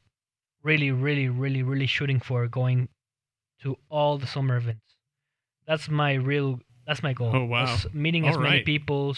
really, 0.63 0.91
really, 0.91 1.29
really, 1.29 1.63
really 1.63 1.87
shooting 1.87 2.19
for 2.19 2.47
going 2.47 2.89
to 3.61 3.77
all 3.89 4.17
the 4.17 4.27
summer 4.27 4.57
events. 4.57 4.95
That's 5.65 5.89
my 5.89 6.13
real. 6.13 6.59
That's 6.85 7.01
my 7.01 7.13
goal. 7.13 7.31
Oh 7.33 7.45
wow! 7.45 7.77
meeting 7.93 8.25
all 8.25 8.31
as 8.31 8.35
right. 8.35 8.43
many 8.43 8.63
people, 8.63 9.15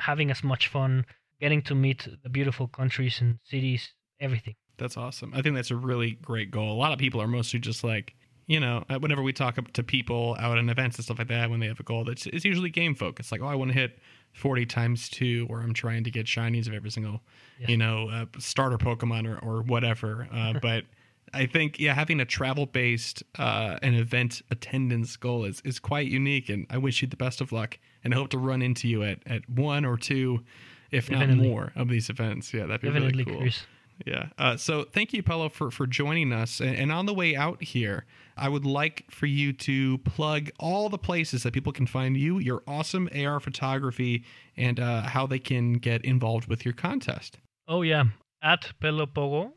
having 0.00 0.32
as 0.32 0.42
much 0.42 0.66
fun, 0.66 1.06
getting 1.40 1.62
to 1.62 1.74
meet 1.74 2.08
the 2.24 2.28
beautiful 2.28 2.66
countries 2.66 3.20
and 3.20 3.38
cities 3.44 3.92
everything. 4.20 4.54
That's 4.76 4.96
awesome. 4.96 5.32
I 5.34 5.42
think 5.42 5.54
that's 5.54 5.70
a 5.70 5.76
really 5.76 6.12
great 6.12 6.50
goal. 6.50 6.72
A 6.72 6.78
lot 6.78 6.92
of 6.92 6.98
people 6.98 7.20
are 7.22 7.28
mostly 7.28 7.60
just 7.60 7.84
like, 7.84 8.14
you 8.46 8.60
know, 8.60 8.84
whenever 8.98 9.22
we 9.22 9.32
talk 9.32 9.56
to 9.72 9.82
people 9.82 10.36
out 10.38 10.58
in 10.58 10.68
events 10.68 10.96
and 10.96 11.04
stuff 11.04 11.18
like 11.18 11.28
that, 11.28 11.48
when 11.48 11.60
they 11.60 11.66
have 11.66 11.80
a 11.80 11.84
goal, 11.84 12.04
that's 12.04 12.26
it's 12.26 12.44
usually 12.44 12.70
game 12.70 12.94
focused. 12.94 13.32
Like, 13.32 13.40
oh, 13.40 13.46
I 13.46 13.54
want 13.54 13.72
to 13.72 13.78
hit 13.78 13.98
40 14.32 14.66
times 14.66 15.08
two, 15.08 15.46
or 15.48 15.60
I'm 15.60 15.72
trying 15.72 16.04
to 16.04 16.10
get 16.10 16.26
shinies 16.26 16.66
of 16.66 16.74
every 16.74 16.90
single, 16.90 17.22
yeah. 17.58 17.68
you 17.68 17.76
know, 17.76 18.08
uh, 18.10 18.26
starter 18.38 18.76
Pokemon 18.76 19.32
or, 19.32 19.38
or 19.38 19.62
whatever. 19.62 20.28
Uh, 20.32 20.54
but 20.62 20.84
I 21.32 21.46
think, 21.46 21.78
yeah, 21.78 21.94
having 21.94 22.20
a 22.20 22.24
travel 22.24 22.66
based 22.66 23.22
uh, 23.38 23.78
an 23.82 23.94
event 23.94 24.42
attendance 24.50 25.16
goal 25.16 25.44
is, 25.44 25.62
is 25.64 25.78
quite 25.78 26.08
unique. 26.08 26.48
And 26.48 26.66
I 26.68 26.78
wish 26.78 27.00
you 27.00 27.08
the 27.08 27.16
best 27.16 27.40
of 27.40 27.52
luck 27.52 27.78
and 28.02 28.12
I 28.12 28.16
hope 28.16 28.28
to 28.30 28.38
run 28.38 28.60
into 28.60 28.88
you 28.88 29.02
at, 29.02 29.20
at 29.26 29.48
one 29.48 29.84
or 29.84 29.96
two, 29.96 30.44
if 30.90 31.08
Definitely. 31.08 31.36
not 31.36 31.42
more, 31.44 31.72
of 31.74 31.88
these 31.88 32.10
events. 32.10 32.52
Yeah, 32.52 32.66
that'd 32.66 32.82
be 32.82 32.88
Definitely, 32.88 33.24
really 33.24 33.50
cool. 33.50 33.64
Yeah. 34.06 34.28
Uh, 34.38 34.56
so 34.56 34.84
thank 34.84 35.12
you, 35.12 35.22
Pelo, 35.22 35.48
for, 35.48 35.70
for 35.70 35.86
joining 35.86 36.32
us. 36.32 36.60
And, 36.60 36.76
and, 36.76 36.92
on 36.92 37.06
the 37.06 37.14
way 37.14 37.36
out 37.36 37.62
here, 37.62 38.04
I 38.36 38.48
would 38.48 38.64
like 38.64 39.04
for 39.10 39.26
you 39.26 39.52
to 39.52 39.98
plug 39.98 40.50
all 40.58 40.88
the 40.88 40.98
places 40.98 41.44
that 41.44 41.52
people 41.52 41.72
can 41.72 41.86
find 41.86 42.16
you, 42.16 42.38
your 42.38 42.62
awesome 42.66 43.08
AR 43.14 43.40
photography, 43.40 44.24
and 44.56 44.80
uh, 44.80 45.02
how 45.02 45.26
they 45.26 45.38
can 45.38 45.74
get 45.74 46.04
involved 46.04 46.48
with 46.48 46.64
your 46.64 46.74
contest. 46.74 47.38
Oh, 47.68 47.82
yeah. 47.82 48.04
At 48.42 48.72
Pelo 48.80 49.06
Pogo. 49.06 49.52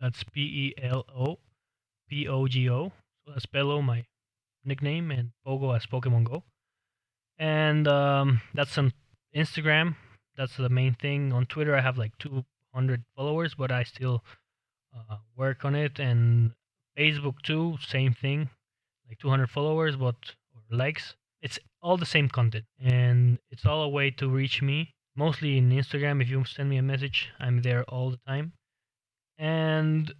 That's 0.00 0.24
P 0.24 0.40
E 0.40 0.82
L 0.82 1.06
O 1.16 1.38
P 2.08 2.28
O 2.28 2.46
G 2.46 2.68
O. 2.68 2.92
So 3.24 3.32
that's 3.32 3.46
Pelo, 3.46 3.80
my 3.80 4.04
nickname, 4.64 5.10
and 5.10 5.30
Pogo 5.46 5.74
as 5.74 5.86
Pokemon 5.86 6.24
Go. 6.24 6.44
And 7.38 7.88
um, 7.88 8.42
that's 8.52 8.76
on 8.76 8.92
Instagram. 9.34 9.96
That's 10.36 10.56
the 10.56 10.68
main 10.68 10.94
thing. 10.94 11.32
On 11.32 11.46
Twitter, 11.46 11.74
I 11.74 11.80
have 11.80 11.96
like 11.96 12.16
two 12.18 12.44
100 12.76 13.04
followers, 13.16 13.54
but 13.54 13.72
I 13.72 13.84
still 13.84 14.22
uh, 14.94 15.16
work 15.34 15.64
on 15.64 15.74
it. 15.74 15.98
And 15.98 16.52
Facebook 16.96 17.40
too, 17.42 17.78
same 17.80 18.12
thing, 18.12 18.50
like 19.08 19.18
200 19.18 19.48
followers, 19.48 19.96
but 19.96 20.16
or 20.54 20.76
likes. 20.76 21.14
It's 21.40 21.58
all 21.80 21.96
the 21.96 22.06
same 22.06 22.28
content, 22.28 22.66
and 22.78 23.38
it's 23.50 23.64
all 23.64 23.82
a 23.82 23.88
way 23.88 24.10
to 24.12 24.28
reach 24.28 24.60
me. 24.60 24.92
Mostly 25.16 25.56
in 25.56 25.70
Instagram. 25.70 26.20
If 26.20 26.28
you 26.28 26.44
send 26.44 26.68
me 26.68 26.76
a 26.76 26.82
message, 26.82 27.30
I'm 27.40 27.62
there 27.62 27.84
all 27.84 28.10
the 28.10 28.20
time. 28.26 28.52
And 29.38 30.12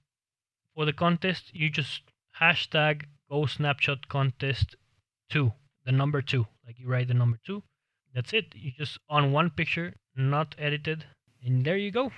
for 0.74 0.86
the 0.86 0.94
contest, 0.94 1.50
you 1.52 1.68
just 1.68 2.02
hashtag 2.40 3.04
Go 3.30 3.44
Snapshot 3.44 4.08
Contest 4.08 4.76
two, 5.28 5.52
the 5.84 5.92
number 5.92 6.22
two. 6.22 6.46
Like 6.64 6.78
you 6.78 6.88
write 6.88 7.08
the 7.08 7.14
number 7.14 7.38
two, 7.44 7.62
that's 8.14 8.32
it. 8.32 8.54
You 8.54 8.70
just 8.70 8.98
on 9.10 9.32
one 9.32 9.50
picture, 9.50 9.94
not 10.16 10.54
edited, 10.58 11.04
and 11.44 11.64
there 11.64 11.76
you 11.76 11.90
go. 11.90 12.12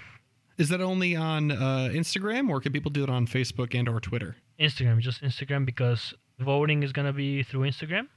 Is 0.59 0.69
that 0.71 0.81
only 0.81 1.15
on 1.15 1.53
uh, 1.53 1.89
Instagram, 1.93 2.51
or 2.51 2.61
can 2.61 2.73
people 2.73 2.91
do 2.91 3.05
it 3.05 3.09
on 3.09 3.29
Facebook 3.29 3.79
and 3.79 3.89
or 3.89 4.01
Twitter? 4.01 4.37
Instagram, 4.59 4.99
just 4.99 5.23
Instagram, 5.23 5.65
because 5.65 6.15
voting 6.41 6.83
is 6.83 6.93
gonna 6.93 7.13
be 7.13 7.45
through 7.45 7.61
Instagram. 7.61 8.09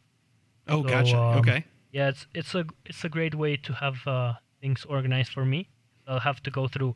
Oh, 0.67 0.81
so, 0.81 0.89
gotcha. 0.89 1.19
Um, 1.19 1.37
okay. 1.39 1.65
Yeah, 1.91 2.09
it's 2.09 2.25
it's 2.33 2.55
a 2.55 2.65
it's 2.85 3.03
a 3.03 3.09
great 3.09 3.35
way 3.35 3.57
to 3.57 3.73
have 3.73 3.95
uh, 4.07 4.33
things 4.59 4.85
organized 4.85 5.31
for 5.33 5.45
me. 5.45 5.69
I'll 6.07 6.19
have 6.19 6.41
to 6.43 6.51
go 6.51 6.67
through 6.67 6.95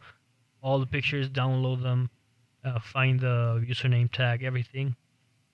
all 0.61 0.79
the 0.79 0.87
pictures, 0.87 1.29
download 1.29 1.83
them, 1.83 2.09
uh, 2.63 2.79
find 2.79 3.19
the 3.19 3.63
username 3.69 4.11
tag, 4.11 4.41
everything. 4.41 4.95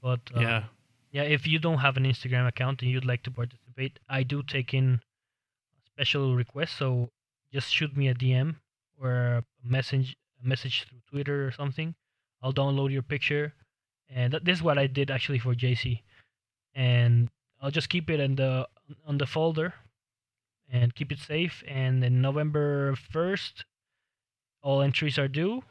But 0.02 0.22
uh, 0.36 0.39
yeah, 0.39 0.64
yeah. 1.12 1.24
If 1.24 1.46
you 1.46 1.60
don't 1.60 1.80
have 1.80 1.98
an 1.98 2.06
Instagram 2.06 2.48
account 2.48 2.82
and 2.82 2.89
you'd 2.89 3.06
like 3.06 3.24
to 3.24 3.32
participate, 3.32 4.00
I 4.08 4.24
do 4.24 4.42
take 4.42 4.74
in 4.74 5.02
special 5.86 6.34
requests. 6.34 6.78
So 6.78 7.10
just 7.52 7.74
shoot 7.74 7.98
me 7.98 8.08
a 8.08 8.16
DM 8.16 8.56
or 9.02 9.12
a 9.12 9.43
message, 9.64 10.16
a 10.43 10.47
message 10.47 10.86
through 10.88 11.02
Twitter 11.10 11.47
or 11.47 11.52
something. 11.52 11.95
I'll 12.41 12.54
download 12.54 12.91
your 12.91 13.02
picture, 13.02 13.54
and 14.10 14.34
this 14.43 14.58
is 14.58 14.64
what 14.64 14.78
I 14.78 14.88
did 14.88 15.12
actually 15.12 15.39
for 15.39 15.54
JC, 15.54 16.02
and 16.74 17.30
I'll 17.62 17.72
just 17.72 17.89
keep 17.89 18.10
it 18.10 18.20
in 18.20 18.36
the 18.36 18.68
on 19.06 19.18
the 19.18 19.26
folder 19.26 19.74
and 20.72 20.95
keep 20.95 21.12
it 21.12 21.20
safe. 21.20 21.64
And 21.68 22.02
then 22.02 22.22
November 22.22 22.95
first, 22.95 23.66
all 24.64 24.82
entries 24.82 25.20
are 25.20 25.28
due, 25.28 25.64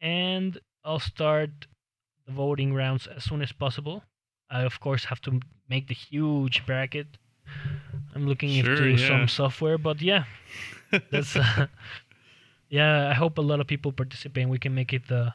and 0.00 0.58
I'll 0.84 1.00
start 1.00 1.50
the 2.26 2.32
voting 2.32 2.74
rounds 2.74 3.06
as 3.06 3.24
soon 3.24 3.42
as 3.42 3.52
possible. 3.52 4.04
I 4.50 4.62
of 4.62 4.80
course 4.80 5.04
have 5.06 5.20
to 5.22 5.40
make 5.68 5.88
the 5.88 5.94
huge 5.94 6.66
bracket. 6.66 7.06
I'm 8.14 8.26
looking 8.26 8.62
sure, 8.62 8.72
into 8.72 9.02
yeah. 9.02 9.08
some 9.08 9.28
software, 9.28 9.78
but 9.78 10.02
yeah, 10.02 10.24
that's 11.10 11.34
uh, 11.34 11.66
yeah. 12.72 13.08
I 13.08 13.14
hope 13.14 13.38
a 13.38 13.42
lot 13.42 13.60
of 13.60 13.66
people 13.66 13.92
participate. 13.92 14.42
and 14.42 14.50
We 14.50 14.58
can 14.58 14.74
make 14.74 14.92
it 14.92 15.06
the 15.08 15.34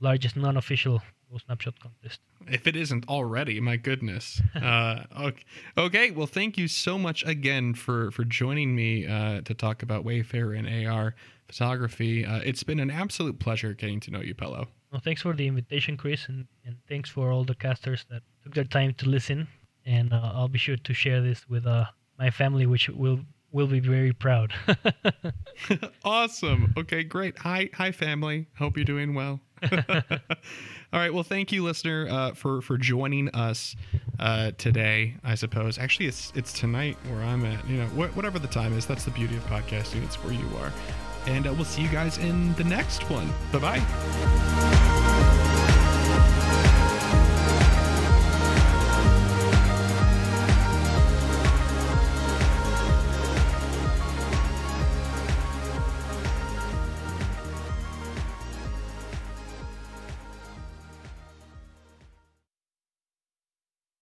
largest 0.00 0.36
non-official 0.36 1.02
snapshot 1.38 1.80
contest. 1.80 2.20
If 2.46 2.66
it 2.66 2.76
isn't 2.76 3.08
already, 3.08 3.58
my 3.60 3.76
goodness. 3.76 4.40
uh, 4.54 5.02
okay. 5.18 5.44
okay, 5.76 6.10
well, 6.10 6.26
thank 6.26 6.56
you 6.58 6.68
so 6.68 6.98
much 6.98 7.24
again 7.24 7.74
for 7.74 8.10
for 8.10 8.24
joining 8.24 8.74
me 8.76 9.06
uh, 9.06 9.40
to 9.42 9.54
talk 9.54 9.82
about 9.82 10.04
Wayfarer 10.04 10.52
and 10.52 10.86
AR 10.86 11.14
photography. 11.48 12.24
Uh, 12.24 12.40
it's 12.44 12.62
been 12.62 12.80
an 12.80 12.90
absolute 12.90 13.38
pleasure 13.38 13.74
getting 13.74 14.00
to 14.00 14.10
know 14.10 14.20
you, 14.20 14.34
Pelo. 14.34 14.68
Well, 14.92 15.00
thanks 15.04 15.22
for 15.22 15.32
the 15.34 15.46
invitation, 15.46 15.96
Chris, 15.96 16.28
and, 16.28 16.46
and 16.64 16.76
thanks 16.88 17.10
for 17.10 17.32
all 17.32 17.44
the 17.44 17.54
casters 17.54 18.06
that 18.10 18.22
took 18.42 18.54
their 18.54 18.64
time 18.64 18.94
to 18.94 19.08
listen. 19.08 19.48
And 19.84 20.12
uh, 20.12 20.32
I'll 20.34 20.48
be 20.48 20.58
sure 20.58 20.76
to 20.76 20.94
share 20.94 21.20
this 21.20 21.48
with 21.48 21.66
uh, 21.66 21.86
my 22.18 22.30
family, 22.30 22.66
which 22.66 22.88
will 22.88 23.20
will 23.54 23.68
be 23.68 23.80
very 23.80 24.12
proud. 24.12 24.52
awesome. 26.04 26.74
Okay, 26.76 27.04
great. 27.04 27.38
Hi, 27.38 27.70
hi, 27.72 27.92
family. 27.92 28.46
Hope 28.58 28.76
you're 28.76 28.84
doing 28.84 29.14
well. 29.14 29.40
All 29.72 31.00
right. 31.00 31.14
Well, 31.14 31.22
thank 31.22 31.52
you, 31.52 31.62
listener, 31.62 32.06
uh, 32.10 32.32
for 32.34 32.60
for 32.60 32.76
joining 32.76 33.30
us 33.30 33.74
uh, 34.18 34.50
today. 34.58 35.14
I 35.24 35.36
suppose 35.36 35.78
actually 35.78 36.06
it's 36.06 36.32
it's 36.34 36.52
tonight 36.52 36.98
where 37.08 37.22
I'm 37.22 37.44
at. 37.46 37.66
You 37.66 37.78
know, 37.78 37.86
wh- 37.86 38.14
whatever 38.14 38.38
the 38.38 38.48
time 38.48 38.76
is. 38.76 38.84
That's 38.84 39.04
the 39.04 39.12
beauty 39.12 39.36
of 39.36 39.44
podcasting. 39.46 40.04
It's 40.04 40.16
where 40.22 40.34
you 40.34 40.46
are. 40.58 40.72
And 41.26 41.46
uh, 41.46 41.54
we'll 41.54 41.64
see 41.64 41.80
you 41.82 41.88
guys 41.88 42.18
in 42.18 42.52
the 42.54 42.64
next 42.64 43.08
one. 43.08 43.30
Bye 43.52 43.58
bye. 43.80 44.70